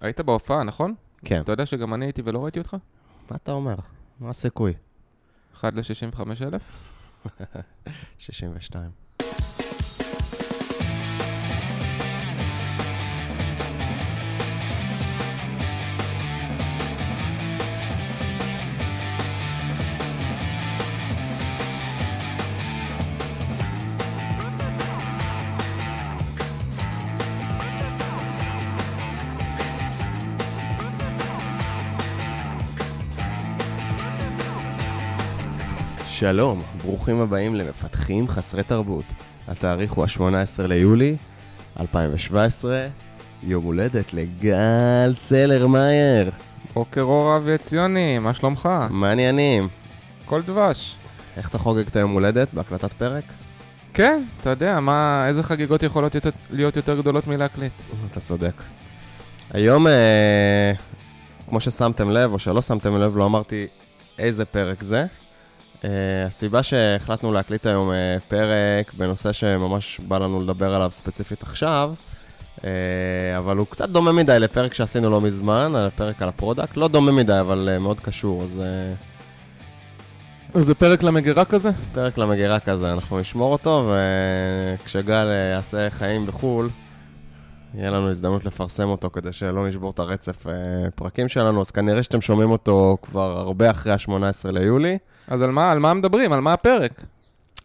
היית 0.00 0.20
בהופעה, 0.20 0.64
נכון? 0.64 0.94
כן. 1.24 1.40
אתה 1.42 1.52
יודע 1.52 1.66
שגם 1.66 1.94
אני 1.94 2.04
הייתי 2.04 2.22
ולא 2.24 2.44
ראיתי 2.44 2.58
אותך? 2.58 2.76
מה 3.30 3.36
אתה 3.36 3.52
אומר? 3.52 3.74
מה 4.20 4.30
הסיכוי? 4.30 4.74
1 5.54 5.74
ל-65 5.74 6.20
אלף? 6.42 6.92
62. 8.18 9.05
שלום, 36.18 36.62
ברוכים 36.82 37.20
הבאים 37.20 37.54
למפתחים 37.54 38.28
חסרי 38.28 38.62
תרבות. 38.62 39.04
התאריך 39.48 39.92
הוא 39.92 40.04
ה-18 40.04 40.66
ליולי 40.66 41.16
2017, 41.80 42.88
יום 43.42 43.64
הולדת 43.64 44.14
לגל 44.14 45.14
צלרמייר. 45.18 46.30
בוקר 46.74 47.00
אור 47.00 47.36
אבי 47.36 47.52
עציוני, 47.52 48.18
מה 48.18 48.34
שלומך? 48.34 48.68
מעניינים. 48.90 49.68
כל 50.24 50.42
דבש. 50.42 50.96
איך 51.36 51.48
אתה 51.48 51.58
חוגג 51.58 51.86
את 51.86 51.96
היום 51.96 52.12
הולדת 52.12 52.54
בהקלטת 52.54 52.92
פרק? 52.92 53.24
כן, 53.94 54.22
אתה 54.40 54.50
יודע, 54.50 54.80
מה, 54.80 55.24
איזה 55.28 55.42
חגיגות 55.42 55.82
יכולות 55.82 56.14
יותר, 56.14 56.30
להיות 56.50 56.76
יותר 56.76 57.00
גדולות 57.00 57.26
מלהקליט? 57.26 57.72
אתה 58.10 58.20
צודק. 58.20 58.62
היום, 59.50 59.86
אה, 59.86 60.72
כמו 61.48 61.60
ששמתם 61.60 62.10
לב, 62.10 62.32
או 62.32 62.38
שלא 62.38 62.62
שמתם 62.62 62.96
לב, 62.96 63.16
לא 63.16 63.26
אמרתי 63.26 63.66
איזה 64.18 64.44
פרק 64.44 64.82
זה. 64.82 65.06
Uh, 65.76 65.86
הסיבה 66.28 66.62
שהחלטנו 66.62 67.32
להקליט 67.32 67.66
היום 67.66 67.90
uh, 67.90 67.94
פרק 68.28 68.94
בנושא 68.94 69.32
שממש 69.32 70.00
בא 70.08 70.18
לנו 70.18 70.40
לדבר 70.40 70.74
עליו 70.74 70.90
ספציפית 70.90 71.42
עכשיו, 71.42 71.94
uh, 72.56 72.62
אבל 73.38 73.56
הוא 73.56 73.66
קצת 73.70 73.88
דומה 73.88 74.12
מדי 74.12 74.38
לפרק 74.38 74.74
שעשינו 74.74 75.10
לא 75.10 75.20
מזמן, 75.20 75.72
על 75.76 75.86
הפרק 75.86 76.22
על 76.22 76.28
ה 76.28 76.33
product. 76.33 76.76
לא 76.76 76.88
דומה 76.88 77.12
מדי, 77.12 77.40
אבל 77.40 77.68
uh, 77.76 77.82
מאוד 77.82 78.00
קשור, 78.00 78.42
אז 78.42 78.62
uh, 80.54 80.60
זה 80.60 80.74
פרק 80.74 81.02
למגירה 81.02 81.44
כזה? 81.44 81.70
פרק 81.94 82.18
למגירה 82.18 82.60
כזה, 82.60 82.92
אנחנו 82.92 83.20
נשמור 83.20 83.52
אותו, 83.52 83.92
וכשגל 84.84 85.26
יעשה 85.52 85.90
חיים 85.90 86.26
בחו"ל, 86.26 86.68
יהיה 87.76 87.90
לנו 87.90 88.10
הזדמנות 88.10 88.44
לפרסם 88.44 88.88
אותו 88.88 89.10
כדי 89.10 89.32
שלא 89.32 89.68
נשבור 89.68 89.90
את 89.90 89.98
הרצף 89.98 90.46
uh, 90.46 90.50
פרקים 90.94 91.28
שלנו, 91.28 91.60
אז 91.60 91.70
כנראה 91.70 92.02
שאתם 92.02 92.20
שומעים 92.20 92.50
אותו 92.50 92.96
כבר 93.02 93.38
הרבה 93.38 93.70
אחרי 93.70 93.92
ה-18 93.92 94.50
ליולי. 94.52 94.98
אז 95.28 95.42
על 95.42 95.50
מה, 95.50 95.70
על 95.70 95.78
מה 95.78 95.94
מדברים? 95.94 96.32
על 96.32 96.40
מה 96.40 96.52
הפרק? 96.52 97.04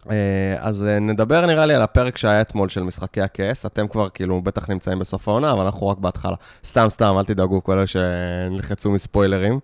Uh, 0.04 0.10
אז 0.58 0.86
uh, 0.88 1.00
נדבר 1.00 1.46
נראה 1.46 1.66
לי 1.66 1.74
על 1.74 1.82
הפרק 1.82 2.18
שהיה 2.18 2.42
אתמול 2.42 2.70
של 2.70 2.84
משחקי 2.84 3.22
הכס. 3.22 3.66
אתם 3.66 3.88
כבר 3.88 4.10
כאילו 4.10 4.42
בטח 4.42 4.70
נמצאים 4.70 5.00
בסוף 5.00 5.28
העונה, 5.28 5.52
אבל 5.52 5.66
אנחנו 5.66 5.88
רק 5.88 5.98
בהתחלה. 5.98 6.36
סתם, 6.66 6.86
סתם, 6.90 7.16
אל 7.18 7.24
תדאגו, 7.24 7.64
כל 7.64 7.78
אלה 7.78 7.88
שנלחצו 7.88 8.92
מספוילרים. 8.92 9.60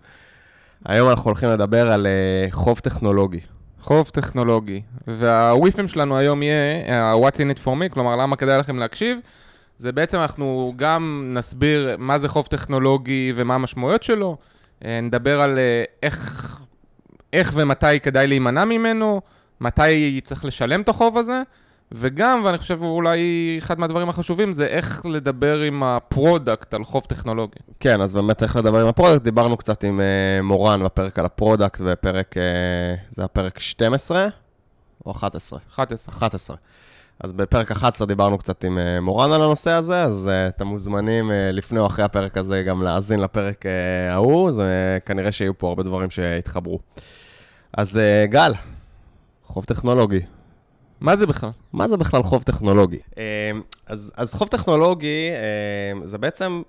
היום 0.84 1.10
אנחנו 1.10 1.24
הולכים 1.24 1.50
לדבר 1.50 1.92
על 1.92 2.06
חוב 2.50 2.78
טכנולוגי. 2.78 3.40
חוב 3.80 4.08
טכנולוגי. 4.08 4.82
והוויפים 5.06 5.88
שלנו 5.88 6.18
היום 6.18 6.42
יהיה 6.42 7.04
ה-What's 7.04 7.36
in 7.36 7.58
it 7.58 7.64
for 7.64 7.68
me, 7.82 7.94
כלומר, 7.94 8.16
למה 8.16 8.36
כדאי 8.36 8.58
לכם 8.58 8.78
להקשיב. 8.78 9.18
זה 9.78 9.92
בעצם 9.92 10.18
אנחנו 10.18 10.72
גם 10.76 11.30
נסביר 11.34 11.96
מה 11.98 12.18
זה 12.18 12.28
חוב 12.28 12.46
טכנולוגי 12.46 13.32
ומה 13.34 13.54
המשמעויות 13.54 14.02
שלו, 14.02 14.36
נדבר 14.84 15.40
על 15.40 15.58
איך, 16.02 16.58
איך 17.32 17.52
ומתי 17.54 18.00
כדאי 18.00 18.26
להימנע 18.26 18.64
ממנו, 18.64 19.20
מתי 19.60 20.20
צריך 20.24 20.44
לשלם 20.44 20.80
את 20.80 20.88
החוב 20.88 21.18
הזה, 21.18 21.42
וגם, 21.92 22.40
ואני 22.44 22.58
חושב 22.58 22.82
אולי 22.82 23.20
אחד 23.58 23.80
מהדברים 23.80 24.08
החשובים 24.08 24.52
זה 24.52 24.66
איך 24.66 25.06
לדבר 25.06 25.60
עם 25.60 25.82
ה 25.82 25.93
product 25.93 26.74
על 26.74 26.84
חוב 26.84 27.04
טכנולוגי. 27.04 27.58
כן, 27.80 28.00
אז 28.00 28.14
באמת 28.14 28.42
איך 28.42 28.56
לדבר 28.56 28.80
עם 28.82 28.88
ה 28.88 28.92
product, 28.92 29.22
דיברנו 29.22 29.56
קצת 29.56 29.84
עם 29.84 30.00
uh, 30.00 30.42
מורן 30.42 30.84
בפרק 30.84 31.18
על 31.18 31.24
ה 31.24 31.30
product, 31.30 31.80
בפרק, 31.80 32.34
uh, 32.36 33.00
זה 33.10 33.24
הפרק 33.24 33.58
12 33.58 34.26
או 35.06 35.10
11? 35.10 35.58
11. 35.74 36.14
11. 36.14 36.56
אז 37.20 37.32
בפרק 37.32 37.70
11 37.70 38.06
דיברנו 38.06 38.38
קצת 38.38 38.64
עם 38.64 38.78
uh, 38.78 39.00
מורן 39.00 39.32
על 39.32 39.42
הנושא 39.42 39.70
הזה, 39.70 40.02
אז 40.02 40.30
uh, 40.30 40.56
אתם 40.56 40.66
מוזמנים 40.66 41.30
uh, 41.30 41.32
לפני 41.52 41.78
או 41.78 41.86
אחרי 41.86 42.04
הפרק 42.04 42.36
הזה 42.36 42.62
גם 42.62 42.82
להאזין 42.82 43.20
לפרק 43.20 43.64
ההוא, 44.10 44.50
uh, 44.50 44.52
כנראה 45.06 45.32
שיהיו 45.32 45.58
פה 45.58 45.68
הרבה 45.68 45.82
דברים 45.82 46.10
שיתחברו. 46.10 46.78
אז 47.72 48.00
גל, 48.24 48.54
חוב 49.44 49.64
טכנולוגי. 49.64 50.20
מה 51.00 51.16
זה 51.16 51.26
בכלל? 51.26 51.50
מה 51.72 51.88
זה 51.88 51.96
בכלל 51.96 52.22
חוב 52.22 52.42
טכנולוגי? 52.42 52.98
אז, 53.86 54.12
אז 54.16 54.34
חוב 54.34 54.48
טכנולוגי 54.48 55.30
זה 56.02 56.18
בעצם, 56.18 56.62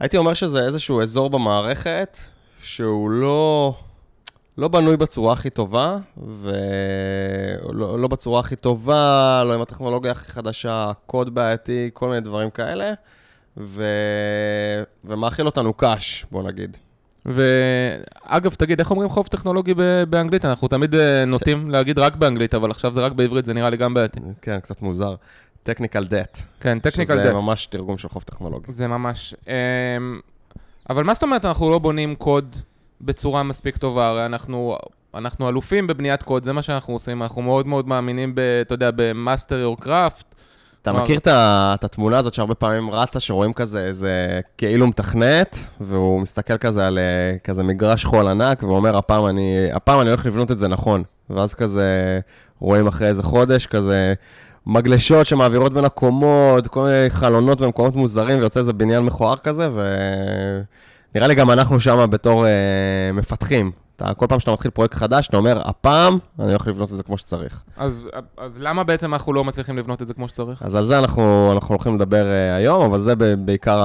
הייתי 0.00 0.16
אומר 0.16 0.34
שזה 0.34 0.64
איזשהו 0.66 1.02
אזור 1.02 1.30
במערכת 1.30 2.18
שהוא 2.62 3.10
לא... 3.10 3.74
לא 4.58 4.68
בנוי 4.68 4.96
בצורה 4.96 5.32
הכי 5.32 5.50
טובה, 5.50 5.98
ולא 6.16 7.98
לא 7.98 8.08
בצורה 8.08 8.40
הכי 8.40 8.56
טובה, 8.56 9.42
לא 9.46 9.54
עם 9.54 9.60
הטכנולוגיה 9.60 10.12
הכי 10.12 10.32
חדשה, 10.32 10.92
קוד 11.06 11.34
בעייתי, 11.34 11.90
כל 11.92 12.08
מיני 12.08 12.20
דברים 12.20 12.50
כאלה, 12.50 12.92
ו... 13.56 13.84
ומאכיל 15.04 15.46
אותנו 15.46 15.72
קאש, 15.72 16.26
בוא 16.30 16.42
נגיד. 16.42 16.76
ואגב, 17.26 18.54
תגיד, 18.54 18.78
איך 18.78 18.90
אומרים 18.90 19.08
חוב 19.08 19.26
טכנולוגי 19.26 19.74
באנגלית? 20.08 20.44
אנחנו 20.44 20.68
תמיד 20.68 20.94
נוטים 21.26 21.70
להגיד 21.70 21.98
רק 21.98 22.16
באנגלית, 22.16 22.54
אבל 22.54 22.70
עכשיו 22.70 22.92
זה 22.92 23.00
רק 23.00 23.12
בעברית, 23.12 23.44
זה 23.44 23.54
נראה 23.54 23.70
לי 23.70 23.76
גם 23.76 23.94
בעייתי. 23.94 24.20
כן, 24.42 24.60
קצת 24.60 24.82
מוזר. 24.82 25.14
technical 25.66 26.04
debt. 26.04 26.42
כן, 26.60 26.78
technical 26.82 26.98
debt. 26.98 27.04
שזה 27.04 27.32
ממש 27.32 27.66
תרגום 27.66 27.98
של 27.98 28.08
חוב 28.08 28.22
טכנולוגי. 28.22 28.72
זה 28.72 28.86
ממש. 28.86 29.34
אמ, 29.46 30.20
אבל 30.90 31.04
מה 31.04 31.14
זאת 31.14 31.22
אומרת 31.22 31.44
אנחנו 31.44 31.70
לא 31.70 31.78
בונים 31.78 32.14
קוד 32.14 32.56
בצורה 33.00 33.42
מספיק 33.42 33.76
טובה, 33.76 34.08
הרי 34.08 34.26
אנחנו, 34.26 34.78
אנחנו 35.14 35.48
אלופים 35.48 35.86
בבניית 35.86 36.22
קוד, 36.22 36.44
זה 36.44 36.52
מה 36.52 36.62
שאנחנו 36.62 36.94
עושים, 36.94 37.22
אנחנו 37.22 37.42
מאוד 37.42 37.66
מאוד 37.66 37.88
מאמינים, 37.88 38.34
ב, 38.34 38.40
אתה 38.40 38.74
יודע, 38.74 38.90
במאסטר 38.96 39.58
יור 39.58 39.76
קראפט. 39.76 40.34
אתה 40.82 40.92
מכיר 40.92 41.18
את 41.24 41.84
התמונה 41.84 42.18
הזאת 42.18 42.34
שהרבה 42.34 42.54
פעמים 42.54 42.90
רצה, 42.90 43.20
שרואים 43.20 43.52
כזה 43.52 43.86
איזה 43.86 44.40
כאילו 44.58 44.86
מתכנת, 44.86 45.58
והוא 45.80 46.20
מסתכל 46.20 46.58
כזה 46.58 46.86
על 46.86 46.98
אה, 46.98 47.38
כזה 47.44 47.62
מגרש 47.62 48.04
חול 48.04 48.28
ענק, 48.28 48.62
ואומר, 48.62 48.96
הפעם 48.96 49.26
אני, 49.26 49.68
הפעם 49.72 50.00
אני 50.00 50.08
הולך 50.08 50.26
לבנות 50.26 50.50
את 50.50 50.58
זה 50.58 50.68
נכון. 50.68 51.02
ואז 51.30 51.54
כזה 51.54 52.20
רואים 52.60 52.86
אחרי 52.86 53.08
איזה 53.08 53.22
חודש, 53.22 53.66
כזה 53.66 54.14
מגלשות 54.66 55.26
שמעבירות 55.26 55.72
בין 55.72 55.84
הקומות, 55.84 56.68
כל 56.68 56.82
מיני 56.82 57.10
חלונות 57.10 57.60
ומקומות 57.60 57.96
מוזרים, 57.96 58.38
ויוצא 58.38 58.60
איזה 58.60 58.72
בניין 58.72 59.02
מכוער 59.04 59.36
כזה, 59.36 59.68
ו... 59.72 59.80
נראה 61.16 61.28
לי 61.28 61.34
גם 61.34 61.50
אנחנו 61.50 61.80
שם 61.80 62.06
בתור 62.10 62.46
אה, 62.46 62.50
מפתחים. 63.12 63.70
אתה, 63.96 64.14
כל 64.14 64.26
פעם 64.28 64.40
שאתה 64.40 64.52
מתחיל 64.52 64.70
פרויקט 64.70 64.94
חדש, 64.94 65.28
אתה 65.28 65.36
אומר, 65.36 65.62
הפעם 65.64 66.18
אני 66.38 66.48
הולך 66.48 66.66
לבנות 66.66 66.90
את 66.92 66.96
זה 66.96 67.02
כמו 67.02 67.18
שצריך. 67.18 67.62
אז, 67.76 68.02
אז 68.36 68.58
למה 68.60 68.84
בעצם 68.84 69.12
אנחנו 69.12 69.32
לא 69.32 69.44
מצליחים 69.44 69.78
לבנות 69.78 70.02
את 70.02 70.06
זה 70.06 70.14
כמו 70.14 70.28
שצריך? 70.28 70.62
אז 70.62 70.74
על 70.74 70.84
זה 70.84 70.98
אנחנו, 70.98 71.52
אנחנו 71.52 71.74
הולכים 71.74 71.94
לדבר 71.96 72.26
אה, 72.26 72.56
היום, 72.56 72.82
אבל 72.82 72.98
זה 72.98 73.14
בעיקר 73.38 73.80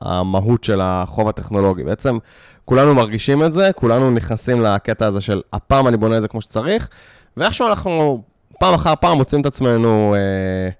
המהות 0.00 0.64
של 0.64 0.80
החוב 0.82 1.28
הטכנולוגי. 1.28 1.84
בעצם 1.84 2.18
כולנו 2.64 2.94
מרגישים 2.94 3.42
את 3.42 3.52
זה, 3.52 3.70
כולנו 3.74 4.10
נכנסים 4.10 4.62
לקטע 4.62 5.06
הזה 5.06 5.20
של 5.20 5.40
הפעם 5.52 5.88
אני 5.88 5.96
בונה 5.96 6.16
את 6.16 6.22
זה 6.22 6.28
כמו 6.28 6.40
שצריך, 6.40 6.88
ואיכשהו 7.36 7.68
אנחנו 7.68 8.22
פעם 8.60 8.74
אחר 8.74 8.94
פעם 9.00 9.18
מוצאים 9.18 9.40
את 9.40 9.46
עצמנו... 9.46 10.14
אה, 10.14 10.70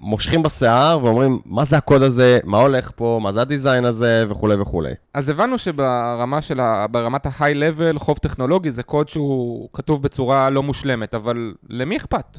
מושכים 0.00 0.42
בשיער 0.42 1.04
ואומרים, 1.04 1.38
מה 1.44 1.64
זה 1.64 1.76
הקוד 1.76 2.02
הזה, 2.02 2.38
מה 2.44 2.58
הולך 2.60 2.90
פה, 2.96 3.20
מה 3.22 3.32
זה 3.32 3.40
הדיזיין 3.40 3.84
הזה, 3.84 4.24
וכולי 4.28 4.54
וכולי. 4.54 4.92
אז 5.14 5.28
הבנו 5.28 5.58
שברמה 5.58 6.42
של 6.42 6.60
ה... 6.60 6.86
ברמת 6.86 7.26
ה-high 7.26 7.40
level, 7.40 7.98
חוב 7.98 8.18
טכנולוגי 8.18 8.72
זה 8.72 8.82
קוד 8.82 9.08
שהוא 9.08 9.68
כתוב 9.72 10.02
בצורה 10.02 10.50
לא 10.50 10.62
מושלמת, 10.62 11.14
אבל 11.14 11.54
למי 11.68 11.96
אכפת? 11.96 12.38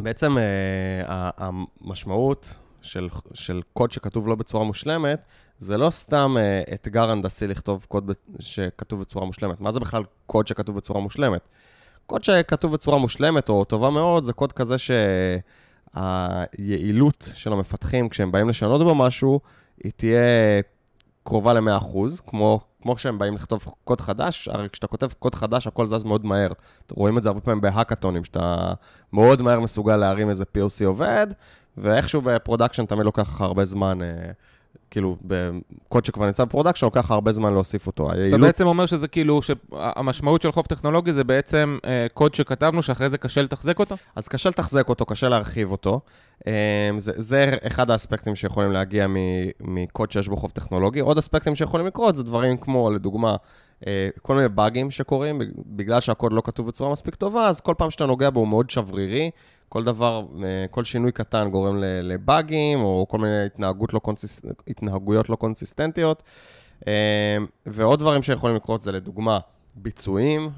בעצם 0.00 0.36
המשמעות 1.06 2.54
של, 2.82 3.08
של 3.34 3.60
קוד 3.72 3.92
שכתוב 3.92 4.28
לא 4.28 4.34
בצורה 4.34 4.64
מושלמת, 4.64 5.20
זה 5.58 5.76
לא 5.76 5.90
סתם 5.90 6.36
אתגר 6.74 7.10
הנדסי 7.10 7.46
לכתוב 7.46 7.86
קוד 7.88 8.12
שכתוב 8.38 9.00
בצורה 9.00 9.26
מושלמת. 9.26 9.60
מה 9.60 9.70
זה 9.70 9.80
בכלל 9.80 10.02
קוד 10.26 10.46
שכתוב 10.46 10.76
בצורה 10.76 11.00
מושלמת? 11.00 11.40
קוד 12.06 12.24
שכתוב 12.24 12.72
בצורה 12.72 12.98
מושלמת 12.98 13.48
או 13.48 13.64
טובה 13.64 13.90
מאוד, 13.90 14.24
זה 14.24 14.32
קוד 14.32 14.52
כזה 14.52 14.78
ש... 14.78 14.90
היעילות 15.94 17.28
של 17.34 17.52
המפתחים 17.52 18.08
כשהם 18.08 18.32
באים 18.32 18.48
לשנות 18.48 18.80
בו 18.80 18.94
משהו, 18.94 19.40
היא 19.84 19.92
תהיה 19.96 20.20
קרובה 21.24 21.52
ל-100%, 21.52 21.96
כמו, 22.26 22.60
כמו 22.82 22.94
כשהם 22.94 23.18
באים 23.18 23.34
לכתוב 23.34 23.66
קוד 23.84 24.00
חדש, 24.00 24.48
הרי 24.48 24.68
כשאתה 24.68 24.86
כותב 24.86 25.08
קוד 25.18 25.34
חדש, 25.34 25.66
הכל 25.66 25.86
זז 25.86 26.04
מאוד 26.04 26.24
מהר. 26.24 26.52
רואים 26.90 27.18
את 27.18 27.22
זה 27.22 27.28
הרבה 27.28 27.40
פעמים 27.40 27.60
ב 27.60 27.65
hackathons, 27.65 28.24
שאתה 28.24 28.72
מאוד 29.12 29.42
מהר 29.42 29.60
מסוגל 29.60 29.96
להרים 29.96 30.28
איזה 30.28 30.44
POC 30.44 30.84
עובד, 30.86 31.26
ואיכשהו 31.76 32.20
ב 32.20 32.26
production 32.26 32.86
תמיד 32.86 33.04
לוקח 33.04 33.22
לך 33.34 33.40
הרבה 33.40 33.64
זמן 33.64 34.02
אה, 34.02 34.30
כאילו, 34.90 35.16
בקוד 35.22 36.04
שכבר 36.04 36.26
נמצא 36.26 36.44
ב 36.44 36.47
production, 36.47 36.86
לוקח 36.86 37.10
הרבה 37.10 37.32
זמן 37.32 37.52
להוסיף 37.52 37.86
אותו. 37.86 38.12
אז 38.12 38.26
אתה 38.28 38.38
בעצם 38.38 38.66
אומר 38.66 38.86
שזה 38.86 39.08
כאילו, 39.08 39.40
שהמשמעות 39.42 40.42
של 40.42 40.52
חוב 40.52 40.66
טכנולוגי 40.66 41.12
זה 41.12 41.24
בעצם 41.24 41.78
אה, 41.84 42.06
קוד 42.14 42.34
שכתבנו, 42.34 42.82
שאחרי 42.82 43.10
זה 43.10 43.18
קשה 43.18 43.42
לתחזק 43.42 43.78
אותו? 43.78 43.96
אז 44.16 44.28
קשה 44.28 44.48
לתחזק 44.48 44.88
אותו, 44.88 45.04
קשה 45.06 45.28
להרחיב 45.28 45.70
אותו. 45.70 46.00
אה, 46.46 46.90
זה, 46.98 47.12
זה 47.16 47.54
אחד 47.66 47.90
האספקטים 47.90 48.36
שיכולים 48.36 48.72
להגיע 48.72 49.06
מקוד 49.60 50.12
שיש 50.12 50.28
בו 50.28 50.36
חוב 50.36 50.50
טכנולוגי. 50.50 51.00
עוד 51.00 51.18
אספקטים 51.18 51.54
שיכולים 51.54 51.86
לקרות 51.86 52.14
זה 52.14 52.22
דברים 52.22 52.56
כמו, 52.56 52.90
לדוגמה, 52.90 53.36
אה, 53.86 54.08
כל 54.22 54.34
מיני 54.34 54.48
באגים 54.48 54.90
שקורים, 54.90 55.40
בגלל 55.66 56.00
שהקוד 56.00 56.32
לא 56.32 56.42
כתוב 56.44 56.66
בצורה 56.66 56.92
מספיק 56.92 57.14
טובה, 57.14 57.46
אז 57.46 57.60
כל 57.60 57.74
פעם 57.78 57.90
שאתה 57.90 58.06
נוגע 58.06 58.30
בו 58.30 58.40
הוא 58.40 58.48
מאוד 58.48 58.70
שברירי. 58.70 59.30
כל 59.68 59.84
דבר, 59.84 60.26
אה, 60.44 60.66
כל 60.70 60.84
שינוי 60.84 61.12
קטן 61.12 61.50
גורם 61.50 61.76
לבאגים, 62.02 62.80
או 62.80 63.06
כל 63.08 63.18
מיני 63.18 63.44
התנהגות 63.44 63.94
לא 63.94 63.98
קונסיס... 63.98 64.40
התנהגויות 64.68 65.28
לא 65.28 65.36
קונסיסטנטיות. 65.36 66.22
אה, 66.88 67.36
ועוד 67.66 67.98
דברים 67.98 68.22
שיכולים 68.22 68.56
לקרות 68.56 68.82
זה 68.82 68.92
לדוגמה 68.92 69.38
ביצועים, 69.74 70.50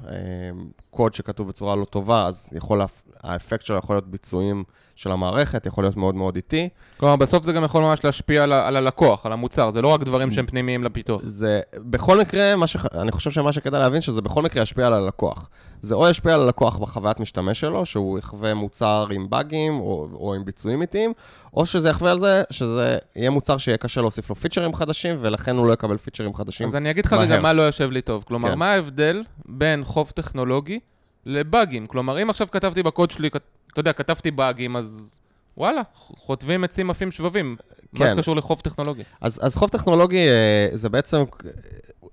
קוד 0.91 1.13
שכתוב 1.13 1.47
בצורה 1.47 1.75
לא 1.75 1.85
טובה, 1.85 2.27
אז 2.27 2.49
יכול, 2.53 2.81
האפקט 3.23 3.65
שלו 3.65 3.77
יכול 3.77 3.95
להיות 3.95 4.07
ביצועים 4.07 4.63
של 4.95 5.11
המערכת, 5.11 5.65
יכול 5.65 5.83
להיות 5.83 5.97
מאוד 5.97 6.15
מאוד 6.15 6.35
איטי. 6.35 6.69
כלומר, 6.97 7.15
בסוף 7.15 7.43
זה 7.43 7.53
גם 7.53 7.63
יכול 7.63 7.83
ממש 7.83 8.05
להשפיע 8.05 8.43
על, 8.43 8.53
על 8.53 8.77
הלקוח, 8.77 9.25
על 9.25 9.33
המוצר, 9.33 9.71
זה 9.71 9.81
לא 9.81 9.87
רק 9.87 10.03
דברים 10.03 10.31
שהם 10.31 10.45
פנימיים 10.45 10.83
לפיתוח. 10.83 11.21
זה, 11.23 11.61
בכל 11.75 12.19
מקרה, 12.19 12.67
ש... 12.67 12.77
אני 12.93 13.11
חושב 13.11 13.31
שמה 13.31 13.51
שכדאי 13.51 13.79
להבין, 13.79 14.01
שזה 14.01 14.21
בכל 14.21 14.41
מקרה 14.41 14.63
ישפיע 14.63 14.87
על 14.87 14.93
הלקוח. 14.93 15.49
זה 15.81 15.95
או 15.95 16.09
ישפיע 16.09 16.33
על 16.33 16.41
הלקוח 16.41 16.77
בחוויית 16.77 17.19
משתמש 17.19 17.59
שלו, 17.59 17.85
שהוא 17.85 18.19
יחווה 18.19 18.53
מוצר 18.53 19.07
עם 19.11 19.29
באגים 19.29 19.79
או, 19.79 20.07
או 20.13 20.33
עם 20.33 20.45
ביצועים 20.45 20.81
איטיים, 20.81 21.13
או 21.53 21.65
שזה 21.65 21.89
יחווה 21.89 22.11
על 22.11 22.19
זה 22.19 22.43
שזה 22.49 22.97
יהיה 23.15 23.29
מוצר 23.29 23.57
שיהיה 23.57 23.77
קשה 23.77 24.01
להוסיף 24.01 24.29
לו 24.29 24.35
פיצ'רים 24.35 24.73
חדשים, 24.73 25.15
ולכן 25.19 25.57
הוא 25.57 25.65
לא 25.65 25.73
יקבל 25.73 25.97
פיצ'רים 25.97 26.33
חדשים 26.33 26.67
אז 26.67 26.75
אני 26.75 26.91
אגיד 26.91 27.05
לך 27.05 27.13
רגע 27.13 27.39
מה 27.39 27.53
לא 27.53 27.61
יושב 27.61 27.91
לי 27.91 28.01
טוב. 28.01 28.23
כלומר, 28.27 28.49
כן. 28.49 28.59
מה 28.59 28.71
ההבדל 28.71 29.23
בין 29.49 29.83
חוב 29.83 30.11
טכנולוגי 30.15 30.79
לבאגים? 31.25 31.87
כלומר, 31.87 32.21
אם 32.21 32.29
עכשיו 32.29 32.47
כתבתי 32.51 32.83
בקוד 32.83 33.11
שלי, 33.11 33.27
אתה 33.27 33.79
יודע, 33.79 33.93
כתבתי 33.93 34.31
באגים, 34.31 34.75
אז 34.75 35.19
וואלה, 35.57 35.81
חוטבים 35.95 36.63
עצים 36.63 36.89
עפים 36.89 37.11
שבבים. 37.11 37.55
כן. 37.95 38.03
מה 38.03 38.09
זה 38.09 38.15
קשור 38.15 38.35
לחוב 38.35 38.59
טכנולוגי? 38.59 39.03
אז, 39.21 39.39
אז 39.43 39.55
חוב 39.55 39.69
טכנולוגי 39.69 40.27
אה, 40.27 40.69
זה 40.73 40.89
בעצם, 40.89 41.23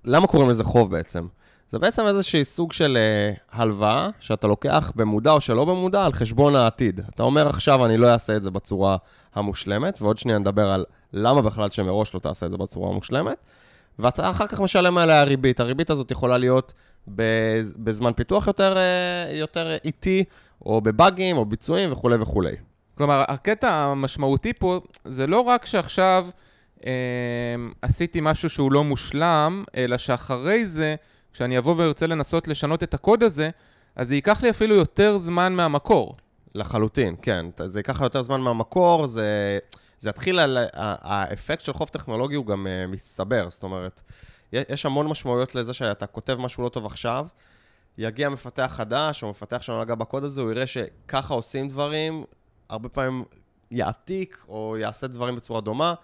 למה 0.05 0.26
קוראים 0.26 0.50
לזה 0.50 0.64
חוב 0.64 0.90
בעצם? 0.90 1.26
זה 1.72 1.78
בעצם 1.78 2.06
איזשהי 2.06 2.44
סוג 2.44 2.72
של 2.72 2.99
uh, 2.99 3.40
הלוואה 3.52 4.10
שאתה 4.20 4.46
לוקח 4.46 4.93
במודע 4.96 5.32
או 5.32 5.40
שלא 5.40 5.64
במודע 5.64 6.04
על 6.04 6.12
חשבון 6.12 6.56
העתיד. 6.56 7.00
אתה 7.14 7.22
אומר 7.22 7.49
עכשיו 7.49 7.84
אני 7.84 7.96
לא 7.96 8.12
אעשה 8.12 8.37
את 8.37 8.43
זה 8.43 8.50
בצורה 8.50 8.96
המושלמת, 9.34 10.02
ועוד 10.02 10.19
שנייה 10.19 10.38
נדבר 10.38 10.70
על 10.70 10.84
למה 11.12 11.43
בכלל 11.43 11.70
שמראש 11.70 12.14
לא 12.14 12.20
תעשה 12.20 12.46
את 12.46 12.50
זה 12.50 12.56
בצורה 12.56 12.90
המושלמת, 12.90 13.37
ואתה 13.99 14.31
אחר 14.31 14.47
כך 14.47 14.61
משלם 14.61 14.99
עליה 14.99 15.25
ריבית. 15.25 15.61
הריבית 15.61 15.91
הזאת 15.91 16.11
יכולה 16.11 16.39
להיות 16.39 16.73
בזמן 17.77 18.12
פיתוח 18.12 18.47
יותר, 18.47 18.77
uh, 18.77 19.35
יותר 19.35 19.77
איטי, 19.85 20.25
או 20.67 20.81
בבאגים, 20.81 21.37
או 21.37 21.45
ביצועים 21.45 21.93
וכולי 21.93 22.17
וכולי. 22.21 22.56
כלומר, 22.95 23.25
הקטע 23.29 23.75
המשמעותי 23.75 24.53
פה 24.53 24.81
זה 25.05 25.27
לא 25.27 25.41
רק 25.41 25.67
שעכשיו 25.67 26.27
אה, 26.87 26.93
עשיתי 27.83 28.19
משהו 28.23 28.50
שהוא 28.50 28.73
לא 28.73 28.85
מושלם, 28.85 29.65
אלא 29.77 29.99
שאחרי 29.99 30.67
זה... 30.67 30.95
כשאני 31.33 31.59
אבוא 31.59 31.75
וארצה 31.79 32.06
לנסות 32.06 32.49
לשנות 32.49 32.83
את 32.83 32.95
הקוד 32.95 33.23
הזה, 33.23 33.50
אז 33.97 34.09
זה 34.09 34.15
ייקח 34.15 34.43
לי 34.43 34.50
אפילו 34.50 34.75
יותר 34.75 35.19
זמן 35.19 35.53
מהמקור. 35.53 36.17
לחלוטין, 36.55 37.15
כן. 37.23 37.47
זה 37.67 37.79
ייקח 37.79 38.00
יותר 38.00 38.23
זמן 38.23 38.41
מהמקור, 38.41 39.06
זה, 39.06 39.59
זה 39.99 40.11
יתחיל 40.11 40.39
על... 40.39 40.59
האפקט 40.73 41.65
של 41.65 41.73
חוב 41.73 41.89
טכנולוגי 41.89 42.35
הוא 42.35 42.47
גם 42.47 42.67
uh, 42.67 42.91
מצטבר, 42.91 43.50
זאת 43.50 43.62
אומרת, 43.62 44.03
יש 44.53 44.87
המון 44.87 45.06
משמעויות 45.06 45.55
לזה 45.55 45.73
שאתה 45.73 46.06
כותב 46.06 46.37
משהו 46.41 46.62
לא 46.62 46.69
טוב 46.69 46.87
עכשיו, 46.87 47.27
יגיע 47.99 48.29
מפתח 48.29 48.73
חדש, 48.77 49.23
או 49.23 49.31
מפתח 49.31 49.62
שלא 49.62 49.83
נגע 49.85 49.95
בקוד 49.95 50.25
הזה, 50.25 50.41
הוא 50.41 50.50
יראה 50.50 50.67
שככה 50.67 51.35
עושים 51.35 51.69
דברים, 51.69 52.25
הרבה 52.69 52.89
פעמים 52.89 53.25
יעתיק, 53.71 54.45
או 54.49 54.77
יעשה 54.81 55.06
דברים 55.06 55.37
בצורה 55.37 55.61
דומה, 55.61 55.95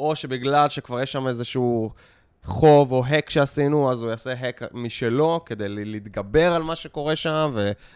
או 0.00 0.16
שבגלל 0.16 0.68
שכבר 0.68 1.00
יש 1.00 1.12
שם 1.12 1.28
איזשהו... 1.28 1.90
חוב 2.48 2.92
או 2.92 3.04
האק 3.06 3.30
שעשינו, 3.30 3.90
אז 3.90 4.02
הוא 4.02 4.10
יעשה 4.10 4.32
האק 4.38 4.62
משלו 4.72 5.40
כדי 5.46 5.68
להתגבר 5.68 6.52
על 6.52 6.62
מה 6.62 6.76
שקורה 6.76 7.16
שם 7.16 7.54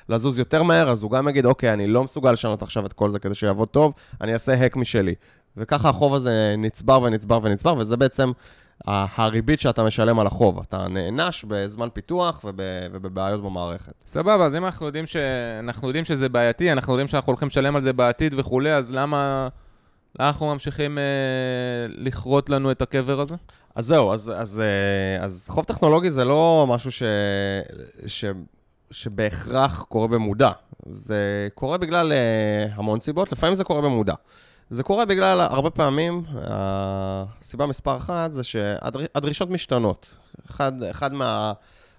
ולזוז 0.09 0.39
יותר 0.39 0.63
מהר, 0.63 0.91
אז 0.91 1.03
הוא 1.03 1.11
גם 1.11 1.29
יגיד, 1.29 1.47
אוקיי, 1.47 1.73
אני 1.73 1.87
לא 1.87 2.05
מסוגל 2.05 2.33
לשנות 2.33 2.63
עכשיו 2.63 2.87
את 2.87 2.93
כל 2.93 3.11
זה 3.11 3.19
כדי 3.19 3.35
שיעבוד 3.35 3.69
טוב, 3.69 3.95
אני 4.21 4.33
אעשה 4.33 4.53
האק 4.53 4.77
משלי. 4.77 5.15
וככה 5.57 5.89
החוב 5.89 6.15
הזה 6.15 6.55
נצבר 6.59 7.03
ונצבר 7.03 7.41
ונצבר, 7.43 7.77
וזה 7.77 7.97
בעצם 7.97 8.33
הריבית 8.87 9.61
שאתה 9.61 9.85
משלם 9.85 10.21
על 10.21 10.27
החוב. 10.27 10.61
אתה 10.61 10.89
נענש 10.89 11.45
בזמן 11.49 11.89
פיתוח 11.93 12.41
וב, 12.45 12.61
ובבעיות 12.93 13.43
במערכת. 13.43 13.93
סבבה, 14.07 14.47
אז 14.47 14.55
אם 14.55 14.65
אנחנו 14.65 14.87
יודעים, 14.87 15.07
ש... 15.07 15.17
אנחנו 15.61 15.89
יודעים 15.89 16.05
שזה 16.05 16.29
בעייתי, 16.29 16.73
אנחנו 16.73 16.93
יודעים 16.93 17.09
שאנחנו 17.09 17.31
הולכים 17.31 17.49
לשלם 17.49 17.77
על 17.77 17.83
זה 17.83 17.93
בעתיד 17.93 18.35
וכולי, 18.37 18.75
אז 18.75 18.93
למה... 18.93 19.49
אנחנו 20.21 20.47
ממשיכים 20.47 20.99
אה, 20.99 21.05
לכרות 21.89 22.51
לנו 22.51 22.71
את 22.71 22.83
הקבר 22.83 23.21
הזה? 23.21 23.35
אז 23.75 23.87
זהו, 23.87 24.13
אז, 24.13 24.33
אז, 24.37 24.61
אה, 24.61 25.25
אז 25.25 25.47
חוב 25.51 25.65
טכנולוגי 25.65 26.11
זה 26.11 26.25
לא 26.25 26.67
משהו 26.69 26.93
ש, 26.93 27.03
ש, 28.07 28.25
שבהכרח 28.91 29.83
קורה 29.89 30.09
במודע. 30.09 30.51
זה 30.87 31.49
קורה 31.55 31.79
בגלל 31.79 32.13
אה, 32.13 32.67
המון 32.75 33.01
סיבות, 33.01 33.33
לפעמים 33.33 33.55
זה 33.55 33.65
קורה 33.65 33.81
במודע. 33.81 34.15
זה 34.71 34.83
קורה 34.83 35.05
בגלל, 35.05 35.41
הרבה 35.41 35.71
פעמים, 35.71 36.23
הסיבה 36.35 37.67
מספר 37.67 37.97
אחת 37.97 38.33
זה 38.33 38.43
שהדרישות 38.43 39.51
משתנות. 39.51 40.17
אחד, 40.51 40.83
אחד 40.83 41.13
מה... 41.13 41.53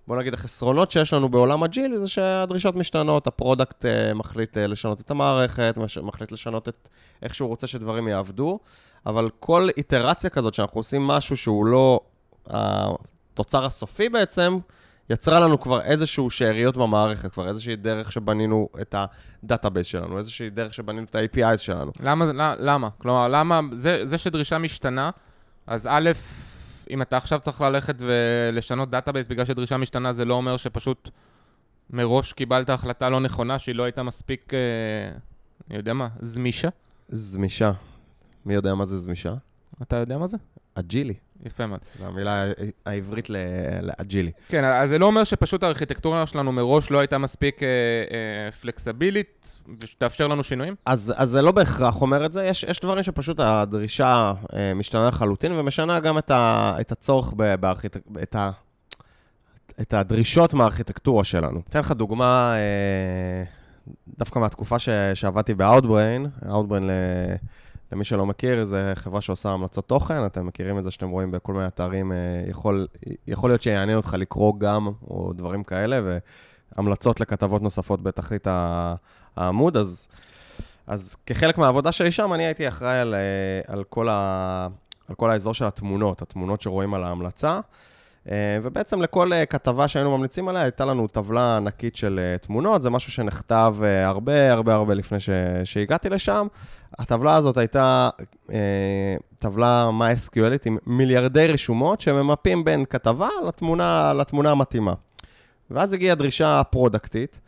בוא 0.08 0.18
נגיד, 0.18 0.34
החסרונות 0.34 0.92
שיש 0.92 1.14
לנו 1.14 1.30
בעולם 1.30 1.64
האג'ייל 1.64 1.96
זה 1.96 2.08
שהדרישות 2.08 2.76
משתנות, 2.76 3.28
ה 3.28 3.35
product 3.35 3.86
מחליט 4.16 4.58
לשנות 4.58 5.02
את 5.02 5.12
המערכת, 5.12 5.78
מחליט 6.04 6.32
לשנות 6.32 6.70
את 6.70 6.90
איך 7.22 7.36
שהוא 7.36 7.50
רוצה 7.50 7.68
שדברים 7.68 8.08
יעבדו, 8.08 8.60
אבל 9.06 9.30
כל 9.40 9.70
איטרציה 9.78 10.30
כזאת 10.30 10.54
שאנחנו 10.54 10.80
עושים 10.80 11.02
משהו 11.08 11.38
שהוא 11.38 11.66
לא 11.66 12.00
התוצר 12.48 13.66
הסופי 13.66 14.10
בעצם, 14.10 14.60
יצרה 15.10 15.40
לנו 15.40 15.60
כבר 15.60 15.82
איזשהו 15.82 16.30
שאריות 16.30 16.78
במערכת, 16.78 17.32
כבר 17.34 17.48
איזושהי 17.48 17.76
דרך 17.76 18.12
שבנינו 18.12 18.70
את 18.82 18.96
ה 18.98 19.08
database 19.08 19.88
שלנו, 19.88 20.18
איזושהי 20.18 20.50
דרך 20.50 20.74
שבנינו 20.74 21.06
את 21.10 21.16
ה-API 21.16 21.58
שלנו. 21.58 21.92
למה? 22.00 22.56
למה? 22.60 22.90
כלומר, 22.98 23.28
למה? 23.28 23.60
זה, 23.74 24.06
זה 24.06 24.18
שדרישה 24.18 24.58
משתנה, 24.58 25.10
אז 25.68 25.88
א', 25.92 26.12
אם 26.90 27.02
אתה 27.02 27.18
עכשיו 27.18 27.40
צריך 27.40 27.62
ללכת 27.62 27.96
ולשנות 28.00 28.90
database 28.90 29.28
בגלל 29.28 29.46
שדרישה 29.46 29.78
משתנה, 29.78 30.14
זה 30.14 30.26
לא 30.26 30.34
אומר 30.34 30.58
שפשוט 30.58 31.10
מראש 31.90 32.34
קיבלת 32.34 32.70
החלטה 32.70 33.10
לא 33.10 33.20
נכונה, 33.20 33.60
שהיא 33.60 33.76
לא 33.76 33.84
הייתה 33.84 34.04
מספיק, 34.04 34.54
אה, 34.54 34.60
אני 35.70 35.78
יודע 35.78 35.94
מה, 35.94 36.08
זמישה? 36.20 36.70
זמישה. 37.08 37.72
מי 38.46 38.54
יודע 38.54 38.76
מה 38.76 38.86
זה 38.86 38.98
זמישה? 38.98 39.34
אתה 39.82 39.96
יודע 39.96 40.18
מה 40.18 40.28
זה? 40.28 40.38
אג'ילי. 40.76 41.14
יפה 41.46 41.66
מאוד. 41.66 41.80
זו 42.00 42.06
המילה 42.06 42.46
העברית 42.86 43.30
לאג'ילי. 43.82 44.32
כן, 44.48 44.64
אז 44.64 44.90
זה 44.90 45.00
לא 45.00 45.06
אומר 45.06 45.24
שפשוט 45.24 45.64
הארכיטקטורה 45.64 46.28
שלנו 46.28 46.52
מראש 46.52 46.92
לא 46.92 47.00
הייתה 47.00 47.18
מספיק 47.18 47.64
אה, 47.64 47.68
אה, 47.68 48.52
flexible-ית, 48.52 49.60
ושתאפשר 49.84 50.28
לנו 50.28 50.44
שינויים? 50.44 50.76
אז, 50.86 51.14
אז 51.16 51.30
זה 51.30 51.42
לא 51.42 51.52
בהכרח 51.52 52.02
אומר 52.02 52.26
את 52.26 52.34
זה, 52.34 52.46
יש, 52.46 52.64
יש 52.64 52.80
דברים 52.80 53.04
שפשוט 53.04 53.40
הדרישה 53.40 54.34
אה, 54.54 54.74
משתנה 54.74 55.08
לחלוטין, 55.08 55.52
ומשנה 55.52 56.00
גם 56.00 56.18
את, 56.18 56.32
ה, 56.32 56.76
את 56.82 56.92
הצורך 56.92 57.34
בארכיטקטורה, 57.60 58.24
את, 58.24 58.36
ה, 58.36 58.52
את 59.82 59.94
הדרישות 59.94 60.54
מהארכיטקטורה 60.54 61.24
שלנו. 61.24 61.62
אתן 61.70 61.80
לך 61.80 61.92
דוגמה, 61.92 62.56
אה, 62.56 63.44
דווקא 64.18 64.40
מהתקופה 64.40 64.80
ש, 64.80 64.90
שעבדתי 65.14 65.54
ב-Outbrain, 65.54 66.46
Outbrain 66.46 66.82
ל... 66.82 66.92
למי 67.94 68.04
שלא 68.04 68.26
מכיר, 68.26 68.64
זו 68.64 68.78
חברה 68.96 69.22
שעושה 69.22 69.50
המלצות 69.50 69.88
תוכן, 69.88 70.26
אתם 70.26 70.48
מכירים 70.48 70.78
את 70.78 70.84
זה 70.84 70.92
שאתם 70.92 71.10
רואים 71.10 71.32
בכל 71.32 71.54
מיני 71.54 71.68
אתרים, 71.68 72.12
אה, 72.12 72.18
יכול, 72.48 72.88
יכול 73.28 73.50
להיות 73.50 73.62
שיעניין 73.62 73.98
אותך 73.98 74.16
לקרוא 74.20 74.54
גם, 74.60 74.92
או 75.08 75.34
דברים 75.34 75.64
כאלה, 75.64 76.20
והמלצות 76.78 77.20
לכתבות 77.20 77.62
נוספות 77.62 78.04
בתחתית 78.04 78.48
העמוד, 79.36 79.78
אז, 79.78 80.08
אז 80.88 81.16
כחלק 81.26 81.58
מהעבודה 81.58 81.92
שלי 81.92 82.12
שם, 82.12 82.34
אני 82.34 82.46
הייתי 82.46 82.68
אחראי 82.68 83.00
על, 83.00 83.16
אה, 83.16 83.74
על, 83.74 83.84
כל 83.84 84.10
ה, 84.10 84.68
על 85.10 85.16
כל 85.16 85.30
האזור 85.30 85.54
של 85.54 85.66
התמונות, 85.66 86.22
התמונות 86.22 86.62
שרואים 86.62 86.94
על 86.94 87.04
ההמלצה. 87.04 87.60
אה, 88.32 88.60
ובעצם 88.64 89.02
לכל 89.02 89.32
כתבה 89.50 89.88
שהיינו 89.88 90.18
ממליצים 90.18 90.48
עליה, 90.48 90.62
הייתה 90.62 90.86
לנו 90.86 91.08
טבלה 91.08 91.58
ענקית 91.58 91.96
של 91.96 92.36
תמונות, 92.42 92.82
זה 92.82 92.90
משהו 92.90 93.12
שנכתב 93.12 93.76
הרבה 93.82 94.52
הרבה 94.52 94.74
הרבה 94.74 94.94
לפני 94.94 95.20
ש... 95.20 95.30
שהגעתי 95.64 96.10
לשם, 96.10 96.48
הטבלה 97.00 97.36
הזאת 97.36 97.58
הייתה 97.58 98.10
אה, 98.52 99.16
טבלה 99.40 99.90
MySQL-ית 100.00 100.62
עם 100.66 100.78
מיליארדי 100.86 101.48
רשומות 101.48 102.02
שממפים 102.02 102.64
בין 102.64 102.86
כתבה 102.86 103.30
לתמונה, 103.48 104.14
לתמונה 104.14 104.52
המתאימה. 104.52 104.94
ואז 105.72 105.94
הגיעה 105.94 106.16
דרישה 106.16 106.62
פרודקטית, 106.64 107.40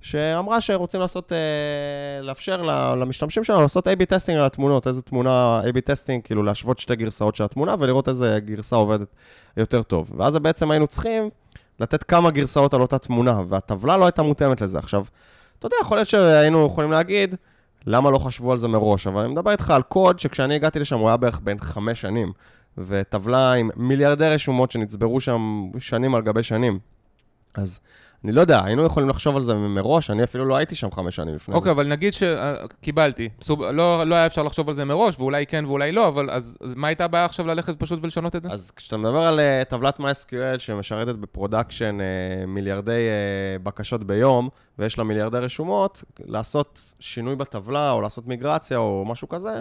שאמרה 0.00 0.60
שרוצים 0.60 1.00
לעשות, 1.00 1.32
אה, 1.32 2.22
לאפשר 2.22 2.62
למשתמשים 2.96 3.44
שלנו 3.44 3.62
לעשות 3.62 3.86
A-B 3.88 4.04
testing 4.04 4.38
על 4.38 4.44
התמונות, 4.44 4.86
איזה 4.86 5.02
תמונה 5.02 5.60
A-B 5.64 5.80
testing, 5.80 6.22
כאילו 6.24 6.42
להשוות 6.42 6.78
שתי 6.78 6.96
גרסאות 6.96 7.36
של 7.36 7.44
התמונה 7.44 7.74
ולראות 7.78 8.08
איזה 8.08 8.38
גרסה 8.44 8.76
עובדת 8.76 9.08
יותר 9.56 9.82
טוב. 9.82 10.10
ואז 10.16 10.36
בעצם 10.36 10.70
היינו 10.70 10.86
צריכים 10.86 11.30
לתת 11.80 12.02
כמה 12.02 12.30
גרסאות 12.30 12.74
על 12.74 12.80
אותה 12.80 12.98
תמונה, 12.98 13.42
והטבלה 13.48 13.96
לא 13.96 14.04
הייתה 14.04 14.22
מותאמת 14.22 14.60
לזה. 14.60 14.78
עכשיו, 14.78 15.04
אתה 15.58 15.66
יודע, 15.66 15.76
יכול 15.80 15.96
להיות 15.96 16.08
שהיינו 16.08 16.66
יכולים 16.66 16.92
להגיד, 16.92 17.34
למה 17.86 18.10
לא 18.10 18.18
חשבו 18.18 18.52
על 18.52 18.58
זה 18.58 18.68
מראש, 18.68 19.06
אבל 19.06 19.20
אני 19.20 19.32
מדבר 19.32 19.50
איתך 19.50 19.70
על 19.70 19.82
קוד 19.82 20.18
שכשאני 20.18 20.54
הגעתי 20.54 20.78
לשם 20.78 20.98
הוא 20.98 21.08
היה 21.08 21.16
בערך 21.16 21.40
בן 21.42 21.58
חמש 21.60 22.00
שנים, 22.00 22.32
וטבלה 22.78 23.52
עם 23.52 23.70
מיליארדי 23.76 24.28
רשומות 24.28 24.70
שנצברו 24.70 25.20
שם 25.20 25.70
שנים 25.78 26.14
על 26.14 26.22
גבי 26.22 26.42
שנים. 26.42 26.78
אז 27.54 27.80
אני 28.24 28.32
לא 28.32 28.40
יודע, 28.40 28.64
היינו 28.64 28.84
יכולים 28.84 29.08
לחשוב 29.08 29.36
על 29.36 29.42
זה 29.42 29.54
מראש, 29.54 30.10
אני 30.10 30.24
אפילו 30.24 30.44
לא 30.44 30.56
הייתי 30.56 30.74
שם 30.74 30.90
חמש 30.90 31.16
שנים 31.16 31.34
לפני 31.34 31.54
אוקיי, 31.54 31.72
אבל 31.72 31.86
נגיד 31.86 32.12
שקיבלתי. 32.14 33.28
לא 33.48 34.04
לא 34.06 34.14
היה 34.14 34.26
אפשר 34.26 34.42
לחשוב 34.42 34.68
על 34.68 34.74
זה 34.74 34.84
מראש, 34.84 35.14
ואולי 35.18 35.46
כן 35.46 35.64
ואולי 35.66 35.92
לא, 35.92 36.08
אבל 36.08 36.30
אז 36.30 36.58
אז 36.60 36.74
מה 36.74 36.88
הייתה 36.88 37.04
הבעיה 37.04 37.24
עכשיו 37.24 37.46
ללכת 37.46 37.78
פשוט 37.78 37.98
ולשנות 38.02 38.36
את 38.36 38.42
זה? 38.42 38.48
אז 38.52 38.70
כשאתה 38.70 38.96
מדבר 38.96 39.18
על 39.18 39.40
uh, 39.40 39.64
טבלת 39.70 40.00
MySQL 40.00 40.58
שמשרתת 40.58 41.14
ב 41.14 41.22
production 41.22 41.98
uh, 42.00 42.46
מיליארדי 42.46 42.92
uh, 42.92 43.62
בקשות 43.62 44.04
ביום, 44.04 44.48
ויש 44.78 44.98
לה 44.98 45.04
מיליארדי 45.04 45.38
רשומות, 45.38 46.04
לעשות 46.24 46.94
שינוי 47.00 47.36
בטבלה 47.36 47.92
או 47.92 48.00
לעשות 48.00 48.26
מיגרציה 48.26 48.78
או 48.78 49.04
משהו 49.08 49.28
כזה, 49.28 49.60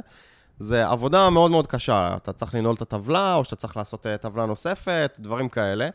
זה 0.58 0.88
עבודה 0.88 1.30
מאוד 1.30 1.52
מאוד 1.52 1.68
קשה. 1.68 2.16
אתה 2.18 2.34
צריך 2.34 2.56
לנעול 2.56 2.76
את 2.76 2.82
הטבלה, 2.82 3.36
או 3.36 3.44
שאתה 3.44 3.56
צריך 3.56 3.78
לעשות 3.78 4.06
uh, 4.06 4.18
טבלה 4.18 4.46
נוספת, 4.46 5.18
דברים 5.20 5.50
כאלה. 5.50 5.90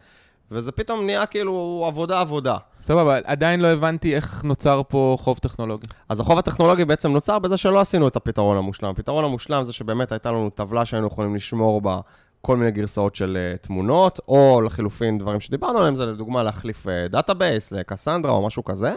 וזה 0.51 0.73
פתאום 0.73 1.07
נהיה 1.07 1.27
כאילו 1.27 1.85
עבודה-עבודה. 1.89 2.57
סבבה, 2.81 3.19
עדיין 3.25 3.61
לא 3.61 3.67
הבנתי 3.67 4.15
איך 4.15 4.45
נוצר 4.45 4.83
פה 4.89 5.17
חוב 5.19 5.39
טכנולוגי. 5.39 5.87
אז 6.09 6.21
החוב 6.21 6.39
הטכנולוגי 6.39 6.85
בעצם 6.85 7.13
נוצר 7.13 7.39
בזה 7.39 7.57
שלא 7.57 7.81
עשינו 7.81 8.09
את 8.09 8.17
הפתרון 8.17 8.57
המושלם. 8.57 8.91
הפתרון 8.91 9.25
המושלם 9.25 9.63
זה 9.63 9.73
שבאמת 9.73 10.13
הייתה 10.13 10.31
לנו 10.31 10.51
טבלה 10.51 10.85
שהיינו 10.85 11.07
יכולים 11.07 11.37
לשמור 11.37 11.81
בה 11.81 12.01
כל 12.41 12.57
מיני 12.57 12.71
גרסאות 12.71 13.15
של 13.15 13.39
uh, 13.55 13.67
תמונות, 13.67 14.21
או 14.29 14.61
לחילופין 14.65 15.19
דברים 15.19 15.41
שדיברנו 15.41 15.79
עליהם, 15.79 15.97
זה 15.97 16.07
לדוגמה 16.07 16.43
להחליף 16.43 16.87
database 17.11 17.73
uh, 17.73 17.77
לקסנדרה 17.77 18.33
או 18.33 18.47
משהו 18.47 18.65
כזה. 18.65 18.95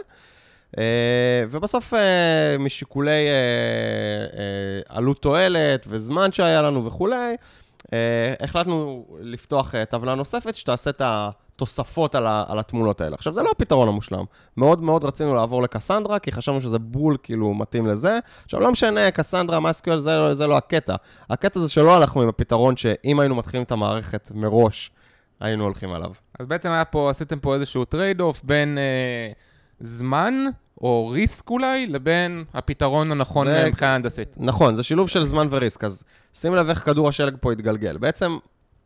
Uh, 0.70 0.78
ובסוף 1.50 1.94
uh, 1.94 1.96
משיקולי 2.58 3.26
uh, 3.26 4.32
uh, 4.32 4.96
עלות 4.96 5.22
תועלת 5.22 5.86
וזמן 5.88 6.32
שהיה 6.32 6.62
לנו 6.62 6.84
וכולי, 6.84 7.36
החלטנו 8.40 9.06
לפתוח 9.20 9.74
uh, 9.74 9.84
טבלה 9.84 10.14
נוספת 10.14 10.56
שתעשה 10.56 10.90
את 10.90 11.02
התוספות 11.04 12.14
על, 12.14 12.26
ה, 12.26 12.44
על 12.48 12.58
התמונות 12.58 13.00
האלה. 13.00 13.14
עכשיו, 13.14 13.32
זה 13.32 13.42
לא 13.42 13.50
הפתרון 13.50 13.88
המושלם. 13.88 14.24
מאוד 14.56 14.82
מאוד 14.82 15.04
רצינו 15.04 15.34
לעבור 15.34 15.62
לקסנדרה, 15.62 16.18
כי 16.18 16.32
חשבנו 16.32 16.60
שזה 16.60 16.78
בול 16.78 17.16
כאילו 17.22 17.54
מתאים 17.54 17.86
לזה. 17.86 18.18
עכשיו, 18.44 18.60
לא 18.60 18.72
משנה, 18.72 19.10
קסנדרה, 19.10 19.58
MySQL, 19.58 19.98
זה, 19.98 20.34
זה 20.34 20.46
לא 20.46 20.56
הקטע. 20.56 20.96
הקטע 21.30 21.60
זה 21.60 21.68
שלא 21.68 21.96
הלכנו 21.96 22.22
עם 22.22 22.28
הפתרון 22.28 22.76
שאם 22.76 23.20
היינו 23.20 23.34
מתחילים 23.34 23.64
את 23.64 23.72
המערכת 23.72 24.32
מראש, 24.34 24.90
היינו 25.40 25.64
הולכים 25.64 25.92
עליו. 25.92 26.10
אז 26.38 26.46
בעצם 26.46 26.70
היה 26.70 26.84
פה, 26.84 27.10
עשיתם 27.10 27.40
פה 27.40 27.54
איזשהו 27.54 27.84
trade-off 27.84 28.42
בין 28.44 28.78
אה, 28.78 29.32
זמן, 29.80 30.34
או 30.82 31.08
risk 31.08 31.50
אולי, 31.50 31.86
לבין 31.86 32.44
הפתרון 32.54 33.12
הנכון 33.12 33.46
זה- 33.46 33.64
מבחינה 33.68 33.94
הנדסית. 33.94 34.34
נכון, 34.36 34.74
זה 34.74 34.82
שילוב 34.82 35.08
של 35.08 35.24
זמן 35.24 35.46
ו 35.50 35.56
risk, 35.56 35.84
אז 35.84 36.04
שים 36.34 36.54
לב 36.54 36.68
איך 36.68 36.84
כדור 36.84 37.08
השלג 37.08 37.36
פה 37.40 37.52
התגלגל. 37.52 37.96
בעצם 37.96 38.36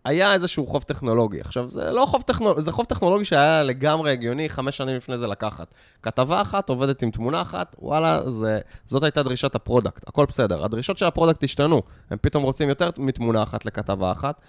היה 0.04 0.32
איזשהו 0.32 0.66
חוב 0.66 0.82
טכנולוגי. 0.82 1.40
עכשיו, 1.40 1.70
זה 1.70 1.90
לא 1.90 2.06
חוב 2.06 2.22
טכנולוגי, 2.22 2.62
זה 2.62 2.72
חוב 2.72 2.86
טכנולוגי 2.86 3.24
שהיה 3.24 3.62
לגמרי 3.62 4.10
הגיוני 4.12 4.48
חמש 4.48 4.76
שנים 4.76 4.96
לפני 4.96 5.18
זה 5.18 5.26
לקחת. 5.26 5.66
כתבה 6.02 6.42
אחת 6.42 6.68
עובדת 6.68 7.02
עם 7.02 7.10
תמונה 7.10 7.42
אחת, 7.42 7.76
וואלה, 7.78 8.30
זה, 8.30 8.58
זאת 8.86 9.02
הייתה 9.02 9.22
דרישת 9.22 9.54
ה 9.54 9.60
product, 9.60 10.08
הכל 10.08 10.24
בסדר. 10.28 10.64
הדרישות 10.64 10.98
של 10.98 11.06
ה 11.06 11.11
product 11.11 11.44
השתנו, 11.44 11.82
הם 12.10 12.18
פתאום 12.20 12.42
רוצים 12.44 12.68
יותר 12.68 12.90
מתמונה 12.98 13.42
אחת 13.42 13.64
לכתבה 13.66 14.12
אחת. 14.12 14.40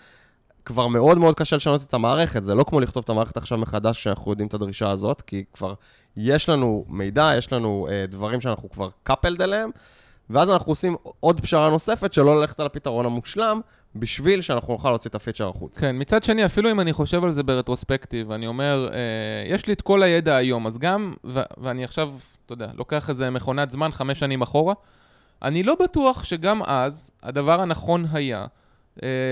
כבר 0.68 0.88
מאוד 0.88 1.18
מאוד 1.18 1.36
קשה 1.36 1.56
לשנות 1.56 1.84
את 1.84 1.94
המערכת, 1.94 2.44
זה 2.44 2.56
לא 2.56 2.64
כמו 2.64 2.80
לכתוב 2.80 3.04
את 3.04 3.10
המערכת 3.10 3.38
עכשיו 3.38 3.58
מחדש 3.58 4.04
שאנחנו 4.04 4.32
יודעים 4.32 4.48
את 4.48 4.54
הדרישה 4.54 4.90
הזאת, 4.90 5.22
כי 5.22 5.44
כבר 5.54 5.74
יש 6.18 6.50
לנו 6.50 6.86
מידע, 6.88 7.32
יש 7.38 7.54
לנו 7.54 7.88
אה, 7.92 8.06
דברים 8.08 8.42
שאנחנו 8.42 8.70
כבר 8.70 8.90
קאפלד 9.04 9.42
אליהם, 9.42 9.70
ואז 10.30 10.50
אנחנו 10.50 10.72
עושים 10.72 10.96
עוד 11.20 11.42
פשרה 11.42 11.70
נוספת 11.70 12.14
שלא 12.14 12.40
ללכת 12.40 12.60
על 12.60 12.66
הפתרון 12.66 13.06
המושלם, 13.06 13.62
בשביל 13.96 14.42
שאנחנו 14.42 14.74
נוכל 14.74 14.90
להוציא 14.90 15.10
את 15.10 15.16
הפיצ'ר 15.16 15.50
החוצה. 15.50 15.82
כן, 15.82 15.96
מצד 16.00 16.24
שני, 16.24 16.46
אפילו 16.46 16.72
אם 16.72 16.80
אני 16.80 16.94
חושב 16.94 17.24
על 17.24 17.32
זה 17.32 17.44
ברטרוספקטיב, 17.44 18.32
אני 18.32 18.48
אומר, 18.48 18.90
אה, 18.94 18.98
יש 19.54 19.68
לי 19.68 19.74
את 19.74 19.82
כל 19.82 20.04
הידע 20.04 20.36
היום, 20.36 20.68
אז 20.68 20.78
גם, 20.78 21.14
ו- 21.24 21.42
ואני 21.58 21.84
עכשיו, 21.84 22.14
אתה 22.46 22.54
יודע, 22.54 22.68
לוקח 22.74 23.10
איזה 23.10 23.30
מכונת 23.30 23.72
זמן 23.72 23.92
חמש 23.92 24.20
שנים 24.20 24.42
אחורה, 24.42 24.74
אני 25.42 25.64
לא 25.64 25.76
בטוח 25.84 26.24
שגם 26.24 26.62
אז 26.66 27.12
הדבר 27.24 27.62
הנכון 27.62 28.06
היה 28.14 28.46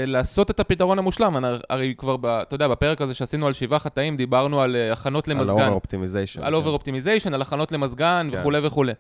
לעשות 0.08 0.52
את 0.52 0.60
הפתרון 0.60 1.00
המושלם. 1.00 1.38
אני, 1.38 1.48
הרי 1.70 1.94
כבר, 1.98 2.18
ב, 2.18 2.26
אתה 2.26 2.56
יודע, 2.56 2.68
בפרק 2.68 3.02
הזה 3.02 3.14
שעשינו 3.14 3.48
על 3.48 3.54
שבעה 3.54 3.80
חטאים, 3.80 4.18
דיברנו 4.18 4.62
על 4.62 4.76
אה, 4.76 4.94
הכנות 4.94 5.28
למזגן. 5.28 5.60
ה-over-optimization. 5.60 6.40
על 6.42 6.56
over-optimization, 6.56 7.34
על 7.34 7.42
הכנות 7.42 7.72
למזגן 7.72 8.28
כן. 8.32 8.40
וכולי 8.40 8.60
וכולי. 8.68 8.94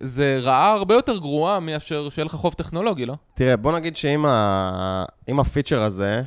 זו 0.00 0.38
רעה 0.42 0.72
הרבה 0.72 0.94
יותר 0.94 1.18
גרועה 1.18 1.60
מאשר 1.60 2.08
שיהיה 2.08 2.24
לך 2.24 2.32
חוב 2.32 2.54
טכנולוגי, 2.54 3.06
לא? 3.06 3.14
תראה, 3.34 3.56
בוא 3.56 3.72
נגיד 3.72 3.96
שאם 3.96 4.26
ה... 4.26 5.04
ה 5.38 5.43
feature 5.43 5.82
הזה, 5.82 6.22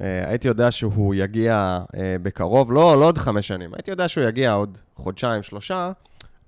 אה, 0.00 0.28
הייתי 0.28 0.48
יודע 0.48 0.70
שהוא 0.70 1.14
יגיע 1.14 1.80
אה, 1.96 2.16
בקרוב, 2.22 2.72
לא, 2.72 3.00
לא 3.00 3.04
עוד 3.04 3.18
חמש 3.18 3.48
שנים, 3.48 3.74
הייתי 3.74 3.90
יודע 3.90 4.08
שהוא 4.08 4.24
יגיע 4.24 4.52
עוד 4.52 4.78
חודשיים, 4.96 5.42
שלושה, 5.42 5.92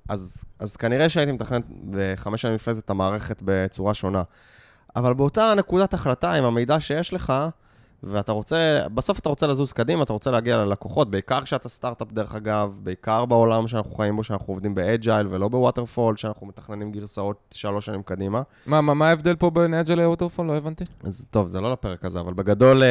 אז, 0.09 0.45
אז 0.59 0.77
כנראה 0.77 1.09
שהייתי 1.09 1.33
מתכנן 1.33 1.61
בחמש 1.91 2.43
שנים 2.43 2.55
לפני 2.55 2.75
זה 2.75 2.81
את 2.85 2.91
המערכת 2.91 3.43
בצורה 3.45 3.95
שונה. 3.95 4.23
אבל 4.97 5.15
באותה 5.15 5.55
נקודת 5.57 5.95
החלטה, 5.95 6.33
עם 6.33 6.45
המידע 6.45 6.81
שיש 6.81 7.13
לך, 7.13 7.33
ואתה 8.03 8.33
רוצה, 8.33 8.81
בסוף 8.95 9.19
אתה 9.19 9.29
רוצה 9.29 9.47
לזוז 9.47 9.73
קדימה, 9.73 10.03
אתה 10.03 10.13
רוצה 10.13 10.31
להגיע 10.31 10.57
ללקוחות, 10.57 11.11
בעיקר 11.11 11.43
כשאתה 11.43 11.69
סטארט-אפ 11.69 12.13
דרך 12.13 12.35
אגב, 12.35 12.79
בעיקר 12.83 13.25
בעולם 13.25 13.69
שאנחנו 13.69 13.97
חיים 13.97 14.17
בו, 14.17 14.25
שאנחנו 14.25 14.55
עובדים 14.55 14.75
ב 14.75 14.83
agile 14.83 15.27
ולא 15.31 15.49
ב 15.49 15.55
waterfall, 15.55 16.17
שאנחנו 16.17 16.47
מתכננים 16.47 16.93
גרסאות 16.93 17.37
שלוש 17.55 17.87
שנים 17.87 18.03
קדימה. 18.03 18.43
מה, 18.67 18.81
מה, 18.81 18.95
מה 18.95 19.09
ההבדל 19.09 19.37
פה 19.37 19.51
בין 19.51 19.75
agile 19.75 19.95
ל 19.95 19.99
waterfall? 19.99 20.47
לא 20.47 20.57
הבנתי. 20.57 20.85
אז 21.05 21.27
טוב, 21.31 21.47
זה 21.47 21.61
לא 21.61 21.73
לפרק 21.73 22.05
הזה, 22.05 22.21
אבל 22.21 22.35
בגדול, 22.35 22.83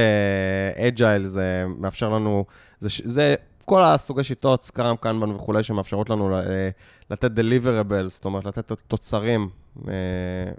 agile 0.75 1.25
זה 1.25 1.65
מאפשר 1.77 2.09
לנו, 2.09 2.45
זה, 2.79 2.89
זה 3.03 3.35
כל 3.65 3.81
הסוגי 3.81 4.23
שיטות, 4.23 4.63
Scrum, 4.63 4.95
Kanban 4.95 5.31
וכולי, 5.31 5.63
שמאפשרות 5.63 6.09
לנו 6.09 6.37
אה, 6.37 6.69
לתת 7.09 7.31
deliverables, 7.39 8.07
זאת 8.07 8.25
אומרת, 8.25 8.45
לתת 8.45 8.71
תוצרים 8.87 9.49
אה, 9.87 9.93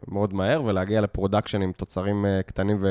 מאוד 0.09 0.35
מהר 0.35 0.63
ולהגיע 0.65 1.01
ל 1.01 1.06
production 1.06 1.63
עם 1.63 1.73
תוצרים 1.73 2.27
אה, 2.27 2.43
קטנים 2.43 2.85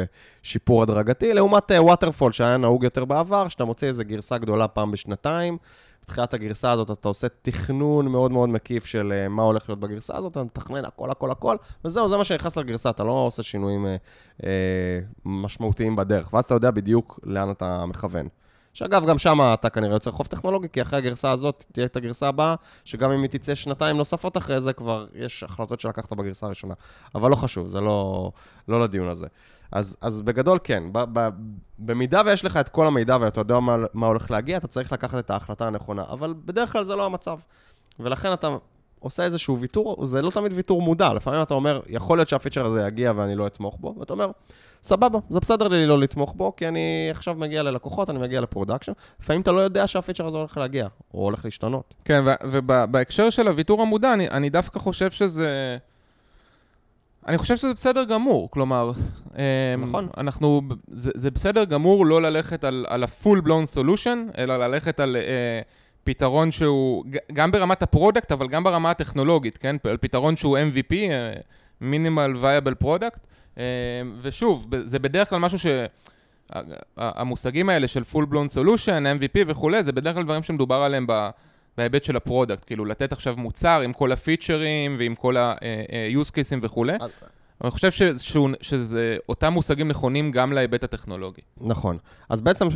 ושיפור 0.44 0.84
הדרגתי, 0.84 1.34
לעומת 1.34 1.72
waterfall, 1.78 2.32
שהיה 2.32 2.58
נהוג 2.58 2.84
יותר 2.84 3.06
בעבר, 3.06 3.48
שאתה 3.48 3.66
מוציא 3.66 3.88
איזו 3.88 4.04
גרסה 4.06 4.38
גדולה 4.38 4.68
פעם 4.68 4.92
בשנתיים. 4.92 5.58
בתחילת 6.04 6.34
הגרסה 6.34 6.72
הזאת 6.72 6.92
אתה 6.92 7.08
עושה 7.08 7.28
תכנון 7.42 8.08
מאוד 8.08 8.32
מאוד 8.32 8.50
מקיף 8.50 8.86
של 8.86 9.28
מה 9.30 9.44
הולך 9.44 9.70
להיות 9.70 9.80
בגרסה 9.80 10.18
הזאת, 10.18 10.32
אתה 10.32 10.44
מתכנן 10.44 10.86
הכל, 10.86 11.12
הכל, 11.12 11.32
הכל, 11.32 11.56
וזהו, 11.86 12.10
זה 12.10 12.18
מה 12.18 12.24
שנכנס 12.24 12.58
לגרסה, 12.58 12.90
אתה 12.90 13.04
לא 13.04 13.12
עושה 13.12 13.44
שינויים 13.44 13.86
אה, 14.44 15.00
משמעותיים 15.26 15.96
בדרך, 15.96 16.34
ואז 16.34 16.46
אתה 16.46 16.54
יודע 16.54 16.72
בדיוק 16.72 17.20
לאן 17.24 17.52
אתה 17.52 17.86
מכוון. 17.86 18.28
שאגב, 18.76 19.06
גם 19.06 19.18
שם 19.18 19.40
אתה 19.54 19.70
כנראה 19.70 19.96
יוצר 19.96 20.12
חוב 20.12 20.28
טכנולוגי, 20.28 20.68
כי 20.70 20.82
אחרי 20.82 21.00
הגרסה 21.00 21.32
הזאת 21.32 21.64
תהיה 21.72 21.86
את 21.86 21.96
הגרסה 21.96 22.28
הבאה, 22.28 22.56
שגם 22.86 23.12
אם 23.12 23.22
היא 23.22 23.30
תצא 23.30 23.56
שנתיים 23.56 23.98
נוספות 23.98 24.38
אחרי 24.38 24.62
זה, 24.62 24.74
כבר 24.74 25.06
יש 25.14 25.44
החלטות 25.44 25.80
שלקחת 25.80 26.14
בגרסה 26.14 26.46
הראשונה. 26.46 26.74
אבל 27.16 27.30
לא 27.30 27.36
חשוב, 27.36 27.68
זה 27.68 27.82
לא, 27.82 28.32
לא 28.68 28.82
לדיון 28.82 29.08
הזה. 29.08 29.28
אז, 29.72 29.98
אז 30.02 30.22
בגדול 30.22 30.60
כן, 30.64 30.84
ב, 30.92 31.04
ב, 31.14 31.30
במידה 31.80 32.22
ויש 32.26 32.46
לך 32.46 32.58
את 32.58 32.70
כל 32.70 32.88
המידע 32.88 33.18
ואתה 33.22 33.42
יודע 33.42 33.60
מה, 33.60 33.78
מה 33.94 34.08
הולך 34.08 34.32
להגיע, 34.32 34.58
אתה 34.58 34.68
צריך 34.68 34.92
לקחת 34.92 35.20
את 35.20 35.30
ההחלטה 35.30 35.68
הנכונה, 35.68 36.04
אבל 36.10 36.34
בדרך 36.46 36.72
כלל 36.72 36.84
זה 36.84 36.96
לא 36.96 37.06
המצב. 37.06 37.40
ולכן 38.00 38.34
אתה 38.34 38.58
עושה 39.06 39.24
איזשהו 39.24 39.60
ויתור, 39.60 40.06
זה 40.06 40.22
לא 40.22 40.30
תמיד 40.30 40.54
ויתור 40.56 40.82
מודע, 40.82 41.14
לפעמים 41.14 41.42
אתה 41.42 41.54
אומר, 41.54 41.82
יכול 41.90 42.18
להיות 42.18 42.30
שהפיצ'ר 42.30 42.66
הזה 42.66 42.88
יגיע 42.88 43.14
ואני 43.16 43.36
לא 43.36 43.48
אתמוך 43.48 43.78
בו, 43.80 43.96
ואתה 44.00 44.14
אומר, 44.14 44.32
סבבה, 44.84 45.20
זה 45.30 45.40
בסדר 45.40 45.68
לי 45.68 45.86
לא 45.86 46.00
לתמוך 46.00 46.34
בו, 46.34 46.56
כי 46.56 46.68
אני 46.68 47.08
עכשיו 47.12 47.36
מגיע 47.36 47.64
ללקוחות, 47.64 48.10
אני 48.10 48.20
מגיע 48.20 48.42
ל 48.42 48.46
production, 48.46 48.92
לפעמים 49.22 49.42
אתה 49.42 49.52
לא 49.52 49.62
יודע 49.62 49.88
שה 49.88 50.00
feature 50.00 50.28
הזה 50.28 50.38
הולך 50.38 50.58
להגיע, 50.58 50.88
או 51.14 51.24
הולך 51.24 51.46
להשתנות. 51.46 51.96
כן, 52.06 52.24
ובהקשר 52.44 53.30
של 53.30 53.48
הוויתור 53.48 53.82
המודע, 53.82 54.14
אני, 54.14 54.30
אני 54.30 54.50
דווקא 54.50 54.80
חושב 54.80 55.12
שזה... 55.12 55.78
אני 57.28 57.38
חושב 57.38 57.58
שזה 57.58 57.74
בסדר 57.74 58.04
גמור, 58.04 58.52
כלומר, 58.52 58.92
אמ, 59.36 59.42
נכון. 59.78 60.08
אנחנו, 60.18 60.62
זה, 60.88 61.12
זה 61.16 61.32
בסדר 61.32 61.64
גמור 61.64 62.06
לא 62.06 62.22
ללכת 62.22 62.64
על, 62.64 62.86
על 62.90 63.04
ה-full 63.04 63.42
blown 63.46 63.78
solution, 63.78 64.38
אלא 64.38 64.58
ללכת 64.58 65.00
על 65.00 65.16
אה, 65.16 65.62
פתרון 66.06 66.52
שהוא, 66.52 67.06
גם 67.34 67.52
ברמת 67.52 67.84
ה 67.84 67.89
product, 67.89 68.32
אבל 68.32 68.48
גם 68.48 68.64
ברמה 68.64 68.92
הטכנולוגית, 68.92 69.58
כן? 69.58 69.76
פתרון 70.02 70.36
שהוא 70.36 70.58
MVP, 70.58 70.94
אה, 70.94 71.34
minimal 71.82 72.38
viable 72.44 72.84
product, 72.86 73.20
אה, 73.58 73.64
ושוב, 74.22 74.68
זה 74.84 75.00
בדרך 75.00 75.30
כלל 75.30 75.40
משהו 75.40 75.60
ש... 75.60 75.66
המושגים 76.98 77.70
האלה 77.70 77.88
של 77.88 78.02
full 78.14 78.26
blown 78.32 78.56
solution, 78.56 78.88
MVP 79.20 79.44
וכולי, 79.48 79.84
זה 79.84 79.92
בדרך 79.92 80.14
כלל 80.16 80.24
דברים 80.24 80.44
שמדובר 80.44 80.76
עליהם. 80.76 81.08
בהיבט 81.78 82.04
של 82.04 82.16
ה 82.16 82.21
product, 82.21 82.64
כאילו 82.66 82.86
לתת 82.86 83.12
עכשיו 83.12 83.36
מוצר 83.38 83.82
עם 83.82 83.94
כל 83.94 84.12
הפיצ'רים 84.12 84.96
ועם 85.00 85.16
כל 85.16 85.38
ה-use 85.38 86.30
cases 86.30 86.60
וכולי. 86.62 86.94
אני 87.64 87.72
חושב 87.72 87.92
ש- 87.92 88.02
שהוא- 88.18 88.50
שזה 88.62 89.18
אותם 89.30 89.54
מושגים 89.54 89.88
נכונים 89.88 90.32
גם 90.32 90.54
להיבט 90.54 90.84
הטכנולוגי. 90.84 91.42
נכון. 91.62 91.98
אז 92.30 92.42
בעצם, 92.42 92.68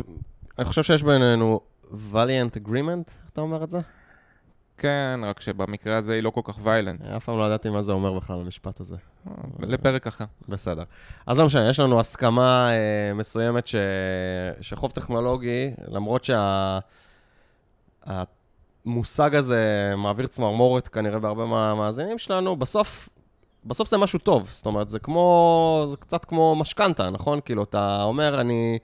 אני 0.58 0.64
חושב 0.64 0.82
שיש 0.82 1.02
בינינו 1.02 1.60
violent 2.12 2.66
agreement, 2.66 3.08
איך 3.08 3.30
אתה 3.32 3.40
אומר 3.40 3.64
את 3.64 3.70
זה? 3.70 3.80
כן, 4.80 5.20
רק 5.24 5.40
שבמקרה 5.40 5.96
הזה 5.96 6.12
היא 6.12 6.22
לא 6.22 6.30
כל 6.30 6.40
כך 6.44 6.58
ויילנט. 6.62 7.02
אף 7.02 7.24
פעם 7.24 7.38
לא 7.38 7.44
ידעתי 7.44 7.70
מה 7.70 7.82
זה 7.82 7.92
אומר 7.92 8.12
בכלל, 8.12 8.40
המשפט 8.40 8.80
הזה. 8.80 8.96
לפרק 9.58 10.06
אחר. 10.06 10.24
בסדר. 10.48 10.84
אז 11.26 11.38
לא 11.38 11.46
משנה, 11.46 11.68
יש 11.68 11.80
לנו 11.80 12.00
הסכמה 12.00 12.70
אה, 12.70 13.14
מסוימת 13.14 13.66
ש... 13.66 13.74
שחוב 14.60 14.90
טכנולוגי, 14.90 15.70
למרות 15.88 16.28
שהמושג 18.04 19.34
הזה 19.34 19.92
מעביר 19.96 20.26
צמרמורת 20.26 20.88
כנראה 20.88 21.18
בהרבה 21.18 21.44
מהמאזינים 21.44 22.18
שלנו, 22.18 22.56
בסוף, 22.56 23.08
בסוף 23.64 23.88
זה 23.88 23.96
משהו 23.96 24.18
טוב. 24.18 24.48
זאת 24.52 24.66
אומרת, 24.66 24.90
זה 24.90 24.98
כמו, 24.98 25.86
זה 25.90 25.96
קצת 25.96 26.24
כמו 26.24 26.56
משכנתה, 26.56 27.10
נכון? 27.10 27.40
כאילו, 27.44 27.62
אתה 27.62 28.02
אומר, 28.02 28.40
אני, 28.40 28.78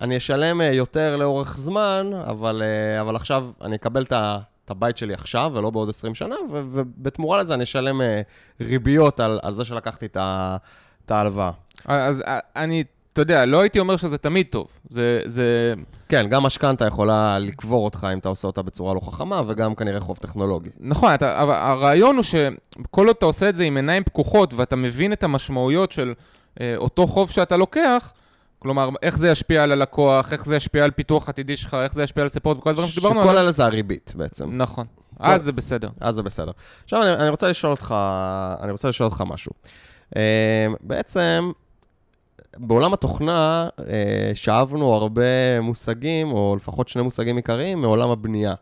אני 0.00 0.16
אשלם 0.16 0.60
אה, 0.60 0.72
יותר 0.72 1.16
לאורך 1.16 1.56
זמן, 1.56 2.10
אבל, 2.26 2.62
אה, 2.62 3.00
אבל 3.00 3.16
עכשיו 3.16 3.46
אני 3.62 3.76
אקבל 3.76 4.02
את 4.02 4.12
ה... 4.12 4.38
את 4.64 4.70
הבית 4.70 4.96
שלי 4.96 5.14
עכשיו, 5.14 5.52
ולא 5.54 5.70
בעוד 5.70 5.88
20 5.88 6.14
שנה, 6.14 6.34
ו- 6.50 6.62
ובתמורה 6.70 7.42
לזה 7.42 7.54
אני 7.54 7.64
אשלם 7.64 8.00
אה, 8.00 8.20
ריביות 8.60 9.20
על, 9.20 9.40
על 9.42 9.54
זה 9.54 9.64
שלקחתי 9.64 10.06
את 10.06 11.10
ההלוואה. 11.10 11.50
אז 11.84 12.22
אני, 12.56 12.84
אתה 13.12 13.22
יודע, 13.22 13.44
לא 13.44 13.60
הייתי 13.60 13.78
אומר 13.78 13.96
שזה 13.96 14.18
תמיד 14.18 14.46
טוב. 14.50 14.66
זה, 14.88 15.20
זה, 15.24 15.74
כן, 16.08 16.26
גם 16.28 16.42
משכנתה 16.42 16.86
יכולה 16.86 17.38
לקבור 17.38 17.84
אותך 17.84 18.06
אם 18.12 18.18
אתה 18.18 18.28
עושה 18.28 18.46
אותה 18.46 18.62
בצורה 18.62 18.94
לא 18.94 19.00
חכמה, 19.00 19.42
וגם 19.46 19.74
כנראה 19.74 20.00
חוב 20.00 20.16
טכנולוגי. 20.16 20.70
נכון, 20.80 21.14
אתה, 21.14 21.42
אבל 21.42 21.54
הרעיון 21.54 22.16
הוא 22.16 22.24
שכל 22.24 23.06
עוד 23.06 23.16
אתה 23.18 23.26
עושה 23.26 23.48
את 23.48 23.54
זה 23.54 23.64
עם 23.64 23.76
עיניים 23.76 24.04
פקוחות 24.04 24.54
ואתה 24.54 24.76
מבין 24.76 25.12
את 25.12 25.22
המשמעויות 25.22 25.92
של 25.92 26.14
אה, 26.60 26.74
אותו 26.76 27.06
חוב 27.06 27.30
שאתה 27.30 27.56
לוקח, 27.56 28.12
כלומר, 28.58 28.90
איך 29.02 29.18
זה 29.18 29.28
ישפיע 29.28 29.62
על 29.62 29.72
הלקוח, 29.72 30.32
איך 30.32 30.44
זה 30.44 30.56
ישפיע 30.56 30.84
על 30.84 30.90
פיתוח 30.90 31.28
עתידי 31.28 31.56
שלך, 31.56 31.74
איך 31.74 31.94
זה 31.94 32.02
ישפיע 32.02 32.22
על 32.22 32.28
ספורט 32.28 32.58
וכל 32.58 32.70
הדברים 32.70 32.88
שדיברנו 32.88 33.20
שכל 33.20 33.28
עליהם. 33.28 33.44
אלה 33.44 33.52
זה 33.52 33.64
הריבית 33.64 34.12
בעצם. 34.16 34.56
נכון. 34.56 34.86
אז 35.18 35.42
זה 35.42 35.52
בסדר. 35.52 35.88
אז 36.00 36.14
זה 36.14 36.22
בסדר. 36.22 36.52
עכשיו 36.84 37.02
אני, 37.02 37.14
אני 37.14 37.28
רוצה 37.28 37.48
לשאול 37.48 37.70
אותך, 37.72 37.94
אני 38.60 38.72
רוצה 38.72 38.88
לשאול 38.88 39.08
אותך 39.08 39.24
משהו. 39.26 39.52
אה, 40.16 40.66
בעצם, 40.80 41.50
בעולם 42.56 42.92
התוכנה 42.92 43.68
אה, 43.78 44.30
שאבנו 44.34 44.92
הרבה 44.94 45.60
מושגים, 45.60 46.32
או 46.32 46.56
לפחות 46.56 46.88
שני 46.88 47.02
מושגים 47.02 47.36
עיקריים, 47.36 47.80
מעולם 47.80 48.10
הבנייה, 48.10 48.54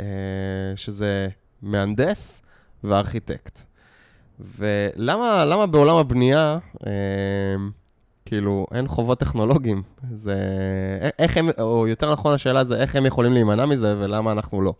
אה, 0.00 0.04
שזה 0.76 1.28
מהנדס 1.62 2.42
וארכיטקט. 2.84 3.62
ולמה 4.58 5.44
למה 5.44 5.66
בעולם 5.66 5.96
הבנייה, 5.96 6.58
אה, 6.86 6.92
כאילו, 8.24 8.66
אין 8.74 8.88
חובות 8.88 9.20
טכנולוגיים? 9.20 9.82
זה... 10.14 10.36
איך 11.18 11.36
הם, 11.36 11.48
או 11.60 11.88
יותר 11.88 12.12
נכון 12.12 12.34
השאלה 12.34 12.64
זה, 12.64 12.76
איך 12.76 12.96
הם 12.96 13.06
יכולים 13.06 13.32
להימנע 13.32 13.66
מזה 13.66 13.94
ולמה 13.98 14.32
אנחנו 14.32 14.62
לא? 14.62 14.74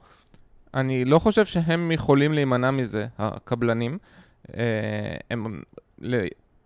אני 0.74 1.04
לא 1.04 1.18
חושב 1.18 1.44
שהם 1.44 1.92
יכולים 1.92 2.32
להימנע 2.32 2.70
מזה, 2.70 3.06
הקבלנים. 3.18 3.98
אה, 4.56 4.62
הם, 5.30 5.60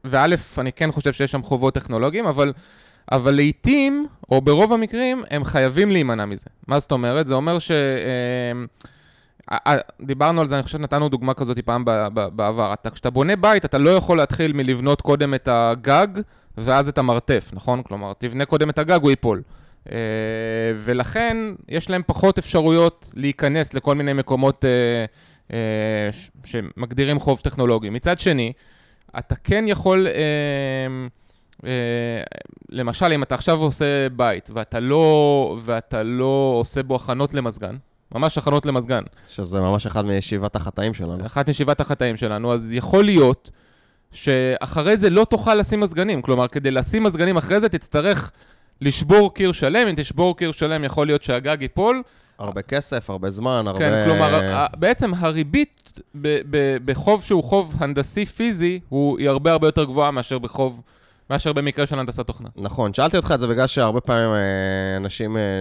וא', 0.04 0.26
אני 0.59 0.73
כן 0.73 0.93
חושב 0.93 1.12
שיש 1.12 1.33
שם 1.33 1.43
חובות 1.43 1.75
טכנולוגיים, 1.75 2.26
אבל, 2.26 2.52
אבל 3.12 3.35
לעיתים, 3.35 4.07
או 4.31 4.40
ברוב 4.40 4.73
המקרים, 4.73 5.23
הם 5.31 5.45
חייבים 5.45 5.90
להימנע 5.90 6.25
מזה. 6.25 6.47
מה 6.69 6.81
זאת 6.81 6.93
אומרת? 6.93 7.26
זה 7.26 7.35
אומר 7.35 7.59
ש... 7.59 7.71
אה, 7.71 8.64
דיברנו 10.02 10.40
על 10.40 10.48
זה, 10.48 10.54
אני 10.54 10.62
חושב 10.62 10.78
שנתנו 10.78 11.08
דוגמה 11.08 11.34
כזאת 11.34 11.58
פעם 11.58 11.84
בעבר. 12.14 12.72
אתה, 12.72 12.90
כשאתה 12.90 13.10
בונה 13.10 13.36
בית, 13.36 13.64
אתה 13.64 13.78
לא 13.78 13.90
יכול 13.90 14.16
להתחיל 14.16 14.52
מלבנות 14.52 15.00
קודם 15.00 15.34
את 15.34 15.48
הגג 15.52 16.08
ואז 16.58 16.88
את 16.88 16.98
המרתף, 16.98 17.50
נכון? 17.52 17.82
כלומר, 17.82 18.12
תבנה 18.18 18.44
קודם 18.44 18.70
את 18.70 18.78
הגג, 18.78 18.98
הוא 19.02 19.10
ייפול. 19.10 19.42
אה, 19.92 19.96
ולכן 20.76 21.36
יש 21.68 21.90
להם 21.90 22.02
פחות 22.06 22.38
אפשרויות 22.38 23.11
להיכנס 23.14 23.74
לכל 23.74 23.94
מיני 23.94 24.12
מקומות 24.12 24.64
אה, 24.64 25.04
אה, 25.52 26.11
שמגדירים 26.44 27.20
חוב 27.20 27.40
טכנולוגי. 27.40 27.90
מצד 27.90 28.20
שני, 28.20 28.52
אתה 29.18 29.35
כן 29.35 29.64
יכול, 29.68 30.07
למשל, 32.68 33.12
אם 33.12 33.22
אתה 33.22 33.35
עכשיו 33.35 33.61
עושה 33.61 34.09
בית 34.09 34.50
ואתה 34.54 34.80
לא, 34.80 35.59
ואתה 35.64 36.02
לא 36.02 36.57
עושה 36.61 36.83
בו 36.83 36.96
הכנות 36.96 37.35
למזגן, 37.35 37.76
ממש 38.14 38.38
הכנות 38.38 38.66
למזגן, 38.66 39.03
שזה 39.29 39.61
ממש 39.61 39.87
אחד 39.87 40.05
מישיבת 40.05 40.57
החטאים 40.57 40.94
שלנו. 40.94 41.27
אחת 41.27 41.48
משבעת 41.48 41.81
החטאים 41.81 42.16
שלנו, 42.16 42.53
אז 42.53 42.72
יכול 42.72 43.05
להיות 43.05 43.50
שאחרי 44.12 44.96
זה 44.96 45.11
לא 45.11 45.24
תוכל 45.24 45.55
לשים 45.55 45.81
מזגנים. 45.81 46.22
כלומר, 46.22 46.48
כדי 46.48 46.70
לשים 46.70 47.03
מזגנים 47.03 47.37
אחרי 47.37 47.61
זה 47.61 47.68
תצטרך 47.68 48.31
לשבור 48.81 49.35
קיר 49.35 49.53
שלם, 49.53 49.88
אם 49.88 49.94
תשבור 49.96 50.37
קיר 50.37 50.53
שלם 50.53 50.85
יכול 50.85 51.07
להיות 51.07 51.22
שהגג 51.22 51.57
ייפול. 51.61 52.03
הרבה 52.38 52.62
כסף, 52.62 53.11
הרבה 53.11 53.31
זמן, 53.31 53.64
הרבה... 53.66 53.79
כן, 53.79 54.05
כלומר, 54.05 54.40
בעצם 54.77 55.12
הריבית 55.14 56.00
ב- 56.14 56.40
ב- 56.50 56.77
בחוב 56.85 57.22
שהוא 57.22 57.44
חוב 57.44 57.74
הנדסי 57.79 58.27
פיזי, 58.27 58.81
הוא- 58.88 59.18
היא 59.18 59.29
הרבה 59.29 59.53
הרבה 59.53 59.68
יותר 59.68 59.85
גבוהה 59.85 60.11
מאשר 60.11 60.38
בחוב, 60.38 60.81
מאשר 61.31 61.53
במקרה 61.53 61.87
של 61.87 61.98
הנדסת 61.98 62.27
תוכנה. 62.27 62.48
נכון, 62.57 62.94
שאלתי 62.94 63.16
אותך 63.16 63.33
את 63.35 63.40
זה 63.40 63.46
בגלל 63.46 63.66
שהרבה 63.66 64.00
פעמים 64.00 64.31
אה, 64.35 64.96
אנשים, 64.96 65.37
אה, 65.37 65.61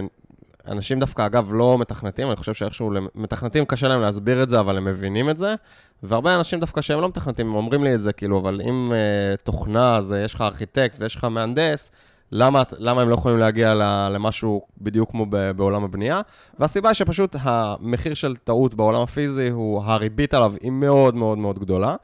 אנשים 0.67 0.99
דווקא, 0.99 1.26
אגב, 1.26 1.54
לא 1.54 1.78
מתכנתים, 1.80 2.28
אני 2.28 2.36
חושב 2.36 2.54
שאיכשהו, 2.54 2.91
מתכנתים 3.15 3.65
קשה 3.65 3.88
להם 3.88 4.02
להסביר 4.02 4.43
את 4.43 4.49
זה, 4.49 4.60
אבל 4.60 4.78
הם 4.78 4.86
מבינים 4.86 5.30
את 5.30 5.38
זה, 5.38 5.56
והרבה 6.04 6.36
אנשים 6.36 6.60
דווקא 6.60 6.82
שהם 6.82 7.02
לא 7.02 7.10
מתכנתים, 7.10 7.47
הם 7.47 7.56
אומרים 7.56 7.84
לי 7.84 7.95
את 7.95 8.02
זה, 8.02 8.13
כאילו, 8.13 8.39
אבל 8.39 8.62
אם 8.69 8.91
אה, 8.93 9.38
תוכנה, 9.43 9.97
אז 9.97 10.13
אה, 10.13 10.19
יש 10.19 10.34
לך 10.34 10.41
ארכיטקט 10.41 10.97
ויש 10.99 11.15
לך 11.15 11.23
מהנדס, 11.23 11.91
למה, 12.32 12.63
למה 12.78 13.02
הם 13.02 13.10
לא 13.10 13.15
יכולים 13.15 13.38
להגיע 13.38 13.73
למשהו 14.10 14.62
בדיוק 14.82 15.12
כמו 15.12 15.26
בעולם 15.56 15.84
הבנייה? 15.84 16.21
והסיבה 16.60 16.89
היא 16.89 16.93
שפשוט 16.93 17.36
המחיר 17.39 18.13
של 18.13 18.36
טעות 18.36 18.73
בעולם 18.73 19.02
הפיזי, 19.02 19.49
הוא, 19.49 19.84
הריבית 19.84 20.34
עליו 20.34 20.54
היא 20.62 20.71
מאוד 20.71 21.15
מאוד 21.15 21.38
מאוד 21.38 21.60
גדולה. 21.60 21.95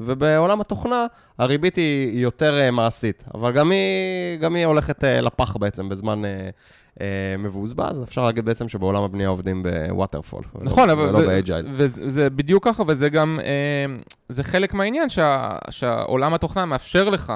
ובעולם 0.00 0.60
התוכנה, 0.60 1.06
הריבית 1.38 1.76
היא, 1.76 2.20
יותר 2.20 2.58
אה, 2.68 2.70
מעשית, 2.70 3.24
אבל 3.34 3.52
גם 3.52 3.70
היא, 3.70 4.38
גם 4.40 4.54
היא 4.54 4.66
הולכת 4.66 5.04
אה, 5.04 5.06
לפח 5.06 5.56
בעצם 5.56 5.88
בזמן 5.88 6.22
אה, 6.24 6.98
מבוזבז. 7.38 8.02
אפשר 8.02 8.24
להגיד 8.24 8.44
בעצם 8.44 8.68
שבעולם 8.68 9.02
הבנייה 9.02 9.28
עובדים 9.28 9.62
ב 9.62 9.69
waterfall. 9.69 10.42
נכון. 10.60 10.90
ולא 10.90 11.18
ו- 11.18 11.26
ב 11.26 11.32
agile. 11.32 11.66
וזה 11.70 12.08
זה 12.08 12.30
בדיוק 12.30 12.64
ככה, 12.64 12.82
וזה 12.86 13.08
גם... 13.08 13.40
אה, 13.42 13.96
זה 14.28 14.42
חלק 14.42 14.74
מהעניין 14.74 15.08
שה, 15.08 15.56
שהעולם 15.70 16.34
התוכנה 16.34 16.66
מאפשר 16.66 17.08
לך 17.08 17.32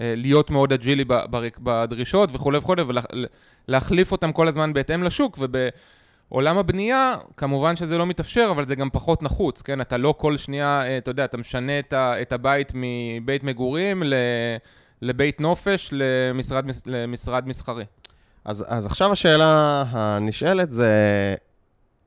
אה, 0.00 0.14
להיות 0.16 0.50
מאוד 0.50 0.72
אג'ילי 0.72 1.04
בדרישות 1.58 2.30
וכולי 2.32 2.58
וכולי, 2.58 2.82
ולהחליף 3.68 4.12
אותם 4.12 4.32
כל 4.32 4.48
הזמן 4.48 4.72
בהתאם 4.72 5.02
לשוק, 5.02 5.38
ובעולם 6.30 6.58
הבנייה, 6.58 7.16
כמובן 7.36 7.76
שזה 7.76 7.98
לא 7.98 8.06
מתאפשר, 8.06 8.48
אבל 8.50 8.66
זה 8.66 8.74
גם 8.74 8.90
פחות 8.90 9.22
נחוץ, 9.22 9.62
כן? 9.62 9.80
אתה 9.80 9.96
לא 9.96 10.14
כל 10.18 10.36
שנייה, 10.36 10.82
אה, 10.82 10.98
אתה 10.98 11.10
יודע, 11.10 11.24
אתה 11.24 11.36
משנה 11.36 11.78
את, 11.78 11.92
ה, 11.92 12.22
את 12.22 12.32
הבית 12.32 12.72
מבית 12.74 13.44
מגורים 13.44 14.02
ל... 14.02 14.14
לבית 15.02 15.40
נופש, 15.40 15.90
למשרד, 15.92 16.64
למשרד 16.86 17.48
מסחרי. 17.48 17.84
אז, 18.44 18.64
אז 18.68 18.86
עכשיו 18.86 19.12
השאלה 19.12 19.84
הנשאלת 19.88 20.72
זה, 20.72 20.90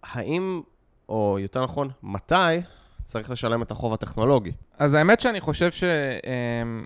האם, 0.04 0.62
או 1.10 1.38
יותר 1.40 1.64
נכון, 1.64 1.90
מתי 2.04 2.62
צריך 3.04 3.30
לשלם 3.32 3.62
את 3.62 3.72
החוב 3.72 3.94
הטכנולוגי? 3.94 4.52
אז 4.78 4.94
האמת 4.94 5.20
שאני 5.20 5.42
חושב 5.42 5.72
ש... 5.72 5.84
אמ, 5.84 6.84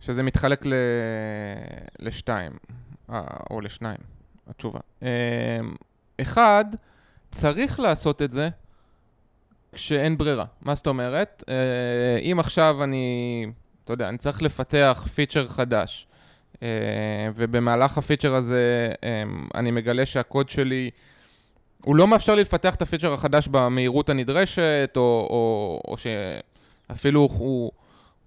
שזה 0.00 0.22
מתחלק 0.22 0.66
ל... 0.66 0.74
לשתיים, 1.98 2.52
אה, 3.10 3.20
או 3.50 3.60
לשניים, 3.60 3.98
התשובה. 4.48 4.80
אמ, 5.02 5.08
אחד, 6.20 6.64
צריך 7.30 7.80
לעשות 7.80 8.22
את 8.22 8.30
זה 8.30 8.48
כשאין 9.72 10.18
ברירה. 10.18 10.44
מה 10.62 10.74
זאת 10.74 10.86
אומרת? 10.86 11.44
אה, 11.48 12.18
אם 12.18 12.40
עכשיו 12.40 12.84
אני, 12.84 13.46
אתה 13.84 13.92
יודע, 13.92 14.08
אני 14.08 14.18
צריך 14.18 14.42
לפתח 14.42 15.08
פיצ'ר 15.14 15.46
חדש, 15.46 16.06
אה, 16.62 16.68
ובמהלך 17.34 17.98
הפיצ'ר 17.98 18.34
הזה 18.34 18.92
אמ, 19.02 19.48
אני 19.54 19.70
מגלה 19.70 20.06
שהקוד 20.06 20.48
שלי... 20.48 20.90
הוא 21.84 21.96
לא 21.96 22.08
מאפשר 22.08 22.34
לי 22.34 22.40
לפתח 22.40 22.74
את 22.74 22.82
הפיצ'ר 22.82 23.12
החדש 23.12 23.48
במהירות 23.48 24.08
הנדרשת, 24.08 24.92
או, 24.96 25.02
או, 25.30 25.80
או 25.88 25.96
שאפילו 25.96 27.28
הוא, 27.32 27.72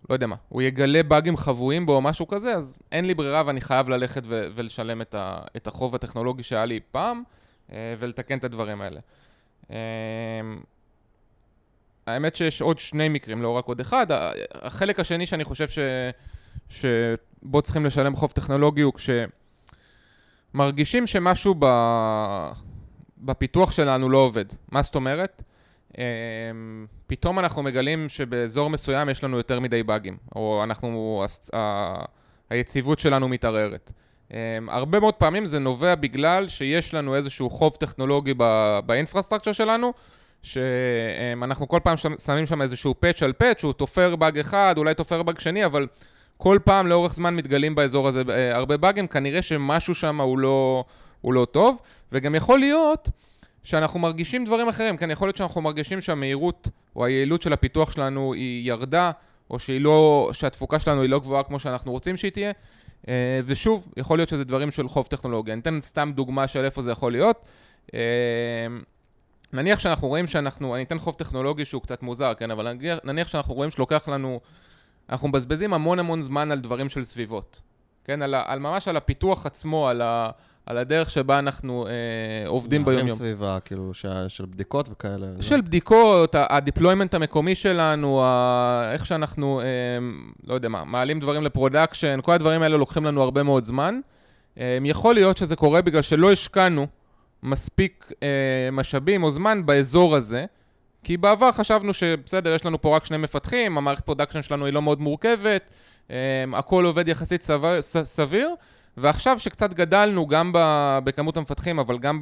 לא 0.10 0.16
יודע 0.16 0.28
מה, 0.28 0.36
הוא 0.50 0.62
יגלה 0.62 1.04
באגים 1.04 1.38
חבויים 1.38 1.86
בו 1.86 1.96
או 1.96 2.02
משהו 2.02 2.28
כזה, 2.28 2.54
אז 2.54 2.78
אין 2.92 3.06
לי 3.06 3.14
ברירה 3.14 3.44
ואני 3.46 3.62
חייב 3.62 3.90
ללכת 3.90 4.24
ו- 4.26 4.48
ולשלם 4.56 5.02
את, 5.02 5.16
ה- 5.16 5.42
את 5.56 5.68
החוב 5.68 5.96
הטכנולוגי 5.96 6.44
שהיה 6.44 6.66
לי 6.66 6.80
פעם, 6.92 7.24
אה, 7.72 7.96
ולתקן 8.00 8.38
את 8.38 8.44
הדברים 8.44 8.82
האלה. 8.82 9.00
אה, 9.72 9.78
האמת 12.08 12.36
שיש 12.36 12.62
עוד 12.62 12.80
שני 12.80 13.10
מקרים, 13.10 13.42
לא 13.42 13.50
רק 13.50 13.66
עוד 13.66 13.80
אחד. 13.80 14.08
החלק 14.54 15.00
השני 15.00 15.26
שאני 15.26 15.44
חושב 15.44 15.68
ש... 15.68 15.80
שבו 16.70 17.62
צריכים 17.62 17.86
לשלם 17.86 18.16
חוב 18.16 18.32
טכנולוגי 18.32 18.82
הוא 18.82 18.94
כשמרגישים 20.54 21.08
שמשהו 21.08 21.56
ב... 21.60 21.66
בפיתוח 23.18 23.72
שלנו 23.72 24.10
לא 24.10 24.18
עובד. 24.18 24.46
מה 24.72 24.82
זאת 24.82 24.96
אומרת? 24.96 25.42
אמ, 25.98 26.86
פתאום 27.08 27.40
אנחנו 27.40 27.64
מגלים 27.64 28.10
שבאזור 28.10 28.70
מסוים 28.70 29.10
יש 29.10 29.24
לנו 29.24 29.38
יותר 29.38 29.60
מדי 29.60 29.84
באגים, 29.84 30.18
או 30.36 30.64
אנחנו, 30.64 31.24
היציבות 32.50 33.00
שלנו 33.00 33.28
מתערערת. 33.28 33.92
אמ, 34.32 34.38
הרבה 34.70 35.00
מאוד 35.00 35.14
פעמים 35.14 35.46
זה 35.46 35.60
נובע 35.60 35.96
בגלל 35.96 36.48
שיש 36.48 36.94
לנו 36.94 37.16
איזשהו 37.16 37.50
חוב 37.50 37.76
טכנולוגי 37.76 38.34
באינפרסטרקצ'ר 38.86 39.52
שלנו, 39.52 39.94
שאנחנו 40.44 41.68
כל 41.68 41.80
פעם 41.84 41.96
שמים 42.26 42.46
שם 42.46 42.62
איזשהו 42.62 42.96
פאץ' 43.00 43.24
על 43.24 43.34
פאץ', 43.34 43.64
הוא 43.64 43.74
תופר 43.74 44.16
באג 44.16 44.40
אחד, 44.40 44.76
אולי 44.78 44.94
תופר 44.94 45.24
באג 45.24 45.40
שני, 45.40 45.66
אבל 45.66 45.88
כל 46.38 46.60
פעם 46.64 46.88
לאורך 46.88 47.14
זמן 47.14 47.36
מתגלים 47.36 47.76
באזור 47.76 48.08
הזה 48.08 48.22
אה, 48.30 48.56
הרבה 48.56 48.78
באגים, 48.78 49.08
כנראה 49.08 49.42
שמשהו 49.42 49.96
שם 49.96 50.22
הוא 50.22 50.40
לא, 50.40 50.84
הוא 51.22 51.34
לא 51.34 51.46
טוב, 51.52 51.82
וגם 52.12 52.36
יכול 52.36 52.60
להיות 52.60 53.10
שאנחנו 53.66 54.00
מרגישים 54.00 54.46
דברים 54.46 54.68
אחרים, 54.68 54.98
כן, 54.98 55.12
יכול 55.12 55.28
להיות 55.28 55.38
שאנחנו 55.38 55.62
מרגישים 55.62 56.02
שהמהירות 56.02 56.68
או 56.96 57.06
היעילות 57.06 57.42
של 57.42 57.54
הפיתוח 57.54 57.92
שלנו 57.92 58.34
היא 58.34 58.68
ירדה, 58.68 59.12
או 59.50 59.60
שהיא 59.60 59.82
לא, 59.82 60.30
שהתפוקה 60.34 60.80
שלנו 60.80 61.02
היא 61.02 61.10
לא 61.10 61.20
גבוהה 61.20 61.44
כמו 61.44 61.60
שאנחנו 61.60 61.92
רוצים 61.92 62.18
שהיא 62.18 62.32
תהיה, 62.32 62.52
אה, 63.08 63.40
ושוב, 63.46 63.94
יכול 63.98 64.20
להיות 64.20 64.30
שזה 64.30 64.44
דברים 64.44 64.72
של 64.72 64.88
חוב 64.88 65.08
טכנולוגיה. 65.08 65.54
אני 65.54 65.62
אתן 65.62 65.82
סתם 65.82 66.12
דוגמה 66.16 66.48
של 66.48 66.66
איפה 66.66 66.82
זה 66.82 66.92
יכול 66.92 67.12
להיות. 67.12 67.46
אה, 67.94 68.00
נניח 69.54 69.80
שאנחנו 69.80 70.08
רואים 70.08 70.28
שאנחנו, 70.28 70.76
אני 70.76 70.84
אתן 70.84 71.00
חוב 71.00 71.16
טכנולוגי 71.16 71.66
שהוא 71.66 71.82
קצת 71.82 72.04
מוזר, 72.04 72.34
כן, 72.34 72.52
אבל 72.52 72.78
נניח, 73.04 73.28
שאנחנו 73.28 73.54
רואים 73.54 73.72
שלוקח 73.72 74.08
לנו, 74.08 74.40
אנחנו 75.10 75.28
מבזבזים 75.28 75.74
המון 75.74 76.00
המון 76.00 76.22
זמן 76.22 76.52
על 76.52 76.60
דברים 76.60 76.90
של 76.90 77.04
סביבות, 77.04 77.62
כן, 78.04 78.22
על, 78.22 78.36
על 78.36 78.60
ממש 78.60 78.88
על 78.88 78.98
הפיתוח 78.98 79.46
עצמו, 79.46 79.88
על, 79.88 80.02
ה, 80.02 80.30
על 80.66 80.78
הדרך 80.78 81.10
שבה 81.10 81.40
אנחנו 81.40 81.88
אה, 81.88 82.48
עובדים 82.48 82.86
ביום-יום. 82.86 83.18
סביבה, 83.18 83.58
כאילו, 83.66 83.94
ש, 83.94 84.06
של 84.28 84.46
בדיקות 84.46 84.90
וכאלה. 84.92 85.28
של 85.42 85.62
בדיקות, 85.62 86.36
ה 86.38 86.45
deployment 86.45 87.14
המקומי 87.14 87.56
שלנו, 87.56 88.24
ה, 88.24 88.92
איך 88.94 89.06
שאנחנו, 89.06 89.62
אה, 89.62 89.66
לא 90.48 90.54
יודע 90.54 90.70
מה, 90.70 90.84
מעלים 90.84 91.20
דברים 91.20 91.44
ל 91.44 91.50
production, 91.50 92.20
כל 92.24 92.32
הדברים 92.32 92.62
האלה 92.62 92.78
לוקחים 92.78 93.06
לנו 93.06 93.24
הרבה 93.24 93.44
מאוד 93.44 93.64
זמן. 93.64 94.00
אה, 94.60 94.78
יכול 94.84 95.16
להיות 95.16 95.38
שזה 95.38 95.56
קורה 95.56 95.82
בגלל 95.82 96.02
שלא 96.02 96.32
השקענו 96.32 96.88
מספיק 97.44 98.12
אה, 98.24 98.28
משאבים 98.72 99.24
או 99.24 99.32
זמן 99.32 99.66
באזור 99.66 100.16
הזה, 100.16 100.46
כי 101.04 101.18
בעבר 101.18 101.52
חשבנו 101.52 101.94
שבסדר, 101.94 102.54
יש 102.54 102.66
לנו 102.66 102.82
פה 102.82 102.96
רק 102.96 103.06
שני 103.06 103.18
מפתחים, 103.18 103.78
המערכת 103.78 104.06
production 104.06 104.42
שלנו 104.42 104.66
היא 104.66 104.74
לא 104.74 104.82
מאוד 104.82 105.02
מורכבת, 105.02 105.62
אה, 106.12 106.16
הכל 106.54 106.86
עובד 106.86 107.08
יחסית 107.08 107.42
סביר, 107.42 107.82
סביר, 108.04 108.50
ועכשיו 108.98 109.40
שקצת 109.40 109.74
גדלנו 109.74 110.28
גם 110.28 110.52
בכמות 111.04 111.38
המפתחים, 111.38 111.80
אבל 111.80 111.98
גם 111.98 112.20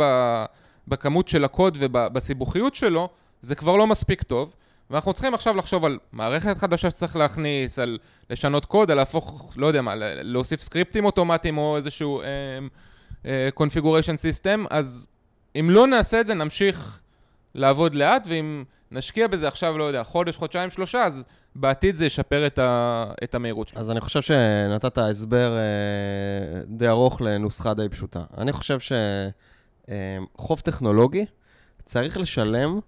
בכמות 0.87 1.27
של 1.27 1.43
הקוד 1.45 1.77
ובסיבוכיות 1.79 2.75
שלו, 2.75 3.09
זה 3.41 3.55
כבר 3.55 3.75
לא 3.75 3.87
מספיק 3.87 4.23
טוב. 4.23 4.55
ואנחנו 4.89 5.13
צריכים 5.13 5.33
עכשיו 5.33 5.55
לחשוב 5.55 5.85
על 5.85 5.97
מערכת 6.11 6.57
חדשה 6.57 6.91
שצריך 6.91 7.15
להכניס, 7.15 7.79
על 7.79 7.97
לשנות 8.29 8.65
קוד, 8.65 8.91
על 8.91 8.97
להפוך, 8.97 9.53
לא 9.57 9.67
יודע 9.67 9.81
מה, 9.81 9.93
להוסיף 9.97 10.61
סקריפטים 10.61 11.05
אוטומטיים 11.05 11.57
או 11.57 11.77
איזשהו 11.77 12.21
configuration 13.53 14.13
אה, 14.13 14.17
system, 14.17 14.65
אז 14.69 15.07
אם 15.59 15.69
לא 15.69 15.87
נעשה 15.87 16.21
את 16.21 16.27
זה, 16.27 16.33
נמשיך 16.33 16.99
לעבוד 17.55 17.95
לאט, 17.95 18.27
ואם 18.29 18.63
נשקיע 18.93 19.27
בזה 19.27 19.47
עכשיו, 19.47 19.77
לא 19.77 19.83
יודע, 19.83 20.03
חודש, 20.03 20.37
חודשיים, 20.37 20.69
שלושה, 20.69 21.03
אז 21.03 21.23
בעתיד 21.55 21.95
זה 21.95 22.05
ישפר 22.05 22.47
את, 22.47 22.59
ה, 22.59 23.05
את 23.23 23.35
המהירות 23.35 23.67
שלנו. 23.67 23.81
אז 23.81 23.91
אני 23.91 24.01
חושב 24.01 24.21
שנתת 24.21 24.97
הסבר 24.97 25.57
אה, 25.57 26.61
די 26.67 26.87
ארוך 26.87 27.21
לנוסחה 27.21 27.73
די 27.73 27.89
פשוטה. 27.89 28.23
אני 28.37 28.51
חושב 28.51 28.77
שחוב 28.79 30.57
אה, 30.57 30.63
טכנולוגי 30.63 31.25
צריך 31.85 32.17
לשלם 32.17 32.79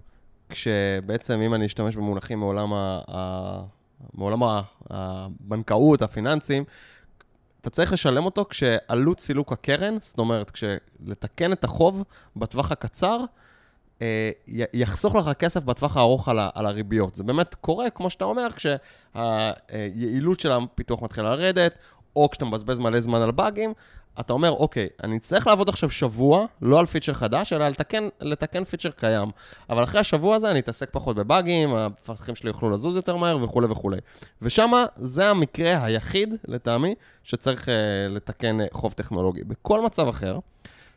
כשבעצם, 0.49 1.41
אם 1.41 1.53
אני 1.53 1.65
אשתמש 1.65 1.95
במונחים 1.95 2.39
מעולם, 2.39 2.73
ה, 2.73 3.01
ה, 3.07 3.61
מעולם 4.13 4.39
הבנקאות, 4.89 6.01
הפיננסים, 6.01 6.63
אתה 7.61 7.69
צריך 7.69 7.93
לשלם 7.93 8.25
אותו 8.25 8.45
כשעלות 8.49 9.19
סילוק 9.19 9.51
הקרן, 9.51 9.97
זאת 10.01 10.19
אומרת, 10.19 10.51
כשלתקן 10.51 11.51
את 11.51 11.63
החוב 11.63 12.03
בטווח 12.35 12.71
הקצר, 12.71 13.19
יחסוך 14.73 15.15
לך 15.15 15.29
כסף 15.39 15.63
בטווח 15.63 15.97
הארוך 15.97 16.29
על, 16.29 16.39
על 16.53 16.65
הריביות. 16.65 17.15
זה 17.15 17.23
באמת 17.23 17.55
קורה, 17.55 17.89
כמו 17.89 18.09
שאתה 18.09 18.25
אומר, 18.25 18.47
כשהיעילות 19.13 20.39
של 20.39 20.51
הפיתוח 20.51 21.01
מתחילה 21.01 21.35
לרדת, 21.35 21.77
או 22.15 22.29
כשאתה 22.29 22.45
מבזבז 22.45 22.79
מלא 22.79 22.99
זמן 22.99 23.21
על 23.21 23.31
באגים, 23.31 23.73
אתה 24.19 24.33
אומר, 24.33 24.51
אוקיי, 24.51 24.87
אני 25.03 25.17
אצטרך 25.17 25.47
לעבוד 25.47 25.69
עכשיו 25.69 25.89
שבוע, 25.89 26.45
לא 26.61 26.79
על 26.79 26.85
פיצ'ר 26.85 27.13
חדש, 27.13 27.53
אלא 27.53 27.67
לתקן, 27.67 28.07
לתקן 28.21 28.63
פיצ'ר 28.63 28.89
קיים. 28.89 29.29
אבל 29.69 29.83
אחרי 29.83 30.01
השבוע 30.01 30.35
הזה 30.35 30.51
אני 30.51 30.59
אתעסק 30.59 30.89
פחות 30.91 31.15
בבאגים, 31.15 31.75
המפתחים 31.75 32.35
שלי 32.35 32.49
יוכלו 32.49 32.69
לזוז 32.69 32.95
יותר 32.95 33.15
מהר 33.15 33.43
וכולי 33.43 33.67
וכולי. 33.67 33.97
ושם 34.41 34.71
זה 34.95 35.29
המקרה 35.29 35.85
היחיד, 35.85 36.35
לטעמי, 36.47 36.95
שצריך 37.23 37.67
uh, 37.67 37.71
לתקן 38.09 38.61
uh, 38.61 38.63
חוב 38.71 38.93
טכנולוגי. 38.93 39.43
בכל 39.43 39.81
מצב 39.81 40.07
אחר, 40.07 40.39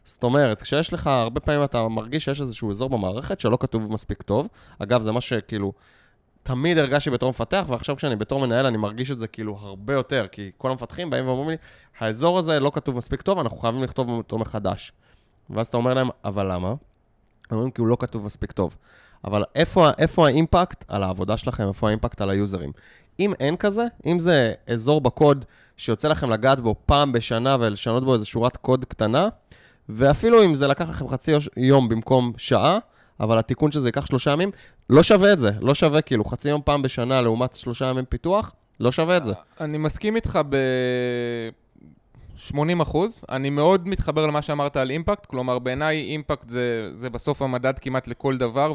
זאת 0.09 0.25
אומרת, 0.25 0.63
כשיש 0.63 0.93
לך, 0.93 1.07
הרבה 1.07 1.41
פעמים 1.41 1.65
אתה 1.65 1.89
מרגיש 1.89 2.25
שיש 2.25 2.41
איזשהו 2.41 2.71
אזור 2.71 2.91
במערכת 2.91 3.41
שלא 3.41 3.59
כתוב 3.61 3.93
מספיק 3.93 4.23
טוב. 4.23 4.49
אגב, 4.79 5.03
זה 5.03 5.13
מה 5.13 5.21
שכאילו... 5.21 5.73
תמיד 6.43 6.79
הרגשתי 6.79 7.11
בתור 7.11 7.31
מפתח, 7.31 7.65
ועכשיו 7.69 7.97
כשאני 7.97 8.17
בתור 8.17 8.41
מנהל 8.41 8.67
אני 8.67 8.77
מרגיש 8.77 9.11
את 9.11 9.19
זה 9.19 9.29
כאילו 9.29 9.57
הרבה 9.61 9.93
יותר, 9.93 10.27
כי 10.33 10.51
כל 10.59 10.71
המפתחים 10.71 11.11
באים 11.11 11.27
ואומרים 11.27 11.49
לי, 11.49 11.57
האזור 11.99 12.39
הזה 12.39 12.61
לא 12.61 12.71
כתוב 12.75 12.97
מספיק 12.97 13.23
טוב, 13.23 13.39
אנחנו 13.39 13.59
חייבים 13.59 13.83
לכתוב 13.83 14.09
אותו 14.09 14.39
מחדש. 14.39 14.93
ואז 15.51 15.67
אתה 15.67 15.77
אומר 15.77 15.95
להם, 15.95 16.09
אבל 16.25 16.53
למה? 16.53 16.69
הם 16.69 16.77
אומרים, 17.51 17.71
כי 17.71 17.81
הוא 17.81 17.89
לא 17.89 17.97
כתוב 18.01 18.25
מספיק 18.25 18.53
טוב. 18.53 18.77
אבל 19.25 19.45
איפה, 19.55 19.91
איפה 19.99 20.27
האימפקט 20.27 20.85
על 20.89 21.03
העבודה 21.03 21.37
שלכם, 21.37 21.69
איפה 21.69 21.89
האימפקט 21.89 22.21
על 22.21 22.31
היוזרים? 22.31 22.73
אם 23.21 23.33
אין 23.41 23.57
כזה, 23.57 23.85
אם 24.07 24.21
זה 24.21 24.53
אזור 24.67 25.01
בקוד 25.01 25.45
שיוצא 25.77 26.09
לכם 26.09 26.31
לגעת 26.31 26.61
בו 26.61 26.75
פעם 26.87 27.13
בשנה 27.13 27.57
ולשנות 27.61 28.05
בו 28.05 28.15
איזו 28.15 28.27
שורת 28.27 28.57
קוד 28.57 28.85
קטנה, 28.85 29.29
ואפילו 29.89 30.45
אם 30.45 30.55
זה 30.55 30.67
לקח 30.67 30.89
לכם 30.89 31.09
חצי 31.09 31.33
יום 31.57 31.89
במקום 31.89 32.33
שעה, 32.37 32.79
אבל 33.21 33.39
התיקון 33.39 33.73
שזה 33.73 33.89
ייקח 33.89 34.07
שלושה 34.07 34.31
ימים, 34.31 34.51
לא 34.91 35.03
שווה 35.03 35.33
את 35.33 35.41
זה. 35.41 35.51
לא 35.61 35.75
שווה 35.75 36.01
כאילו 36.01 36.25
חצי 36.25 36.49
יום 36.49 36.61
פעם 36.65 36.83
בשנה 36.83 37.21
לעומת 37.21 37.57
שלושה 37.57 37.87
ימים 37.87 38.05
פיתוח, 38.05 38.53
לא 38.81 38.93
שווה 38.93 39.17
את 39.17 39.25
זה. 39.25 39.33
אני 39.61 39.79
מסכים 39.79 40.17
איתך 40.17 40.41
ב... 40.49 40.57
80 42.39 42.81
אחוז. 42.81 43.25
אני 43.29 43.51
מאוד 43.51 43.89
מתחבר 43.89 44.27
למה 44.27 44.43
שאמרת 44.43 44.77
על 44.77 44.91
impact, 44.91 45.27
כלומר 45.27 45.59
בעיניי 45.59 46.01
impact 46.01 46.49
זה, 46.49 46.91
זה 46.93 47.11
בסוף 47.11 47.43
המדד 47.43 47.79
כמעט 47.79 48.09
לכל 48.09 48.37
דבר, 48.37 48.75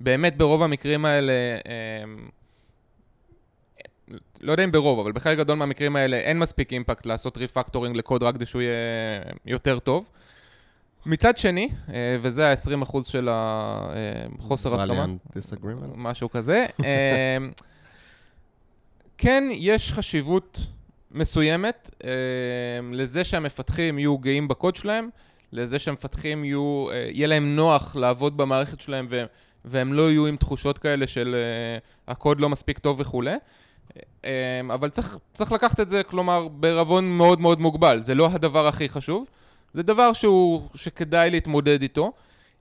ובאמת 0.00 0.36
ברוב 0.36 0.62
המקרים 0.62 1.04
האלה. 1.04 1.32
אמ, 2.04 2.28
לא 4.40 4.52
יודע 4.52 4.64
אם 4.64 4.72
ברוב, 4.72 4.98
אבל 4.98 5.12
בחלק 5.12 5.38
גדול 5.38 5.56
מהמקרים 5.56 5.96
האלה 5.96 6.16
אין 6.16 6.38
מספיק 6.38 6.72
impact 6.72 7.06
לעשות 7.06 7.38
refactoring 7.38 7.96
לקוד 7.96 8.22
רק 8.22 8.34
כדי 8.34 8.46
שהוא 8.46 8.62
יהיה 8.62 9.22
יותר 9.46 9.78
טוב. 9.78 10.10
מצד 11.06 11.38
שני, 11.38 11.68
אה, 11.88 12.16
וזה 12.20 12.50
ה-20% 12.50 13.02
של 13.04 13.28
החוסר 13.30 14.74
הסכמה, 14.74 15.06
משהו 15.96 16.30
כזה, 16.30 16.66
אה, 16.84 17.38
כן 19.18 19.44
יש 19.52 19.92
חשיבות 19.92 20.60
מסוימת 21.10 21.90
אה, 22.04 22.10
לזה 22.92 23.24
שהמפתחים 23.24 23.98
יהיו 23.98 24.18
גאים 24.18 24.48
בקוד 24.48 24.76
שלהם, 24.76 25.08
לזה 25.52 25.78
שהמפתחים 25.78 26.44
יהיו, 26.44 26.86
יהיה 27.10 27.26
להם 27.26 27.56
נוח 27.56 27.96
לעבוד 27.96 28.36
במערכת 28.36 28.80
שלהם 28.80 29.06
והם 29.64 29.92
לא 29.92 30.10
יהיו 30.10 30.26
עם 30.26 30.36
תחושות 30.36 30.78
כאלה 30.78 31.06
של 31.06 31.36
הקוד 32.08 32.40
לא 32.40 32.48
מספיק 32.48 32.78
טוב 32.78 33.00
וכולי. 33.00 33.34
אבל 34.74 34.88
צריך, 34.88 35.18
צריך 35.34 35.52
לקחת 35.52 35.80
את 35.80 35.88
זה, 35.88 36.02
כלומר, 36.02 36.48
בערבון 36.48 37.16
מאוד 37.16 37.40
מאוד 37.40 37.60
מוגבל, 37.60 38.02
זה 38.02 38.14
לא 38.14 38.28
הדבר 38.32 38.66
הכי 38.66 38.88
חשוב. 38.88 39.26
זה 39.76 39.82
דבר 39.82 40.12
שהוא, 40.12 40.62
שכדאי 40.74 41.30
להתמודד 41.30 41.82
איתו. 41.82 42.12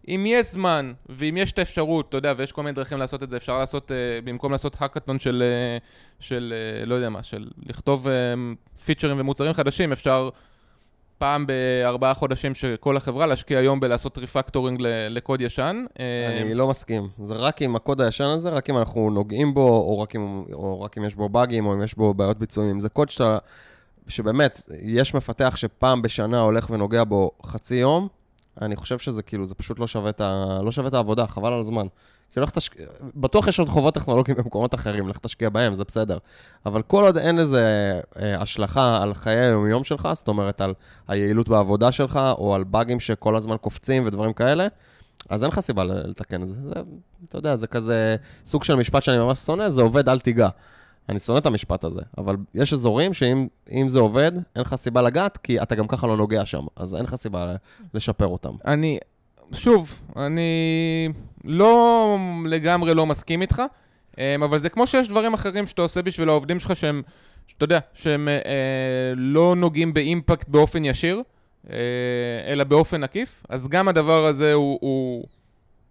אם 0.08 0.26
יש 0.28 0.52
זמן, 0.52 0.94
ואם 1.10 1.38
יש 1.38 1.52
את 1.52 1.60
האפשרות, 1.60 2.10
אתה 2.10 2.18
יודע, 2.18 2.34
ויש 2.38 2.52
כל 2.52 2.64
מיני 2.64 2.76
דרכים 2.76 2.98
לעשות 2.98 3.24
את 3.24 3.30
זה, 3.30 3.38
אפשר 3.38 3.58
לעשות, 3.58 3.92
uh, 3.92 4.26
במקום 4.26 4.52
לעשות 4.52 4.76
האקתון 4.80 5.20
של, 5.20 5.44
אה, 5.80 5.84
של 6.20 6.54
אה, 6.84 6.86
לא 6.86 6.96
יודע 6.96 7.10
מה, 7.10 7.24
של 7.24 7.48
לכתוב 7.66 8.08
אה, 8.08 8.80
פיצ'רים 8.86 9.20
ומוצרים 9.20 9.54
חדשים, 9.54 9.92
אפשר 9.92 10.30
פעם 11.18 11.46
בארבעה 11.48 12.14
חודשים 12.14 12.54
של 12.54 12.76
כל 12.80 12.98
החברה 12.98 13.28
להשקיע 13.28 13.60
היום 13.60 13.80
בלעשות 13.80 14.18
refactoring 14.18 14.82
לקוד 15.10 15.42
ישן. 15.42 15.86
אני 16.42 16.54
לא 16.54 16.68
מסכים. 16.68 17.10
זה 17.24 17.34
רק 17.34 17.62
עם 17.62 17.76
הקוד 17.76 18.02
הישן 18.02 18.24
הזה, 18.24 18.50
רק 18.50 18.70
אם 18.70 18.78
אנחנו 18.78 19.10
נוגעים 19.10 19.54
בו, 19.54 19.68
או 19.68 20.00
רק 20.00 20.16
אם, 20.16 20.44
או 20.54 20.82
רק 20.82 20.98
אם 20.98 21.06
יש 21.06 21.16
בו 21.16 21.30
באגים, 21.30 21.66
או 21.66 21.74
אם 21.74 21.84
יש 21.84 21.96
בו 21.96 22.14
בעיות 22.14 22.40
ביצועים. 22.40 22.80
זה 22.80 22.90
קוד 22.90 23.10
שאתה... 23.10 23.38
שבאמת, 24.08 24.62
יש 24.82 25.14
מפתח 25.14 25.54
שפעם 25.56 26.02
בשנה 26.02 26.40
הולך 26.40 26.70
ונוגע 26.70 27.04
בו 27.04 27.32
חצי 27.46 27.76
יום, 27.76 28.08
אני 28.62 28.76
חושב 28.76 29.00
שזה 29.00 29.24
כאילו, 29.24 29.46
זה 29.46 29.56
פשוט 29.56 29.80
לא 29.80 29.88
שווה 29.88 30.10
את, 30.10 30.22
ה... 30.22 30.60
לא 30.64 30.72
שווה 30.72 30.88
את 30.88 30.94
העבודה, 30.94 31.28
חבל 31.28 31.54
על 31.54 31.60
הזמן. 31.60 31.88
כאילו, 32.32 32.48
תשקיע, 32.54 32.86
בטוח 33.16 33.48
יש 33.48 33.60
עוד 33.60 33.70
חובות 33.70 33.94
טכנולוגיים 33.94 34.38
במקומות 34.38 34.74
אחרים, 34.74 35.10
לך 35.10 35.18
תשקיע 35.18 35.50
בהם, 35.50 35.74
זה 35.74 35.84
בסדר. 35.84 36.18
אבל 36.66 36.82
כל 36.82 37.04
עוד 37.04 37.18
אין 37.18 37.36
לזה 37.36 38.00
אה, 38.20 38.42
השלכה 38.42 39.02
על 39.04 39.14
חיי 39.14 39.38
היום-יום 39.38 39.84
שלך, 39.84 40.10
זאת 40.14 40.28
אומרת, 40.28 40.62
על 40.62 40.74
היעילות 41.08 41.50
בעבודה 41.50 41.92
שלך, 41.92 42.20
או 42.38 42.56
על 42.56 42.64
באגים 42.64 43.00
שכל 43.00 43.36
הזמן 43.36 43.56
קופצים 43.62 44.06
ודברים 44.06 44.34
כאלה, 44.34 44.68
אז 45.30 45.44
אין 45.44 45.52
לך 45.52 45.60
סיבה 45.60 45.84
לתקן 45.84 46.44
את 46.44 46.48
זה. 46.48 46.54
זה, 46.54 46.74
אתה 47.30 47.38
יודע, 47.38 47.56
זה 47.56 47.68
כזה 47.68 48.16
סוג 48.46 48.64
של 48.64 48.76
משפט 48.76 49.04
שאני 49.04 49.18
ממש 49.18 49.40
שונא, 49.40 49.70
זה 49.70 49.82
עובד, 49.82 50.10
אל 50.10 50.20
תיגע. 50.20 50.50
אני 51.10 51.20
שונא 51.20 51.38
את 51.38 51.46
המשפט 51.46 51.84
הזה, 51.84 52.02
אבל 52.18 52.36
יש 52.56 52.74
אזורים 52.74 53.14
שאם 53.14 53.86
זה 53.88 54.00
עובד, 54.00 54.32
אין 54.56 54.62
לך 54.62 54.76
סיבה 54.76 55.02
לגעת, 55.02 55.38
כי 55.38 55.62
אתה 55.62 55.76
גם 55.76 55.88
ככה 55.88 56.08
לא 56.08 56.18
נוגע 56.18 56.46
שם, 56.46 56.66
אז 56.76 56.96
אין 56.96 57.04
לך 57.04 57.16
סיבה 57.16 57.56
לשפר 57.94 58.28
אותם. 58.28 58.52
אני, 58.66 58.98
שוב, 59.52 60.02
אני 60.16 61.10
לא 61.44 62.18
לגמרי 62.46 62.94
לא 62.94 63.06
מסכים 63.06 63.42
איתך, 63.42 63.62
אמ, 64.18 64.44
אבל 64.44 64.60
זה 64.60 64.70
כמו 64.70 64.88
שיש 64.88 65.08
דברים 65.08 65.34
אחרים 65.34 65.68
שאתה 65.68 65.82
עושה 65.82 66.02
בשביל 66.02 66.30
העובדים 66.30 66.60
שלך 66.60 66.76
שהם, 66.76 67.02
שאתה 67.48 67.64
יודע, 67.64 67.80
שהם 67.94 68.28
אה, 68.28 69.14
לא 69.16 69.56
נוגעים 69.56 69.94
באימפקט 69.94 70.50
באופן 70.50 70.86
ישיר, 70.86 71.22
אה, 71.70 71.76
אלא 72.48 72.64
באופן 72.64 73.04
עקיף, 73.04 73.44
אז 73.50 73.68
גם 73.68 73.88
הדבר 73.88 74.26
הזה 74.26 74.54
הוא, 74.54 74.78
הוא, 74.82 75.26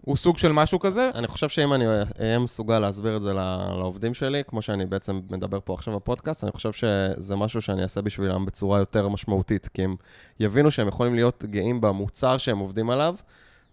הוא 0.05 0.17
סוג 0.17 0.39
של 0.39 0.53
משהו 0.53 0.79
כזה. 0.79 1.11
אני 1.15 1.27
חושב 1.27 1.49
שאם 1.49 1.73
אני 1.73 1.87
אהיה 2.21 2.39
מסוגל 2.39 2.79
להסביר 2.79 3.17
את 3.17 3.23
זה 3.23 3.33
לעובדים 3.79 4.15
שלי, 4.15 4.43
כמו 4.47 4.63
שאני 4.63 4.87
בעצם 4.87 5.21
מדבר 5.31 5.59
פה 5.65 5.75
עכשיו 5.75 5.95
בפודקאסט, 5.95 6.45
אני 6.45 6.53
חושב 6.53 6.73
שזה 6.73 7.37
משהו 7.37 7.63
שאני 7.63 7.83
אעשה 7.83 8.01
בשבילם 8.01 8.47
בצורה 8.47 8.79
יותר 8.79 9.09
משמעותית, 9.09 9.69
כי 9.75 9.85
הם 9.85 9.97
יבינו 10.41 10.71
שהם 10.71 10.89
יכולים 10.89 11.15
להיות 11.15 11.45
גאים 11.45 11.81
במוצר 11.81 12.37
שהם 12.37 12.59
עובדים 12.59 12.91
עליו, 12.91 13.15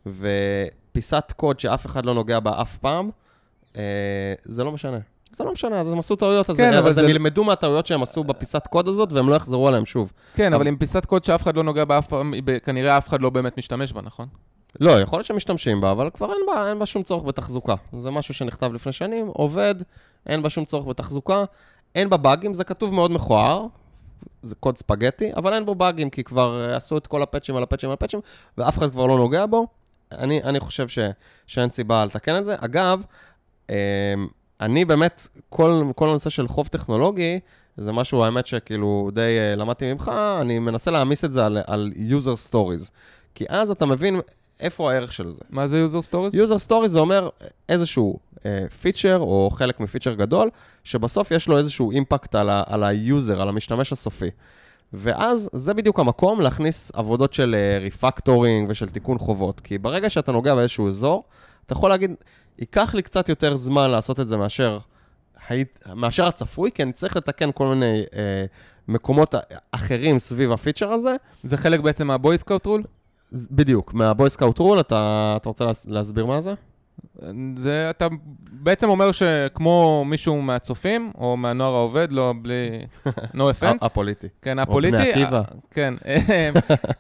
ופיסת 0.06 1.34
קוד 1.36 1.60
שאף 1.60 1.86
אחד 1.86 2.06
לא 2.06 2.14
נוגע 2.14 2.40
בה 2.40 2.62
אף 2.62 2.78
פעם, 2.78 3.10
אה, 3.78 4.34
זה 4.44 4.64
לא 4.64 4.72
משנה. 4.72 5.00
זה 5.32 5.44
לא 5.44 5.52
משנה, 5.52 5.80
אז 5.80 5.92
הם 5.92 6.00
עשו 6.00 6.16
טעויות, 6.16 6.50
אז, 6.50 6.58
כן, 6.58 6.74
אז 6.74 6.96
זה... 6.96 7.02
הם 7.02 7.10
ילמדו 7.10 7.44
מהטעויות 7.44 7.88
שהם 7.88 8.04
עשו 8.04 8.24
בפיסת 8.24 8.68
קוד 8.68 8.88
הזאת, 8.88 9.14
והם 9.14 9.30
לא 9.30 9.36
יחזרו 9.36 9.68
עליהם 9.68 9.86
שוב. 9.86 10.12
כן, 10.36 10.46
אבל, 10.46 10.56
אבל 10.56 10.68
עם 10.68 10.78
פיסת 10.78 11.06
קוד 11.06 11.24
שאף 11.24 11.44
אחד 11.44 11.56
לא 11.56 11.64
נוגע 11.64 11.86
בה 11.86 11.98
אף 11.98 12.08
פעם, 12.08 12.34
כנראה 12.64 12.98
אף 12.98 13.08
אחד 13.08 13.22
לא 13.22 13.30
באמת 13.30 13.58
משתמש 13.58 13.94
בה, 13.94 14.02
נכון? 14.02 14.28
לא, 14.80 14.92
יכול 14.92 15.18
להיות 15.18 15.26
שמשתמשים 15.26 15.82
בה, 15.82 15.92
אבל 15.92 16.10
כבר 16.10 16.34
אין 16.34 16.42
בה, 16.48 16.70
אין 16.70 16.80
בה 16.80 16.86
שום 16.86 17.04
צורך 17.04 17.24
בתחזוקה. 17.24 17.76
זה 17.98 18.12
משהו 18.12 18.34
שנכתב 18.34 18.74
לפני 18.74 18.92
שנים, 18.92 19.28
עובד, 19.28 19.76
אין 20.28 20.42
בה 20.42 20.50
שום 20.50 20.66
צורך 20.66 20.86
בתחזוקה, 20.86 21.44
אין 21.96 22.10
בה 22.10 22.18
באגים, 22.18 22.54
זה 22.54 22.64
כתוב 22.64 22.94
מאוד 22.94 23.12
מכוער, 23.12 23.66
זה 24.44 24.56
קוד 24.56 24.78
ספגטי, 24.78 25.32
אבל 25.36 25.54
אין 25.54 25.66
בו 25.66 25.76
באגים, 25.76 26.10
כי 26.10 26.24
כבר 26.24 26.74
עשו 26.76 26.98
את 26.98 27.08
כל 27.08 27.22
הפאצ'ים 27.22 27.56
על 27.56 27.64
הפאצ'ים 27.64 27.90
על 27.90 27.94
הפאצ'ים, 27.94 28.20
ואף 28.58 28.78
אחד 28.78 28.92
כבר 28.92 29.06
לא 29.06 29.18
נוגע 29.18 29.46
בו. 29.46 29.68
אני, 30.12 30.44
אני 30.44 30.60
חושב 30.60 30.88
ש, 30.88 31.00
שאין 31.48 31.70
סיבה 31.70 32.06
לתקן 32.06 32.38
את 32.38 32.46
זה. 32.46 32.56
אגב, 32.60 33.04
אמ, 33.70 33.76
אני 34.62 34.86
באמת, 34.86 35.28
כל, 35.50 35.84
כל 35.96 36.10
הנושא 36.10 36.30
של 36.30 36.48
חוב 36.48 36.68
טכנולוגי, 36.68 37.40
זה 37.78 37.92
משהו, 37.92 38.24
האמת 38.24 38.48
שכאילו 38.48 39.10
די 39.14 39.22
uh, 39.22 39.60
למדתי 39.60 39.94
ממך, 39.94 40.12
אני 40.42 40.60
מנסה 40.60 40.92
להעמיס 40.92 41.26
את 41.26 41.32
זה 41.32 41.46
על, 41.46 41.58
על 41.68 41.92
user 42.10 42.50
stories. 42.50 42.92
כי 43.36 43.46
אז 43.50 43.72
אתה 43.72 43.86
מבין 43.86 44.20
איפה 44.62 44.92
הערך 44.92 45.14
של 45.14 45.30
זה. 45.30 45.42
מה 45.50 45.68
זה 45.68 45.86
user 45.86 46.10
stories? 46.10 46.36
user 46.36 46.70
stories 46.70 46.88
זה 46.88 47.00
אומר 47.00 47.30
איזשהו 47.70 48.20
feature 48.82 49.18
אה, 49.18 49.22
או 49.22 49.50
חלק 49.54 49.80
מ 49.80 49.84
feature 49.84 50.14
גדול, 50.14 50.50
שבסוף 50.84 51.32
יש 51.32 51.48
לו 51.48 51.58
איזשהו 51.58 51.92
impact 51.92 52.36
על, 52.36 52.50
ה, 52.50 52.64
על 52.68 52.84
ה 52.84 52.94
user, 52.94 53.42
על 53.42 53.50
המשתמש 53.50 53.92
הסופי. 53.94 54.30
ואז 54.94 55.50
זה 55.54 55.74
בדיוק 55.74 56.00
המקום 56.00 56.42
להכניס 56.42 56.92
עבודות 56.94 57.34
של 57.34 57.56
refactoring 57.82 58.68
אה, 58.68 58.72
ושל 58.72 58.90
תיקון 58.90 59.18
חובות. 59.18 59.60
כי 59.60 59.78
ברגע 59.78 60.10
שאתה 60.10 60.32
נוגע 60.32 60.56
באיזשהו 60.56 60.88
אזור, 60.88 61.24
אתה 61.66 61.74
יכול 61.74 61.90
להגיד, 61.90 62.12
ייקח 62.60 62.94
לי 62.94 63.02
קצת 63.02 63.30
יותר 63.30 63.56
זמן 63.56 63.92
לעשות 63.92 64.20
את 64.20 64.28
זה 64.28 64.38
מאשר, 64.38 64.78
מאשר 65.96 66.28
הצפוי, 66.28 66.72
כי 66.72 66.84
אני 66.84 66.94
צריך 66.94 67.18
לתקן 67.18 67.50
כל 67.52 67.68
מיני 67.68 68.04
אה, 68.16 68.46
מקומות 68.88 69.36
אחרים 69.72 70.20
סביב 70.20 70.52
ה 70.52 70.57
feature 70.57 70.94
הזה. 70.94 71.16
זה 71.44 71.58
חלק 71.58 71.80
בעצם 71.80 72.08
מה 72.08 72.19
boy 72.19 72.37
scout 72.37 72.66
rule? 72.66 72.84
בדיוק, 73.52 73.94
מהבויסקאוט 73.94 74.60
רול, 74.60 74.80
אתה, 74.80 75.34
אתה 75.42 75.50
רוצה 75.50 75.66
להסביר 75.88 76.26
מה 76.26 76.42
זה? 76.42 76.54
זה, 77.58 77.90
אתה 77.90 78.08
בעצם 78.52 78.90
אומר 78.90 79.12
שכמו 79.12 80.04
מישהו 80.06 80.42
מהצופים, 80.42 81.12
או 81.18 81.38
מהנוער 81.38 81.74
העובד, 81.74 82.12
לא, 82.12 82.34
בלי... 82.42 82.70
no 83.34 83.40
offense. 83.52 83.86
הפוליטי. 83.86 84.28
כן, 84.42 84.60
הפוליטי. 84.60 84.96
או 84.96 85.02
בני 85.02 85.12
עקיבא. 85.12 85.42
כן. 85.72 85.94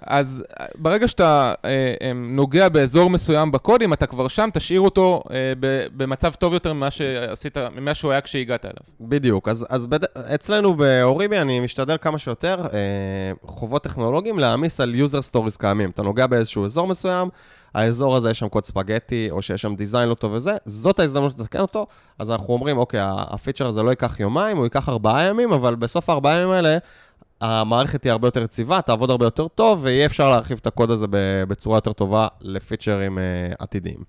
אז 0.02 0.44
ברגע 0.76 1.08
שאתה 1.08 1.54
אה, 1.66 2.12
נוגע 2.16 2.70
באזור 2.70 3.10
מסוים 3.10 3.52
בקוד, 3.52 3.82
אם 3.82 3.94
אתה 3.94 4.06
כבר 4.06 4.28
שם, 4.28 4.50
תשאיר 4.54 4.82
אותו 4.82 5.24
אה, 5.32 5.54
במצב 5.98 6.34
טוב 6.34 6.54
יותר 6.54 6.74
ממה 6.74 6.92
שעשית, 6.92 7.58
ממה 7.76 7.94
שהוא 7.94 8.12
היה 8.12 8.22
כשהגעת 8.22 8.66
אליו. 8.66 8.76
בדיוק. 9.02 9.48
אז, 9.48 9.66
אז 9.70 9.88
בד... 9.88 10.04
אצלנו 10.18 10.74
באוריבי 10.74 11.38
אני 11.38 11.60
משתדל 11.60 11.98
כמה 12.02 12.18
שיותר 12.18 12.66
אה, 12.74 13.32
חובות 13.46 13.84
טכנולוגיים 13.84 14.40
להעמיס 14.40 14.80
על 14.80 14.96
user 15.06 15.34
stories 15.34 15.58
קיימים. 15.60 15.90
אתה 15.90 16.02
נוגע 16.02 16.28
באיזשהו 16.28 16.66
אזור 16.66 16.88
מסוים, 16.88 17.30
האזור 17.74 18.16
הזה 18.16 18.30
יש 18.30 18.40
שם 18.40 18.50
קוד 18.50 18.66
ספגטי, 18.66 19.28
או 19.32 19.42
שיש 19.42 19.62
שם 19.62 19.76
דיזיין 19.76 20.10
לא 20.10 20.14
טוב 20.14 20.32
וזה, 20.32 20.58
זאת 20.66 21.00
ההזדמנות 21.00 21.40
לתקן 21.40 21.60
אותו, 21.60 21.88
אז 22.20 22.32
אנחנו 22.32 22.54
אומרים, 22.54 22.78
אוקיי, 22.78 23.00
הפיצ'ר 23.04 23.68
הזה 23.68 23.82
לא 23.82 23.90
ייקח 23.90 24.20
יומיים, 24.20 24.58
הוא 24.58 24.66
ייקח 24.66 24.90
ארבעה 24.90 25.24
ימים, 25.24 25.54
אבל 25.54 25.76
בסוף 25.76 26.10
הארבעה 26.10 26.38
ימים 26.38 26.52
האלה, 26.52 26.78
המערכת 27.42 28.02
תהיה 28.02 28.12
הרבה 28.12 28.28
יותר 28.28 28.44
יציבה, 28.44 28.82
תעבוד 28.82 29.10
הרבה 29.10 29.26
יותר 29.26 29.48
טוב, 29.48 29.80
ויהיה 29.84 30.06
אפשר 30.06 30.30
להרחיב 30.30 30.58
את 30.62 30.68
הקוד 30.68 30.92
הזה 30.92 31.06
בצורה 31.48 31.78
יותר 31.78 31.94
טובה 31.94 32.28
לפיצ'רים 32.42 33.18
uh, 33.18 33.22
עתידיים. 33.60 34.04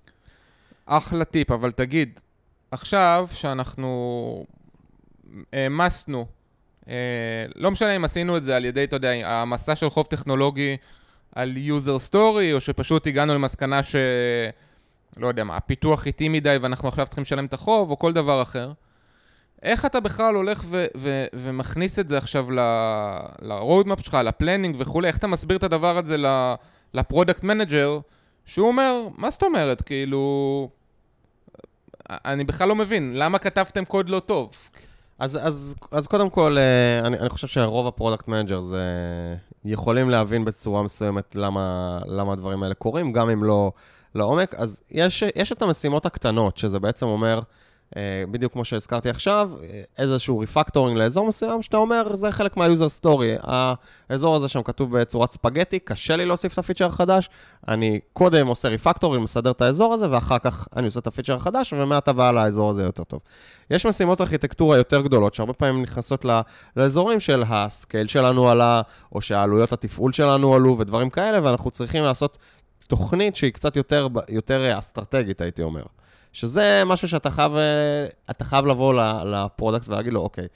אחלה 0.85 1.25
טיפ, 1.25 1.51
אבל 1.51 1.71
תגיד, 1.71 2.19
עכשיו 2.71 3.27
שאנחנו 3.31 4.45
העמסנו, 5.53 6.25
uh, 6.81 6.87
לא 7.55 7.71
משנה 7.71 7.95
אם 7.95 8.05
עשינו 8.05 8.37
את 8.37 8.43
זה 8.43 8.55
על 8.55 8.65
ידי, 8.65 8.83
אתה 8.83 8.95
יודע, 8.95 9.11
המסע 9.25 9.75
של 9.75 9.89
חוב 9.89 10.05
טכנולוגי, 10.05 10.77
על 11.35 11.57
user 11.67 12.09
story, 12.11 12.53
או 12.53 12.59
שפשוט 12.59 13.07
הגענו 13.07 13.33
למסקנה 13.33 13.83
ש... 13.83 13.95
לא 15.17 15.27
יודע 15.27 15.43
מה, 15.43 15.57
הפיתוח 15.57 16.05
איטי 16.05 16.29
מדי 16.29 16.57
ואנחנו 16.61 16.87
עכשיו 16.87 17.05
צריכים 17.05 17.21
לשלם 17.21 17.45
את 17.45 17.53
החוב, 17.53 17.91
או 17.91 17.99
כל 17.99 18.13
דבר 18.13 18.41
אחר. 18.41 18.71
איך 19.63 19.85
אתה 19.85 19.99
בכלל 19.99 20.35
הולך 20.35 20.63
ו- 20.65 20.85
ו- 20.97 21.25
ומכניס 21.33 21.99
את 21.99 22.07
זה 22.07 22.17
עכשיו 22.17 22.51
ל-roadmap 22.51 24.03
שלך, 24.03 24.13
ל 24.13 24.20
planning 24.20 24.75
וכולי? 24.79 25.07
איך 25.07 25.17
אתה 25.17 25.27
מסביר 25.27 25.57
את 25.57 25.63
הדבר 25.63 25.97
הזה 25.97 26.17
ל 26.93 26.99
product 26.99 27.43
manager, 27.43 27.99
שהוא 28.45 28.67
אומר, 28.67 29.07
מה 29.17 29.31
זאת 29.31 29.43
אומרת? 29.43 29.81
כאילו... 29.81 30.69
אני 32.09 32.43
בכלל 32.43 32.67
לא 32.67 32.75
מבין, 32.75 33.13
למה 33.15 33.39
כתבתם 33.39 33.85
קוד 33.85 34.09
לא 34.09 34.19
טוב? 34.19 34.51
אז, 35.23 35.39
אז, 35.41 35.75
אז 35.91 36.07
קודם 36.07 36.29
כל, 36.29 36.57
אה, 36.57 37.07
אני, 37.07 37.19
אני 37.19 37.29
חושב 37.29 37.47
שרוב 37.47 37.87
ה 37.87 38.27
product 38.27 38.59
managers 38.59 38.85
יכולים 39.65 40.09
להבין 40.09 40.45
בצורה 40.45 40.83
מסוימת 40.83 41.35
למה, 41.35 41.99
למה 42.05 42.33
הדברים 42.33 42.63
האלה 42.63 42.73
קורים, 42.73 43.13
גם 43.13 43.29
אם 43.29 43.43
לא 43.43 43.71
לעומק. 44.15 44.55
אז 44.55 44.81
יש, 44.91 45.23
יש 45.35 45.51
את 45.51 45.61
המשימות 45.61 46.05
הקטנות, 46.05 46.57
שזה 46.57 46.79
בעצם 46.79 47.05
אומר, 47.05 47.37
אה, 47.37 47.41
בדיוק 48.31 48.53
כמו 48.53 48.65
שהזכרתי 48.65 49.09
עכשיו, 49.09 49.51
איזשהו 49.97 50.39
refactoring 50.39 50.97
לאזור 50.97 51.27
מסוים, 51.27 51.61
שאתה 51.61 51.77
אומר, 51.77 52.15
זה 52.15 52.31
חלק 52.31 52.57
מה 52.57 52.68
user 52.68 52.89
story. 52.89 53.35
האזור 54.09 54.35
הזה 54.35 54.47
שם 54.47 54.63
כתוב 54.63 54.99
בצורת 54.99 55.31
ספגטי, 55.31 55.79
קשה 55.79 56.15
לי 56.15 56.25
להוסיף 56.25 56.53
את 56.53 56.57
ה 56.57 56.61
feature 56.61 56.85
החדש, 56.85 57.29
אני 57.67 57.99
קודם 58.13 58.47
עושה 58.47 58.69
refactoring, 58.69 59.23
מסדר 59.23 59.51
את 59.51 59.61
האזור 59.61 59.93
הזה, 59.93 60.11
ואחר 60.11 60.39
כך 60.39 60.67
אני 60.75 60.85
עושה 60.85 60.99
את 60.99 61.07
ה 61.07 61.10
feature 61.10 61.33
החדש, 61.33 61.73
ומעתה 61.73 62.11
והלאה 62.15 62.43
האזור 62.43 62.69
הזה 62.69 62.83
יותר 62.83 63.03
טוב. 63.03 63.19
יש 63.69 63.85
משימות 63.85 64.21
ארכיטקטורה 64.21 64.77
יותר 64.77 65.01
גדולות, 65.01 65.33
שהרבה 65.33 65.53
פעמים 65.53 65.81
נכנסות 65.81 66.25
לאזורים 66.75 67.19
של 67.19 67.43
ה 67.47 67.57
scale 67.57 68.07
שלנו 68.07 68.49
עלה, 68.49 68.81
או 69.11 69.21
שהעלויות 69.21 69.73
התפעול 69.73 70.13
שלנו 70.13 70.55
עלו, 70.55 70.77
ודברים 70.79 71.09
כאלה, 71.09 71.43
ואנחנו 71.43 71.71
צריכים 71.71 72.03
לעשות 72.03 72.37
תוכנית 72.87 73.35
שהיא 73.35 73.51
קצת 73.53 73.75
יותר, 73.75 74.07
יותר 74.29 74.79
אסטרטגית, 74.79 75.41
הייתי 75.41 75.63
אומר. 75.63 75.83
שזה 76.33 76.83
משהו 76.85 77.07
שאתה 77.07 77.29
חייב, 77.29 77.51
אתה 78.29 78.45
חייב 78.45 78.65
לבוא 78.65 78.93
ל 79.25 79.33
product 79.33 79.87
ולהגיד 79.87 80.13
לו, 80.13 80.21
אוקיי, 80.21 80.47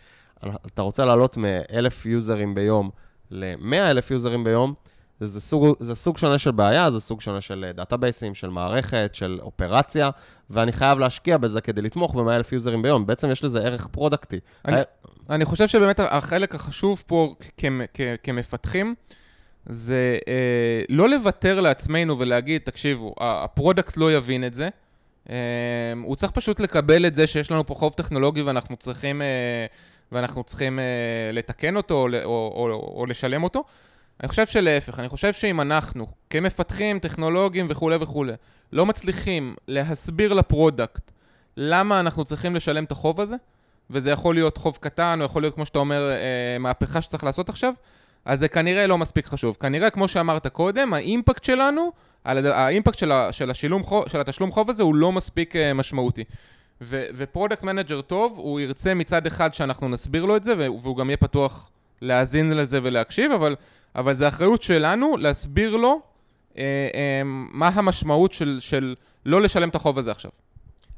אתה 0.66 0.82
רוצה 0.82 1.06
לעלות 1.06 1.38
מ-1,000 1.38 2.08
יוזרים 2.10 2.56
ביום 2.56 2.90
ל-100,000 3.32 4.13
יוזרים 4.13 4.44
ביום, 4.44 4.74
זה 5.20 5.42
סוג, 5.42 5.78
זה 5.80 5.96
סוג 5.96 6.18
שונה 6.18 6.38
של 6.38 6.52
בעיה, 6.52 6.92
זה 6.92 7.00
סוג 7.00 7.22
שונה 7.22 7.42
של 7.42 7.72
דאטאבייסים, 7.74 8.36
של 8.36 8.50
מערכת, 8.50 9.10
של 9.13 9.40
אופרציה, 9.42 10.10
ואני 10.50 10.72
חייב 10.72 11.00
להשקיע 11.00 11.38
בזה 11.38 11.62
כדי 11.62 11.82
לתמוך 11.82 12.16
ב-100,000 12.16 12.48
יוזרים 12.52 12.82
ביום. 12.82 13.06
בעצם 13.06 13.32
יש 13.32 13.44
לזה 13.44 13.60
ערך 13.60 13.88
פרודקטי. 13.88 14.40
אני, 14.66 14.82
אני 15.30 15.46
חושב 15.46 15.68
שבאמת 15.68 16.00
החלק 16.00 16.56
החשוב 16.56 17.04
פה 17.08 17.36
כ- 17.58 17.66
כ- 17.94 18.16
כמפתחים, 18.24 18.96
זה 19.66 20.18
אה, 20.28 20.82
לא 20.90 21.10
לוותר 21.10 21.62
לעצמנו 21.62 22.20
ולהגיד, 22.20 22.62
תקשיבו, 22.62 23.16
ה 23.19 23.29
product 23.29 23.97
לא 23.98 24.13
יבין 24.13 24.48
את 24.48 24.54
זה, 24.54 24.70
הוא 26.04 26.16
צריך 26.16 26.32
פשוט 26.32 26.60
לקבל 26.60 27.06
את 27.06 27.16
זה 27.16 27.28
שיש 27.28 27.52
לנו 27.52 27.66
פה 27.66 27.74
חוב 27.74 27.94
טכנולוגי 27.94 28.42
ואנחנו 28.42 28.78
צריכים, 28.78 29.22
אה, 29.22 29.66
ואנחנו 30.12 30.44
צריכים 30.44 30.80
אה, 30.80 30.84
לתקן 31.34 31.76
אותו 31.76 31.94
או, 31.94 32.08
או, 32.24 32.52
או, 32.56 32.94
או 33.00 33.06
לשלם 33.06 33.44
אותו. 33.44 33.63
אני 34.22 34.28
חושב 34.28 34.46
שלהפך, 34.46 35.00
אני 35.00 35.10
חושב 35.10 35.34
שאם 35.34 35.62
אנחנו, 35.62 36.08
כמפתחים 36.30 37.00
טכנולוגיים 37.00 37.68
וכולי 37.70 37.96
וכולי, 37.96 38.34
לא 38.74 38.86
מצליחים 38.86 39.56
להסביר 39.68 40.34
ל 40.34 40.43
product 40.43 41.12
למה 41.58 42.00
אנחנו 42.00 42.26
צריכים 42.26 42.56
לשלם 42.56 42.84
את 42.84 42.92
החוב 42.92 43.22
הזה, 43.22 43.36
וזה 43.90 44.12
יכול 44.12 44.36
להיות 44.36 44.58
חוב 44.58 44.78
קטן, 44.82 45.20
או 45.20 45.26
יכול 45.26 45.42
להיות, 45.42 45.56
כמו 45.56 45.66
שאתה 45.66 45.80
אומר, 45.80 46.10
אה, 46.12 46.58
מהפכה 46.60 47.02
שצריך 47.02 47.24
לעשות 47.24 47.50
עכשיו, 47.50 47.74
אז 48.26 48.40
זה 48.40 48.48
כנראה 48.48 48.88
לא 48.88 48.98
מספיק 48.98 49.26
חשוב. 49.26 49.58
כנראה, 49.60 49.90
כמו 49.90 50.08
שאמרת 50.08 50.48
קודם, 50.48 50.94
ה 50.93 51.01
impact 51.01 51.43
שלנו 51.44 51.92
ה 52.28 52.38
impact 52.38 52.97
של, 52.98 53.12
ה, 53.12 53.32
של, 53.32 53.52
השילום, 53.52 53.84
של 54.08 54.22
התשלום 54.22 54.52
חוב 54.52 54.70
הזה 54.70 54.84
הוא 54.84 54.96
לא 54.96 55.12
מספיק 55.12 55.56
אה, 55.56 55.60
משמעותי. 55.76 56.24
ו 56.82 56.92
product 56.92 57.63
manager 57.63 58.02
טוב, 58.02 58.34
הוא 58.38 58.60
ירצה 58.60 58.94
מצד 58.94 59.28
אחד 59.28 59.54
שאנחנו 59.54 59.90
נסביר 59.90 60.26
לו 60.26 60.36
את 60.36 60.44
זה, 60.44 60.54
והוא 60.58 60.98
גם 60.98 61.10
יהיה 61.10 61.18
פתוח 61.18 61.70
להאזין 62.02 62.58
לזה 62.58 62.80
ולהקשיב, 62.84 63.32
אבל, 63.32 63.56
אבל 63.96 64.13
זה 64.13 64.28
אחריות 64.28 64.62
שלנו 64.62 65.18
להסביר 65.18 65.76
לו 65.76 66.02
אה, 66.58 66.63
אה, 66.63 67.22
מה 67.26 67.68
המשמעות 67.68 68.34
של, 68.34 68.58
של 68.62 68.96
לא 69.26 69.42
לשלם 69.42 69.70
את 69.70 69.76
החוב 69.76 69.98
הזה 69.98 70.12
עכשיו. 70.12 70.32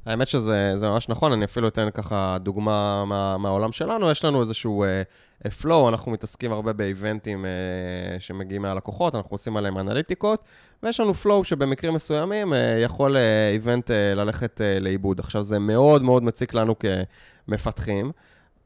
האמת 0.05 0.27
שזה 0.27 0.75
ממש 0.81 1.09
נכון, 1.09 1.31
אני 1.31 1.45
אפילו 1.45 1.67
אתן 1.67 1.89
ככה 1.93 2.37
דוגמה 2.39 3.05
מה, 3.05 3.37
מהעולם 3.37 3.71
שלנו. 3.71 4.11
יש 4.11 4.25
לנו 4.25 4.41
איזשהו 4.41 4.85
uh, 4.85 5.47
flow, 5.61 5.89
אנחנו 5.89 6.11
מתעסקים 6.11 6.51
הרבה 6.51 6.73
באיבנטים 6.73 7.45
uh, 7.45 8.19
שמגיעים 8.19 8.61
מהלקוחות, 8.61 9.15
אנחנו 9.15 9.33
עושים 9.33 9.57
עליהם 9.57 9.77
אנליטיקות, 9.77 10.43
ויש 10.83 10.99
לנו 10.99 11.13
flow 11.23 11.43
שבמקרים 11.43 11.93
מסוימים 11.93 12.53
uh, 12.53 12.55
יכול 12.83 13.15
איבנט 13.53 13.87
uh, 13.87 13.91
uh, 13.91 14.15
ללכת 14.15 14.61
uh, 14.61 14.83
לאיבוד. 14.83 15.19
עכשיו, 15.19 15.43
זה 15.43 15.59
מאוד 15.59 16.03
מאוד 16.03 16.23
מציק 16.23 16.53
לנו 16.53 16.75
כמפתחים. 17.47 18.11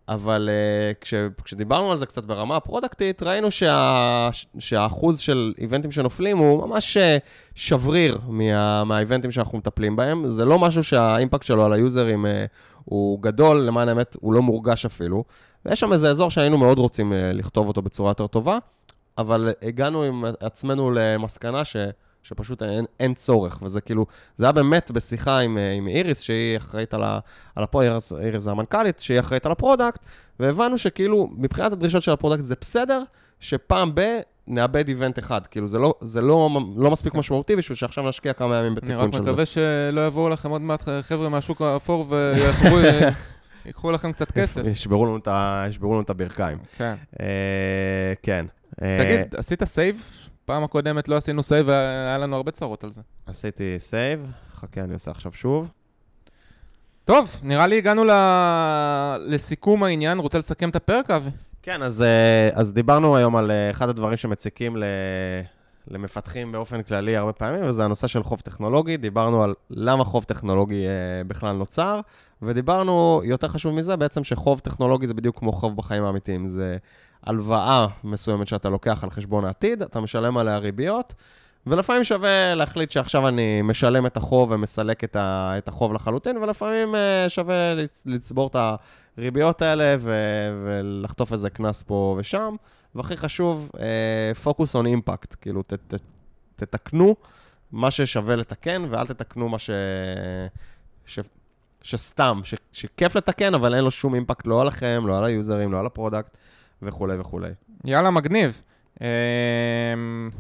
אבל 0.10 0.50
uh, 0.50 1.02
כש, 1.02 1.14
כשדיברנו 1.44 1.92
על 1.92 1.98
זה 1.98 2.06
קצת 2.06 2.24
ברמה 2.24 2.56
הפרודקטית, 2.56 3.24
ראינו 3.24 3.52
שה, 3.52 4.30
שהאחוז 4.60 5.20
של 5.20 5.54
איבנטים 5.58 5.92
שנופלים 5.92 6.38
הוא 6.38 6.68
ממש 6.68 6.98
אה, 6.98 7.18
שבריר 7.56 8.20
מה, 8.28 8.84
מהאיבנטים 8.84 9.32
שאנחנו 9.32 9.58
מטפלים 9.58 9.96
בהם. 9.96 10.30
זה 10.30 10.46
לא 10.46 10.60
משהו 10.60 10.84
שה 10.84 11.04
impact 11.04 11.44
שלו 11.44 11.66
על 11.66 11.74
היוזרים 11.74 12.26
אה, 12.26 12.30
הוא 12.86 13.22
גדול, 13.22 13.58
למען 13.62 13.90
האמת 13.90 14.18
הוא 14.20 14.34
לא 14.34 14.42
מורגש 14.42 14.86
אפילו. 14.86 15.24
ויש 15.66 15.80
שם 15.80 15.94
איזה 15.94 16.10
אזור 16.10 16.32
שהיינו 16.32 16.58
מאוד 16.58 16.80
רוצים 16.80 17.12
אה, 17.12 17.16
לכתוב 17.38 17.68
אותו 17.68 17.82
בצורה 17.82 18.10
יותר 18.10 18.28
טובה, 18.28 18.58
אבל 19.18 19.54
הגענו 19.62 20.04
עם 20.04 20.26
עצמנו 20.40 20.92
למסקנה 20.92 21.66
ש... 21.66 21.76
שפשוט 22.24 22.64
אין, 22.64 22.86
אין 23.00 23.14
צורך, 23.14 23.60
וזה 23.62 23.82
כאילו, 23.82 24.06
זה 24.36 24.46
היה 24.46 24.52
באמת 24.52 24.92
בשיחה 24.92 25.40
עם, 25.40 25.58
אה, 25.58 25.72
עם 25.72 25.88
איריס, 25.88 26.22
שהיא 26.22 26.58
אחראית 26.58 26.94
על, 26.94 27.04
ה, 27.04 27.20
על 27.56 27.64
ה 27.64 27.69
product, 27.69 28.12
איריס 28.20 28.44
זה 28.44 28.52
המנכ"לית, 28.52 29.00
שהיא 29.00 29.20
אחראית 29.20 29.46
על 29.46 29.52
ה 29.52 29.57
product, 29.57 30.00
והבנו 30.40 30.78
שכאילו, 30.78 31.30
מבחינת 31.38 31.72
הדרישות 31.72 32.02
של 32.02 32.12
ה 32.12 32.16
product 32.16 32.44
זה 32.44 32.56
בסדר, 32.62 33.04
שפעם 33.40 33.92
ב... 33.96 34.20
נאבד 34.48 34.88
event 34.88 35.20
אחד, 35.20 35.48
כאילו 35.48 35.68
זה 35.68 35.80
לא, 35.80 35.94
זה 36.02 36.22
לא, 36.22 36.50
לא 36.78 36.92
מספיק 36.92 37.14
משמעותי 37.14 37.56
בשביל 37.56 37.76
שעכשיו 37.76 38.10
נשקיע 38.10 38.34
כמה 38.34 38.56
ימים 38.56 38.76
בתיקון 38.76 39.06
של 39.06 39.12
זה. 39.12 39.18
אני 39.18 39.26
רק 39.26 39.30
מקווה 39.30 39.46
שלא 39.46 40.08
יבואו 40.08 40.30
לכם 40.30 40.50
עוד 40.50 40.62
מעט 40.62 40.84
חבר'ה 41.02 41.30
מהשוק 41.30 41.62
האפור 41.62 42.06
ויקחו 43.66 43.92
לכם 43.96 44.12
קצת 44.12 44.32
כסף. 44.32 44.62
ישברו 44.66 45.20
לנו 45.82 46.02
את 46.02 46.10
הברכיים. 46.10 46.58
כן. 46.78 46.96
אה, 47.20 48.14
כן. 48.22 48.46
תגיד, 48.80 49.36
עשית 49.38 49.64
save 49.64 50.30
פעם 50.46 50.64
הקודמת 50.64 51.08
לא 51.10 51.16
עשינו 51.16 51.44
save 51.44 51.68
והיה 51.68 52.18
לנו 52.18 52.36
הרבה 52.36 52.52
צרות 52.52 52.84
על 52.84 52.92
זה. 52.92 53.02
עשיתי 53.26 53.76
save, 53.78 54.32
חכה, 54.54 54.82
אני 54.82 54.94
עושה 54.94 55.12
עכשיו 55.12 55.34
שוב. 55.34 55.72
טוב, 57.06 57.36
נראה 57.44 57.68
לי 57.68 57.78
הגענו 57.78 58.04
ל... 58.04 58.12
לסיכום 59.28 59.84
העניין. 59.84 60.20
רוצה 60.20 60.38
לסכם 60.38 60.70
את 60.70 60.76
הפרק, 60.76 61.12
אבי? 61.12 61.30
כן, 61.62 61.84
אז, 61.84 62.02
אה, 62.02 62.50
אז 62.54 62.74
דיברנו 62.74 63.18
היום 63.18 63.36
על 63.36 63.52
אה, 63.52 63.70
אחד 63.70 63.90
הדברים 63.90 64.18
שמציקים 64.18 64.78
ל... 64.78 64.84
למפתחים 65.88 66.52
באופן 66.52 66.84
כללי 66.84 67.18
הרבה 67.18 67.34
פעמים, 67.34 67.66
וזה 67.66 67.86
הנושא 67.86 68.08
של 68.08 68.24
חוב 68.24 68.40
טכנולוגי. 68.40 68.98
דיברנו 68.98 69.44
על 69.44 69.54
למה 69.70 70.04
חוב 70.04 70.24
טכנולוגי 70.24 70.86
אה, 70.86 71.24
בכלל 71.28 71.56
נוצר, 71.56 72.00
ודיברנו, 72.42 73.22
יותר 73.24 73.48
חשוב 73.48 73.76
מזה, 73.76 73.96
בעצם 73.96 74.24
שחוב 74.24 74.60
טכנולוגי 74.60 75.08
זה 75.08 75.14
בדיוק 75.14 75.40
כמו 75.40 75.52
חוב 75.52 75.76
בחיים 75.76 76.04
האמיתיים. 76.04 76.48
זה 76.48 76.78
הלוואה 77.24 77.88
מסוימת 78.04 78.48
שאתה 78.48 78.70
לוקח 78.70 79.04
על 79.04 79.10
חשבון 79.10 79.46
העתיד, 79.46 79.82
אתה 79.82 80.00
משלם 80.00 80.38
עליה 80.38 80.58
ריביות, 80.58 81.14
ולפעמים 81.68 82.04
שווה 82.04 82.56
להחליט 82.56 82.92
שעכשיו 82.92 83.28
אני 83.28 83.62
משלם 83.62 84.06
את 84.06 84.18
החוב 84.18 84.52
ומסלק 84.52 85.04
את, 85.04 85.16
ה, 85.16 85.54
את 85.58 85.68
החוב 85.68 85.94
לחלוטין, 85.94 86.38
ולפעמים 86.38 86.96
uh, 86.96 87.30
שווה 87.30 87.74
לצ, 87.74 88.04
לצבור 88.06 88.48
את 88.48 88.56
הריביות 89.18 89.62
האלה 89.62 89.96
ו- 90.00 90.64
ולחטוף 90.66 91.34
איזה 91.34 91.50
קנס 91.50 91.82
פה 91.82 92.16
ושם. 92.20 92.56
והכי 92.96 93.18
חשוב, 93.18 93.72
focus 94.44 94.76
on 94.76 94.86
impact, 94.86 95.36
כאילו 95.42 95.64
ת, 95.64 95.74
ת, 95.74 95.94
תתקנו 96.56 97.16
מה 97.72 97.92
ששווה 97.92 98.36
לתקן, 98.36 98.86
ואל 98.90 99.06
תתקנו 99.06 99.50
מה 99.50 99.60
ש... 99.60 99.70
ש... 101.06 101.20
שסתם, 101.82 102.42
ש... 102.44 102.56
שכיף 102.72 103.16
לתקן, 103.16 103.54
אבל 103.54 103.76
אין 103.76 103.84
לו 103.84 103.92
שום 103.92 104.16
impact 104.16 104.48
לא 104.48 104.62
עליכם, 104.62 105.04
לא 105.08 105.18
על 105.18 105.24
היוזרים, 105.24 105.72
לא 105.72 105.80
על 105.80 105.86
ה 105.86 105.91
product. 105.91 106.38
וכולי 106.86 107.20
וכולי. 107.20 107.50
יאללה, 107.86 108.12
מגניב. 108.12 108.62
אמ, 109.02 109.08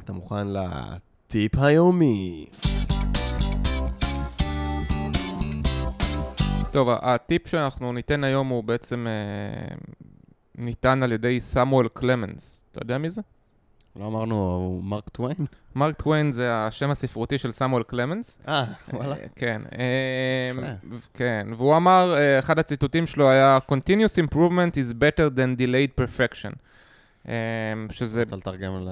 אתה 0.03 0.13
מוכן 0.13 0.47
לטיפ 0.47 1.58
היומי? 1.58 2.45
טוב, 6.71 6.89
הטיפ 6.89 7.47
שאנחנו 7.47 7.93
ניתן 7.93 8.23
היום 8.23 8.47
הוא 8.47 8.63
בעצם 8.63 9.08
אה, 9.08 9.75
ניתן 10.58 11.03
על 11.03 11.12
ידי 11.12 11.39
סמואל 11.39 11.88
קלמנס. 11.88 12.65
אתה 12.71 12.82
יודע 12.82 12.97
מי 12.97 13.10
זה? 13.10 13.21
לא 13.99 14.08
אמרנו 14.08 14.79
מרק 14.84 15.10
טוויין? 15.10 15.45
מרק 15.75 16.01
טוויין 16.01 16.32
זה 16.32 16.53
השם 16.53 16.91
הספרותי 16.91 17.38
של 17.38 17.51
סמואל 17.51 17.84
קלמנס. 17.84 18.39
אה, 18.47 18.65
וואלה. 18.93 19.15
כן. 19.36 19.62
כן, 21.13 21.47
והוא 21.58 21.77
אמר, 21.77 22.15
אחד 22.39 22.60
הציטוטים 22.60 23.08
שלו 23.08 23.29
היה 23.29 23.58
Continuous 23.71 24.25
improvement 24.25 24.73
is 24.75 24.93
better 24.93 25.38
than 25.38 25.60
delayed 25.60 26.01
perfection. 26.01 26.53
שזה... 27.89 28.23
רוצה 28.23 28.36
לתרגם 28.36 28.88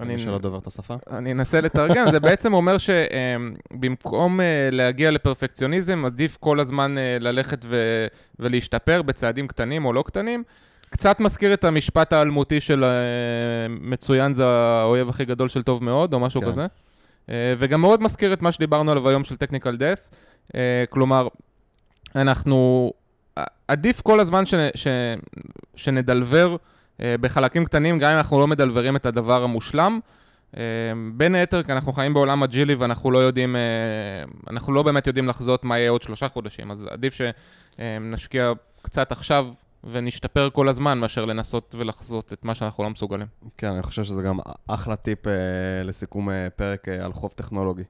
למי 0.00 0.18
שלא 0.18 0.38
דובר 0.38 0.58
את 0.58 0.66
השפה? 0.66 0.94
אני 1.10 1.32
אנסה 1.32 1.60
לתרגם, 1.60 2.10
זה 2.10 2.20
בעצם 2.20 2.52
אומר 2.52 2.76
שבמקום 2.78 4.40
להגיע 4.72 5.10
לפרפקציוניזם, 5.10 6.04
עדיף 6.04 6.36
כל 6.36 6.60
הזמן 6.60 6.94
ללכת 7.20 7.64
ולהשתפר 8.38 9.02
בצעדים 9.02 9.48
קטנים 9.48 9.84
או 9.84 9.92
לא 9.92 10.02
קטנים. 10.02 10.44
קצת 10.90 11.20
מזכיר 11.20 11.54
את 11.54 11.64
המשפט 11.64 12.12
האלמותי 12.12 12.60
של 12.60 12.84
אה, 12.84 12.90
מצוין 13.68 14.32
זה 14.32 14.46
האויב 14.46 15.08
הכי 15.08 15.24
גדול 15.24 15.48
של 15.48 15.62
טוב 15.62 15.84
מאוד, 15.84 16.14
או 16.14 16.20
משהו 16.20 16.40
כן. 16.40 16.46
כזה. 16.46 16.66
אה, 17.30 17.54
וגם 17.58 17.80
מאוד 17.80 18.02
מזכיר 18.02 18.32
את 18.32 18.42
מה 18.42 18.52
שדיברנו 18.52 18.90
עליו 18.90 19.08
היום 19.08 19.24
של 19.24 19.34
technical 19.34 19.78
death. 19.78 20.16
אה, 20.54 20.84
כלומר, 20.90 21.28
אנחנו... 22.16 22.92
עדיף 23.68 24.00
כל 24.00 24.20
הזמן 24.20 24.46
ש, 24.46 24.54
ש, 24.74 24.86
שנדלבר 25.76 26.56
בחלקים 27.00 27.64
קטנים, 27.64 27.98
גם 27.98 28.10
אם 28.10 28.16
אנחנו 28.16 28.40
לא 28.40 28.46
מדלברים 28.46 28.96
את 28.96 29.06
הדבר 29.06 29.44
המושלם. 29.44 30.00
בין 31.12 31.34
היתר, 31.34 31.62
כי 31.62 31.72
אנחנו 31.72 31.92
חיים 31.92 32.14
בעולם 32.14 32.42
אג'ילי 32.42 32.74
ואנחנו 32.74 33.10
לא 33.10 33.18
יודעים, 33.18 33.56
אנחנו 34.50 34.72
לא 34.72 34.82
באמת 34.82 35.06
יודעים 35.06 35.28
לחזות 35.28 35.64
מה 35.64 35.78
יהיה 35.78 35.90
עוד 35.90 36.02
שלושה 36.02 36.28
חודשים, 36.28 36.70
אז 36.70 36.88
עדיף 36.90 37.14
שנשקיע 37.78 38.52
קצת 38.82 39.12
עכשיו 39.12 39.46
ונשתפר 39.84 40.50
כל 40.50 40.68
הזמן, 40.68 40.98
מאשר 40.98 41.24
לנסות 41.24 41.74
ולחזות 41.78 42.32
את 42.32 42.44
מה 42.44 42.54
שאנחנו 42.54 42.84
לא 42.84 42.90
מסוגלים. 42.90 43.26
כן, 43.56 43.66
אני 43.66 43.82
חושב 43.82 44.04
שזה 44.04 44.22
גם 44.22 44.38
אחלה 44.66 44.96
טיפ 44.96 45.26
אה, 45.26 45.32
לסיכום 45.84 46.30
אה, 46.30 46.50
פרק 46.56 46.88
אה, 46.88 47.04
על 47.04 47.12
חוב 47.12 47.32
טכנולוגי. 47.36 47.82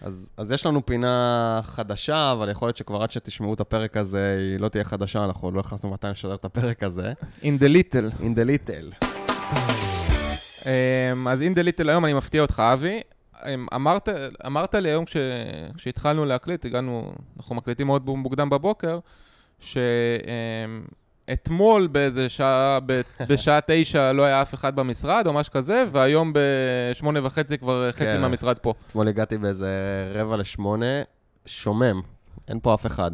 אז, 0.00 0.30
אז 0.36 0.52
יש 0.52 0.66
לנו 0.66 0.86
פינה 0.86 1.60
חדשה, 1.64 2.32
אבל 2.32 2.50
יכול 2.50 2.68
להיות 2.68 2.76
שכבר 2.76 3.02
עד 3.02 3.10
שתשמעו 3.10 3.54
את 3.54 3.60
הפרק 3.60 3.96
הזה, 3.96 4.36
היא 4.52 4.60
לא 4.60 4.68
תהיה 4.68 4.84
חדשה, 4.84 5.24
אנחנו 5.24 5.46
עוד 5.48 5.54
לא 5.54 5.60
החלטנו 5.60 5.90
מתי 5.90 6.10
נשדר 6.10 6.34
את 6.34 6.44
הפרק 6.44 6.82
הזה. 6.82 7.12
In 7.42 7.44
the 7.44 7.68
little. 7.68 8.20
In 8.20 8.36
the 8.36 8.68
little. 8.68 9.06
Um, 10.62 11.28
אז 11.28 11.42
in 11.42 11.54
the 11.54 11.62
little 11.62 11.88
היום 11.88 12.04
אני 12.04 12.12
מפתיע 12.12 12.42
אותך, 12.42 12.62
אבי. 12.72 13.00
Um, 13.34 13.44
אמרת, 13.74 14.08
אמרת 14.46 14.74
לי 14.74 14.88
היום 14.88 15.04
כש, 15.04 15.16
כשהתחלנו 15.76 16.24
להקליט, 16.24 16.64
הגענו, 16.64 17.12
אנחנו 17.36 17.54
מקליטים 17.54 17.86
מאוד 17.86 18.06
מוקדם 18.06 18.50
בבוקר, 18.50 18.98
ש... 19.60 19.76
Um, 20.22 20.92
אתמול 21.32 21.86
באיזה 21.86 22.28
שעה, 22.28 22.78
בשעה 23.28 23.58
תשע 23.66 24.12
לא 24.12 24.22
היה 24.22 24.42
אף 24.42 24.54
אחד 24.54 24.76
במשרד 24.76 25.26
או 25.26 25.32
משהו 25.32 25.52
כזה, 25.52 25.84
והיום 25.92 26.32
בשמונה 26.34 27.26
וחצי 27.26 27.58
כבר 27.58 27.92
חצי 27.92 28.04
כן. 28.04 28.20
מהמשרד 28.20 28.58
פה. 28.58 28.74
אתמול 28.86 29.08
הגעתי 29.08 29.38
באיזה 29.38 29.68
רבע 30.14 30.36
לשמונה, 30.36 31.02
שומם, 31.46 32.00
אין 32.48 32.60
פה 32.62 32.74
אף 32.74 32.86
אחד. 32.86 33.10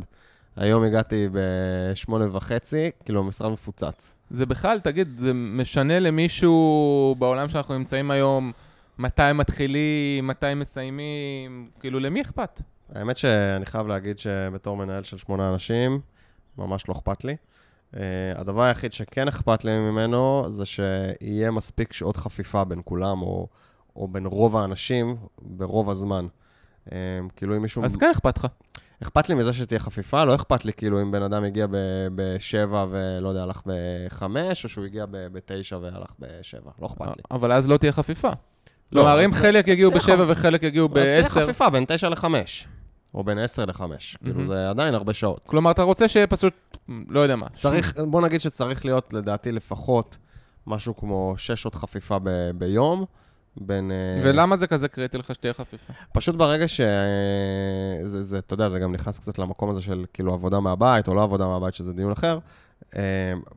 היום 0.56 0.84
הגעתי 0.84 1.28
בשמונה 1.32 2.36
וחצי, 2.36 2.90
כאילו 3.04 3.20
המשרד 3.20 3.52
מפוצץ. 3.52 4.12
זה 4.30 4.46
בכלל, 4.46 4.78
תגיד, 4.80 5.18
זה 5.18 5.32
משנה 5.34 6.00
למישהו 6.00 7.16
בעולם 7.18 7.48
שאנחנו 7.48 7.78
נמצאים 7.78 8.10
היום, 8.10 8.52
מתי 8.98 9.22
מתחילים, 9.34 10.26
מתי 10.26 10.54
מסיימים, 10.54 11.68
כאילו 11.80 12.00
למי 12.00 12.20
אכפת? 12.20 12.60
האמת 12.94 13.16
שאני 13.16 13.66
חייב 13.66 13.86
להגיד 13.86 14.18
שבתור 14.18 14.76
מנהל 14.76 15.04
של 15.04 15.16
שמונה 15.16 15.52
אנשים, 15.52 16.00
ממש 16.58 16.88
לא 16.88 16.94
אכפת 16.94 17.24
לי. 17.24 17.36
Uh, 17.94 17.98
הדבר 18.34 18.62
היחיד 18.62 18.92
שכן 18.92 19.28
אכפת 19.28 19.64
לי 19.64 19.78
ממנו, 19.78 20.44
זה 20.48 20.66
שיהיה 20.66 21.50
מספיק 21.50 21.92
שעות 21.92 22.16
חפיפה 22.16 22.64
בין 22.64 22.80
כולם, 22.84 23.22
או, 23.22 23.48
או 23.96 24.08
בין 24.08 24.26
רוב 24.26 24.56
האנשים, 24.56 25.16
ברוב 25.42 25.90
הזמן. 25.90 26.26
Uh, 26.86 26.90
כאילו 27.36 27.56
אם 27.56 27.62
מישהו... 27.62 27.84
אז 27.84 27.96
כן 27.96 28.10
אכפת 28.10 28.38
לך. 28.38 28.46
אכפת 29.02 29.28
לי 29.28 29.34
מזה 29.34 29.52
שתהיה 29.52 29.78
חפיפה, 29.78 30.24
לא 30.24 30.34
אכפת 30.34 30.64
לי 30.64 30.72
כאילו 30.72 31.02
אם 31.02 31.10
בן 31.10 31.22
אדם 31.22 31.44
הגיע 31.44 31.66
בשבע 32.14 32.86
ולא 32.90 33.28
יודע, 33.28 33.42
הלך 33.42 33.62
בחמש, 33.66 34.64
או 34.64 34.68
שהוא 34.68 34.84
הגיע 34.84 35.06
בתשע 35.10 35.76
והלך 35.76 36.12
בשבע, 36.18 36.70
לא 36.82 36.86
אכפת 36.86 37.06
לי. 37.06 37.22
אבל 37.30 37.52
אז 37.52 37.68
לא 37.68 37.76
תהיה 37.76 37.92
חפיפה. 37.92 38.30
לא, 38.92 39.00
כלומר, 39.00 39.24
אם 39.24 39.34
אז- 39.34 39.40
חלק 39.40 39.68
יגיעו 39.68 39.92
אז 39.94 40.04
תהיה 40.04 40.16
בשבע 40.16 40.32
וחלק 40.32 40.62
יגיעו 40.62 40.88
אז 40.88 41.08
תהיה 41.08 41.28
חפיפה 41.28 41.70
בין 41.70 41.84
9 41.88 42.08
ל-5, 42.08 42.24
או 43.14 43.24
בין 43.24 43.38
10 43.38 43.64
ל-5. 43.64 43.78
כאילו, 43.78 44.34
מהמם. 44.34 44.44
זה 44.44 44.70
עדיין 44.70 44.94
הרבה 44.94 45.12
שעות. 45.14 45.40
כלומר, 45.46 45.70
אתה 45.70 45.82
רוצה 45.82 46.08
שיהיה 46.08 46.26
פשוט, 46.26 46.78
לא 47.08 47.20
יודע 47.20 47.36
מה. 47.36 47.46
צריך, 47.54 47.94
בוא 48.10 48.20
נגיד 48.22 48.40
שצריך 48.40 48.84
להיות, 48.84 49.12
לדעתי, 49.12 49.52
לפחות 49.52 50.16
משהו 50.66 50.96
כמו 50.96 51.34
6 51.36 51.50
שעות 51.62 51.74
חפיפה 51.74 52.18
ב- 52.22 52.50
ביום, 52.54 53.04
בין... 53.56 53.90
אה, 53.90 54.20
ולמה 54.24 54.56
זה 54.56 54.66
כזה 54.66 54.88
קריטי 54.88 55.18
לך 55.18 55.34
שתהיה 55.34 55.52
חפיפה? 55.52 55.92
פשוט 56.12 56.34
ברגע 56.34 56.68
ש... 56.68 56.80
זה, 58.04 58.22
זה, 58.22 58.38
אתה 58.38 58.54
יודע, 58.54 58.68
זה 58.68 58.78
גם 58.78 58.92
נכנס 58.92 59.18
קצת 59.18 59.38
למקום 59.38 59.70
הזה 59.70 59.82
של 59.82 60.04
כאילו 60.12 60.32
עבודה 60.34 60.60
מהבית, 60.60 61.08
או 61.08 61.14
לא 61.14 61.22
עבודה 61.22 61.46
מהבית, 61.46 61.74
שזה 61.74 61.92
דיון 61.92 62.12
אחר. 62.12 62.38
אה, 62.96 63.02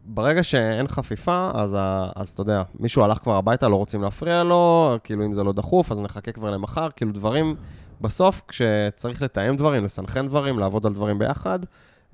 ברגע 0.06 0.44
שאין 0.44 0.88
חפיפה, 0.88 1.52
אז, 1.54 1.76
אז 2.16 2.30
אתה 2.30 2.42
יודע, 2.42 2.64
מישהו 2.80 3.04
הלך 3.04 3.18
כבר 3.18 3.36
הביתה, 3.36 3.70
לא 3.70 3.76
רוצים 3.76 4.02
להפריע 4.02 4.44
לו, 4.44 4.96
כאילו 5.04 5.26
אם 5.26 5.34
זה 5.34 5.44
לא 5.44 5.54
דחוף, 5.54 5.92
אז 5.92 6.00
נחכה 6.00 6.32
כבר 6.32 6.52
למחר, 6.52 6.88
כאילו 6.96 7.12
דברים, 7.12 7.56
בסוף, 8.02 8.42
כשצריך 8.48 9.22
לתאם 9.22 9.56
דברים, 9.56 9.86
לסנכרן 9.86 10.28
דברים, 10.28 10.60
לעבוד 10.60 10.86
על 10.86 10.94
דברים 10.94 11.20
ביחד, 11.20 11.60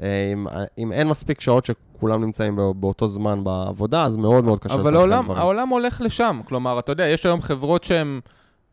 אה, 0.03 0.29
אם, 0.33 0.47
אם 0.77 0.91
אין 0.91 1.07
מספיק 1.07 1.41
שעות 1.41 1.65
שכולם 1.65 2.21
נמצאים 2.23 2.55
בא- 2.55 2.71
באותו 2.75 3.07
זמן 3.07 3.43
בעבודה, 3.43 4.03
אז 4.03 4.17
מאוד 4.17 4.43
מאוד 4.43 4.59
קשה 4.59 4.73
אבל 4.73 4.81
לסנכרן 4.81 5.23
דברים. 5.23 5.39
העולם 5.41 5.69
הולך 5.69 6.01
לשם. 6.01 6.41
כלומר, 6.45 6.79
אתה 6.79 6.91
יודע, 6.91 7.07
יש 7.07 7.25
היום 7.25 7.41
חברות 7.41 7.83
שהן... 7.83 8.19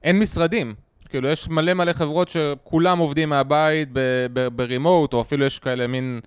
אין 0.03 0.19
משרדים. 0.19 0.75
כאילו, 1.09 1.29
יש 1.29 1.49
מלא 1.49 1.75
מלא 1.75 1.93
חברות 1.93 2.29
שכולם 2.29 2.99
עובדים 2.99 3.29
מהבית 3.29 3.89
ב- 3.93 3.99
ב- 4.33 4.49
ברימוט, 4.57 5.13
או 5.15 5.21
אפילו 5.21 5.45
יש 5.45 5.59
כאלה 5.59 5.87
מין... 5.87 6.21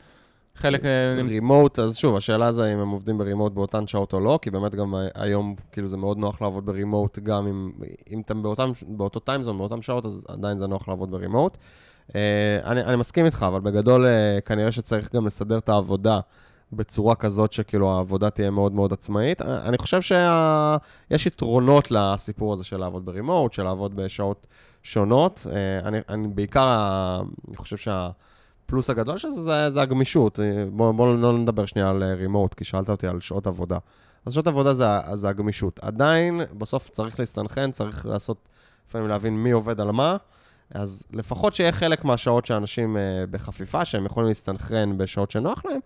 חלק... 0.57 0.85
אה, 0.85 1.21
רימוט, 1.27 1.79
אז 1.79 1.95
שוב, 1.97 2.15
השאלה 2.15 2.51
זה 2.51 2.73
אם 2.73 2.79
הם 2.79 2.89
עובדים 2.89 3.17
ברימוט 3.17 3.53
באותן 3.53 3.87
שעות 3.87 4.13
או 4.13 4.19
לא, 4.19 4.39
כי 4.41 4.51
באמת 4.51 4.75
גם 4.75 4.95
ה- 4.95 5.07
היום, 5.15 5.55
כאילו 5.71 5.87
זה 5.87 5.97
מאוד 5.97 6.17
נוח 6.17 6.41
לעבוד 6.41 6.65
ברימוט, 6.65 7.19
גם 7.19 7.47
אם, 7.47 7.71
אם 8.11 8.21
אתם 8.25 8.43
באותם, 8.43 8.71
באותו 8.87 9.19
טיימזון, 9.19 9.57
באותן 9.57 9.81
שעות, 9.81 10.05
אז 10.05 10.25
עדיין 10.27 10.57
זה 10.57 10.67
נוח 10.67 10.87
לעבוד 10.87 11.11
ברימוט. 11.11 11.57
אה, 12.15 12.59
אני, 12.63 12.83
אני 12.83 12.95
מסכים 12.95 13.25
איתך, 13.25 13.45
אבל 13.49 13.59
בגדול 13.59 14.05
אה, 14.05 14.39
כנראה 14.45 14.71
שצריך 14.71 15.15
גם 15.15 15.27
לסדר 15.27 15.57
את 15.57 15.69
העבודה 15.69 16.19
בצורה 16.73 17.15
כזאת 17.15 17.53
שכאילו 17.53 17.91
העבודה 17.91 18.29
תהיה 18.29 18.49
מאוד 18.49 18.71
מאוד 18.73 18.93
עצמאית. 18.93 19.41
אה, 19.41 19.61
אני 19.67 19.77
חושב 19.77 20.01
שיש 20.01 21.25
יתרונות 21.25 21.91
לסיפור 21.91 22.53
הזה 22.53 22.63
של 22.63 22.77
לעבוד 22.77 23.05
ברימוט, 23.05 23.53
של 23.53 23.63
לעבוד 23.63 23.95
בשעות 23.95 24.47
שונות. 24.83 25.47
אה, 25.51 25.87
אני, 25.87 25.97
אני 26.09 26.27
בעיקר, 26.27 26.67
אני 27.47 27.57
חושב 27.57 27.77
שה... 27.77 28.09
הפלוס 28.67 28.89
הגדול 28.89 29.17
של 29.17 29.31
זה, 29.31 29.41
זה, 29.41 29.69
זה 29.69 29.81
הגמישות. 29.81 30.39
בואו 30.71 30.93
בוא 30.93 31.17
לא 31.17 31.37
נדבר 31.37 31.65
שנייה 31.65 31.89
על 31.89 32.03
רימוט, 32.03 32.53
כי 32.53 32.63
שאלת 32.63 32.89
אותי 32.89 33.07
על 33.07 33.19
שעות 33.19 33.47
עבודה. 33.47 33.77
אז 34.25 34.33
שעות 34.33 34.47
עבודה 34.47 34.73
זה, 34.73 34.85
זה 35.13 35.29
הגמישות. 35.29 35.79
עדיין, 35.81 36.41
בסוף 36.57 36.89
צריך 36.89 37.19
להסתנכרן, 37.19 37.71
צריך 37.71 38.05
לעשות, 38.05 38.49
לפעמים 38.87 39.07
להבין 39.07 39.43
מי 39.43 39.51
עובד 39.51 39.81
על 39.81 39.91
מה. 39.91 40.17
אז 40.71 41.03
לפחות 41.13 41.53
שיהיה 41.53 41.71
חלק 41.71 42.05
מהשעות 42.05 42.45
שאנשים 42.45 42.97
אה, 42.97 43.23
בחפיפה, 43.31 43.85
שהם 43.85 44.05
יכולים 44.05 44.29
להסתנכרן 44.29 44.97
בשעות 44.97 45.31
שנוח 45.31 45.65
להם, 45.65 45.79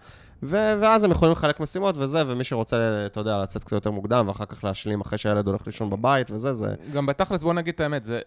ו- 0.43 0.73
ואז 0.81 1.03
הם 1.03 1.11
יכולים 1.11 1.31
לחלק 1.31 1.59
משימות 1.59 1.97
וזה, 1.97 2.23
ומי 2.27 2.43
שרוצה, 2.43 3.05
אתה 3.05 3.19
יודע, 3.19 3.41
לצאת 3.41 3.63
קצת 3.63 3.71
יותר 3.71 3.91
מוקדם, 3.91 4.27
ואחר 4.27 4.45
כך 4.45 4.63
להשלים 4.63 5.01
אחרי 5.01 5.17
שהילד 5.17 5.47
הולך 5.47 5.61
לישון 5.65 5.89
בבית 5.89 6.31
וזה, 6.31 6.53
זה... 6.53 6.75
גם 6.93 7.05
בתכלס, 7.05 7.43
בוא 7.43 7.53
נגיד 7.53 7.73
את 7.73 7.79
האמת, 7.79 8.03
זה, 8.03 8.19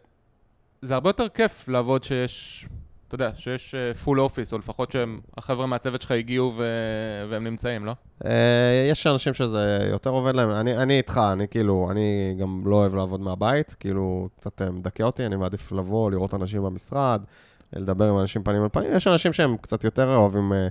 זה 0.83 0.95
הרבה 0.95 1.09
יותר 1.09 1.29
כיף 1.29 1.69
לעבוד 1.69 2.05
שיש, 2.05 2.67
אתה 3.15 3.25
יודע, 3.25 3.35
שיש 3.35 3.75
פול 4.05 4.21
אופיס, 4.21 4.53
או 4.53 4.59
לפחות 4.59 4.93
שהחבר'ה 4.93 5.67
מהצוות 5.67 6.03
שלך 6.03 6.11
הגיעו. 6.11 6.53
והם 7.31 7.45
נמצאים, 7.45 7.85
לא? 7.85 7.93
אה, 8.25 8.89
יש 8.91 9.07
אנשים 9.07 9.35
שזה 9.35 9.89
יותר 9.91 10.11
עובד 10.11 10.35
להם, 10.35 10.51
אני, 10.51 10.97
איתך, 10.97 11.21
אני 11.33 11.49
כאילו, 11.49 11.89
אני 11.91 12.37
גם 12.41 12.63
לא 12.67 12.77
אוהב 12.77 12.95
לעבוד 12.95 13.21
מהבית, 13.21 13.77
כאילו, 13.81 14.29
קצת 14.41 14.63
אה, 14.63 14.71
מדכא 14.71 15.03
אותי, 15.03 15.27
אני 15.27 15.37
מעדיף 15.37 15.73
לבוא, 15.73 16.11
לראות 16.11 16.35
אנשים 16.35 16.63
במשרד, 16.63 17.23
לדבר 17.73 18.09
עם 18.09 18.19
אנשים 18.19 18.43
פנים 18.43 18.63
אל 18.63 18.69
פנים. 18.69 18.93
יש 18.97 19.07
אנשים 19.07 19.33
שהם 19.33 19.57
קצת 19.57 19.85
יותר 19.85 20.17
אוהבים, 20.17 20.53
אה, 20.53 20.69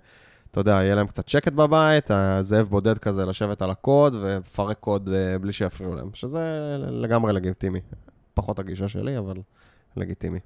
אתה 0.52 0.60
יודע, 0.60 0.72
יהיה 0.72 0.96
להם 0.96 1.08
קצת 1.08 1.28
שקט 1.28 1.54
בבית, 1.54 2.12
הזאב 2.12 2.68
בודד 2.68 2.98
כזה, 2.98 3.26
לשבת 3.26 3.62
על 3.62 3.70
הקוד 3.70 4.16
ולפרק 4.16 4.78
קוד 4.80 5.10
אה, 5.10 5.40
בלי 5.40 5.54
שיפריעו 5.54 5.96
להם, 5.96 6.10
שזה 6.14 6.76
לגמרי 6.80 7.34
לגיטימי. 7.34 7.80
פחות 8.34 8.60
הגישה 8.60 8.88
שלי, 8.88 9.18
אבל 9.18 9.38
לגיטימי. 9.98 10.40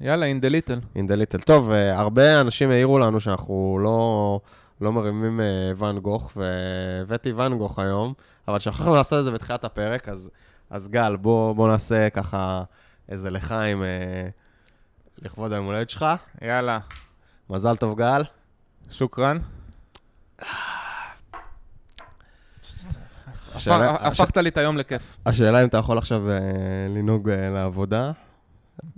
יאללה, 0.00 0.26
in 0.32 0.44
the 0.44 0.50
little. 0.50 0.98
in 0.98 1.10
the 1.10 1.40
little. 1.40 1.44
טוב, 1.44 1.70
אה, 1.70 1.98
הרבה 2.00 2.40
אנשים 2.40 2.70
העירו 2.70 2.98
לנו 2.98 3.20
שאנחנו 3.20 3.78
לא, 3.82 4.40
לא 4.80 4.92
מרימים 4.92 5.40
אה, 5.40 5.46
ואן 5.76 5.98
גוך, 5.98 6.32
והבאתי 6.36 7.32
ואן 7.32 7.58
גוך 7.58 7.78
היום, 7.78 8.14
אבל 8.48 8.58
שכחנו 8.58 8.94
לעשות 8.94 9.18
את 9.18 9.24
זה 9.24 9.30
בתחילת 9.30 9.64
הפרק, 9.64 10.08
אז, 10.08 10.30
אז 10.70 10.88
גל, 10.88 11.16
בוא, 11.16 11.52
בוא 11.52 11.68
נעשה 11.68 12.10
ככה 12.10 12.62
איזה 13.08 13.30
לחיים 13.30 13.82
אה, 13.82 13.88
לכבוד 15.18 15.52
היום 15.52 15.66
הולדת 15.66 15.90
שלך. 15.90 16.06
יאללה, 16.42 16.78
מזל 17.50 17.76
טוב, 17.76 17.98
גל. 17.98 18.22
הפך- 23.54 23.68
הפכת 24.00 24.36
לי 24.36 24.48
את 24.48 24.56
היום 24.56 24.78
לכיף. 24.78 25.16
השאלה 25.26 25.62
אם 25.62 25.68
אתה 25.68 25.78
יכול 25.78 25.98
עכשיו 25.98 26.30
אה, 26.30 26.36
לנהוג 26.88 27.30
לעבודה. 27.30 28.12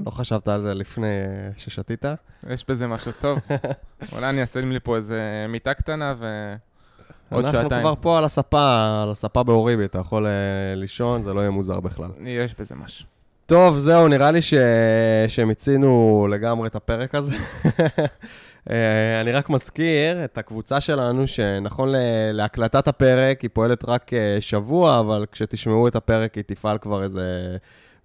לא 0.06 0.10
חשבת 0.10 0.48
על 0.48 0.60
זה 0.60 0.74
לפני 0.74 1.06
ששתית? 1.56 2.04
יש 2.50 2.64
בזה 2.68 2.86
משהו 2.86 3.12
טוב. 3.20 3.38
אולי 4.12 4.28
אני 4.28 4.40
אעשה 4.40 4.60
לי 4.60 4.80
פה 4.80 4.96
איזה 4.96 5.46
מיטה 5.48 5.74
קטנה 5.74 6.14
ו... 6.18 6.54
עוד 7.30 7.44
אנחנו 7.44 7.62
שעתיים. 7.62 7.82
כבר 7.82 7.94
פה 8.00 8.18
על 8.18 8.24
הספה, 8.24 9.02
על 9.02 9.10
הספה 9.10 9.42
באוריבי, 9.42 9.84
אתה 9.84 9.98
יכול 9.98 10.26
אה, 10.26 10.32
לישון, 10.74 11.22
זה 11.22 11.34
לא 11.34 11.40
יהיה 11.40 11.50
מוזר 11.50 11.80
בכלל. 11.80 12.10
יש 12.24 12.54
בזה 12.60 12.74
משהו. 12.74 13.06
טוב, 13.46 13.78
זהו, 13.78 14.08
נראה 14.08 14.30
לי 14.30 14.42
ש... 14.42 14.54
שמיצינו 15.28 16.26
לגמרי 16.30 16.68
את 16.68 16.76
הפרק 16.76 17.14
הזה. 17.14 17.32
אה, 18.70 19.20
אני 19.20 19.32
רק 19.32 19.50
מזכיר 19.50 20.24
את 20.24 20.38
הקבוצה 20.38 20.80
שלנו, 20.80 21.26
שנכון 21.26 21.92
ל... 21.92 21.96
להקלטת 22.32 22.88
הפרק, 22.88 23.40
היא 23.40 23.50
פועלת 23.52 23.84
רק 23.84 24.12
אה, 24.12 24.36
שבוע, 24.40 25.00
אבל 25.00 25.26
כשתשמעו 25.32 25.88
את 25.88 25.96
הפרק 25.96 26.34
היא 26.34 26.44
תפעל 26.46 26.78
כבר 26.78 27.02
איזה, 27.02 27.56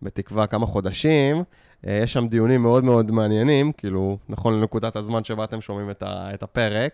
בתקווה, 0.02 0.48
כמה 0.48 0.66
חודשים. 0.66 1.44
אה, 1.88 2.00
יש 2.04 2.14
שם 2.14 2.28
דיונים 2.28 2.62
מאוד 2.62 2.84
מאוד 2.84 3.12
מעניינים, 3.12 3.72
כאילו, 3.72 4.18
נכון 4.30 4.60
לנקודת 4.60 4.96
הזמן 4.96 5.24
שבה 5.24 5.44
אתם 5.44 5.62
שומעים 5.62 5.90
את, 5.90 6.04
ה... 6.04 6.30
את 6.34 6.44
הפרק. 6.44 6.92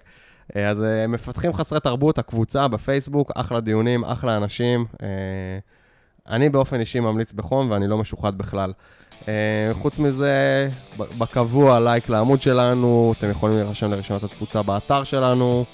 אה, 0.55 0.69
אז 0.69 0.83
אה, 0.83 1.07
מפתחים 1.07 1.53
חסרי 1.53 1.79
תרבות, 1.79 2.17
הקבוצה 2.17 2.67
בפייסבוק, 2.67 3.31
אחלה 3.35 3.59
דיונים, 3.59 4.03
אחלה 4.03 4.37
אנשים. 4.37 4.85
אני 6.29 6.49
באופן 6.49 6.79
אישי 6.79 6.99
ממליץ 6.99 7.33
בחום 7.33 7.71
ואני 7.71 7.87
לא 7.87 7.97
משוחד 7.97 8.37
בכלל. 8.37 8.73
חוץ 9.73 9.99
מזה, 9.99 10.69
בקבוע 10.97 11.79
לייק 11.79 12.09
לעמוד 12.09 12.41
שלנו, 12.41 13.13
אתם 13.17 13.29
יכולים 13.29 13.57
להירשם 13.57 13.91
לרשימת 13.91 14.23
התפוצה 14.23 14.61
באתר 14.61 15.03
שלנו, 15.03 15.65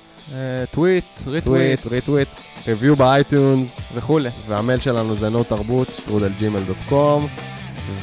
tweet, 0.72 1.06
retweet 1.28 1.82
tweet, 1.82 1.86
retweet, 1.86 2.28
review 2.66 2.96
ב 2.98 3.07
iTunes, 3.07 3.76
וכולי. 3.96 4.30
והמייל 4.48 4.80
שלנו 4.80 5.16
זה 5.16 5.30
נוטרבות, 5.30 5.88
שטרודל 5.88 6.45
gmail.com, 6.45 7.28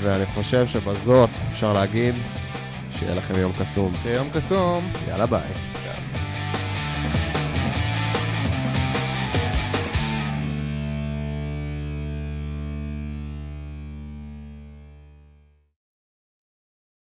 ואני 0.01 0.27
חושב 0.27 0.67
שבזאת 0.67 1.31
אפשר 1.53 1.73
להגיד 1.73 2.15
שיהיה 2.91 3.15
לכם 3.15 3.35
יום 3.37 3.53
קסום. 3.61 3.93
יום 4.15 4.29
קסום. 4.33 4.93
יאללה 5.09 5.27
ביי. 5.27 5.76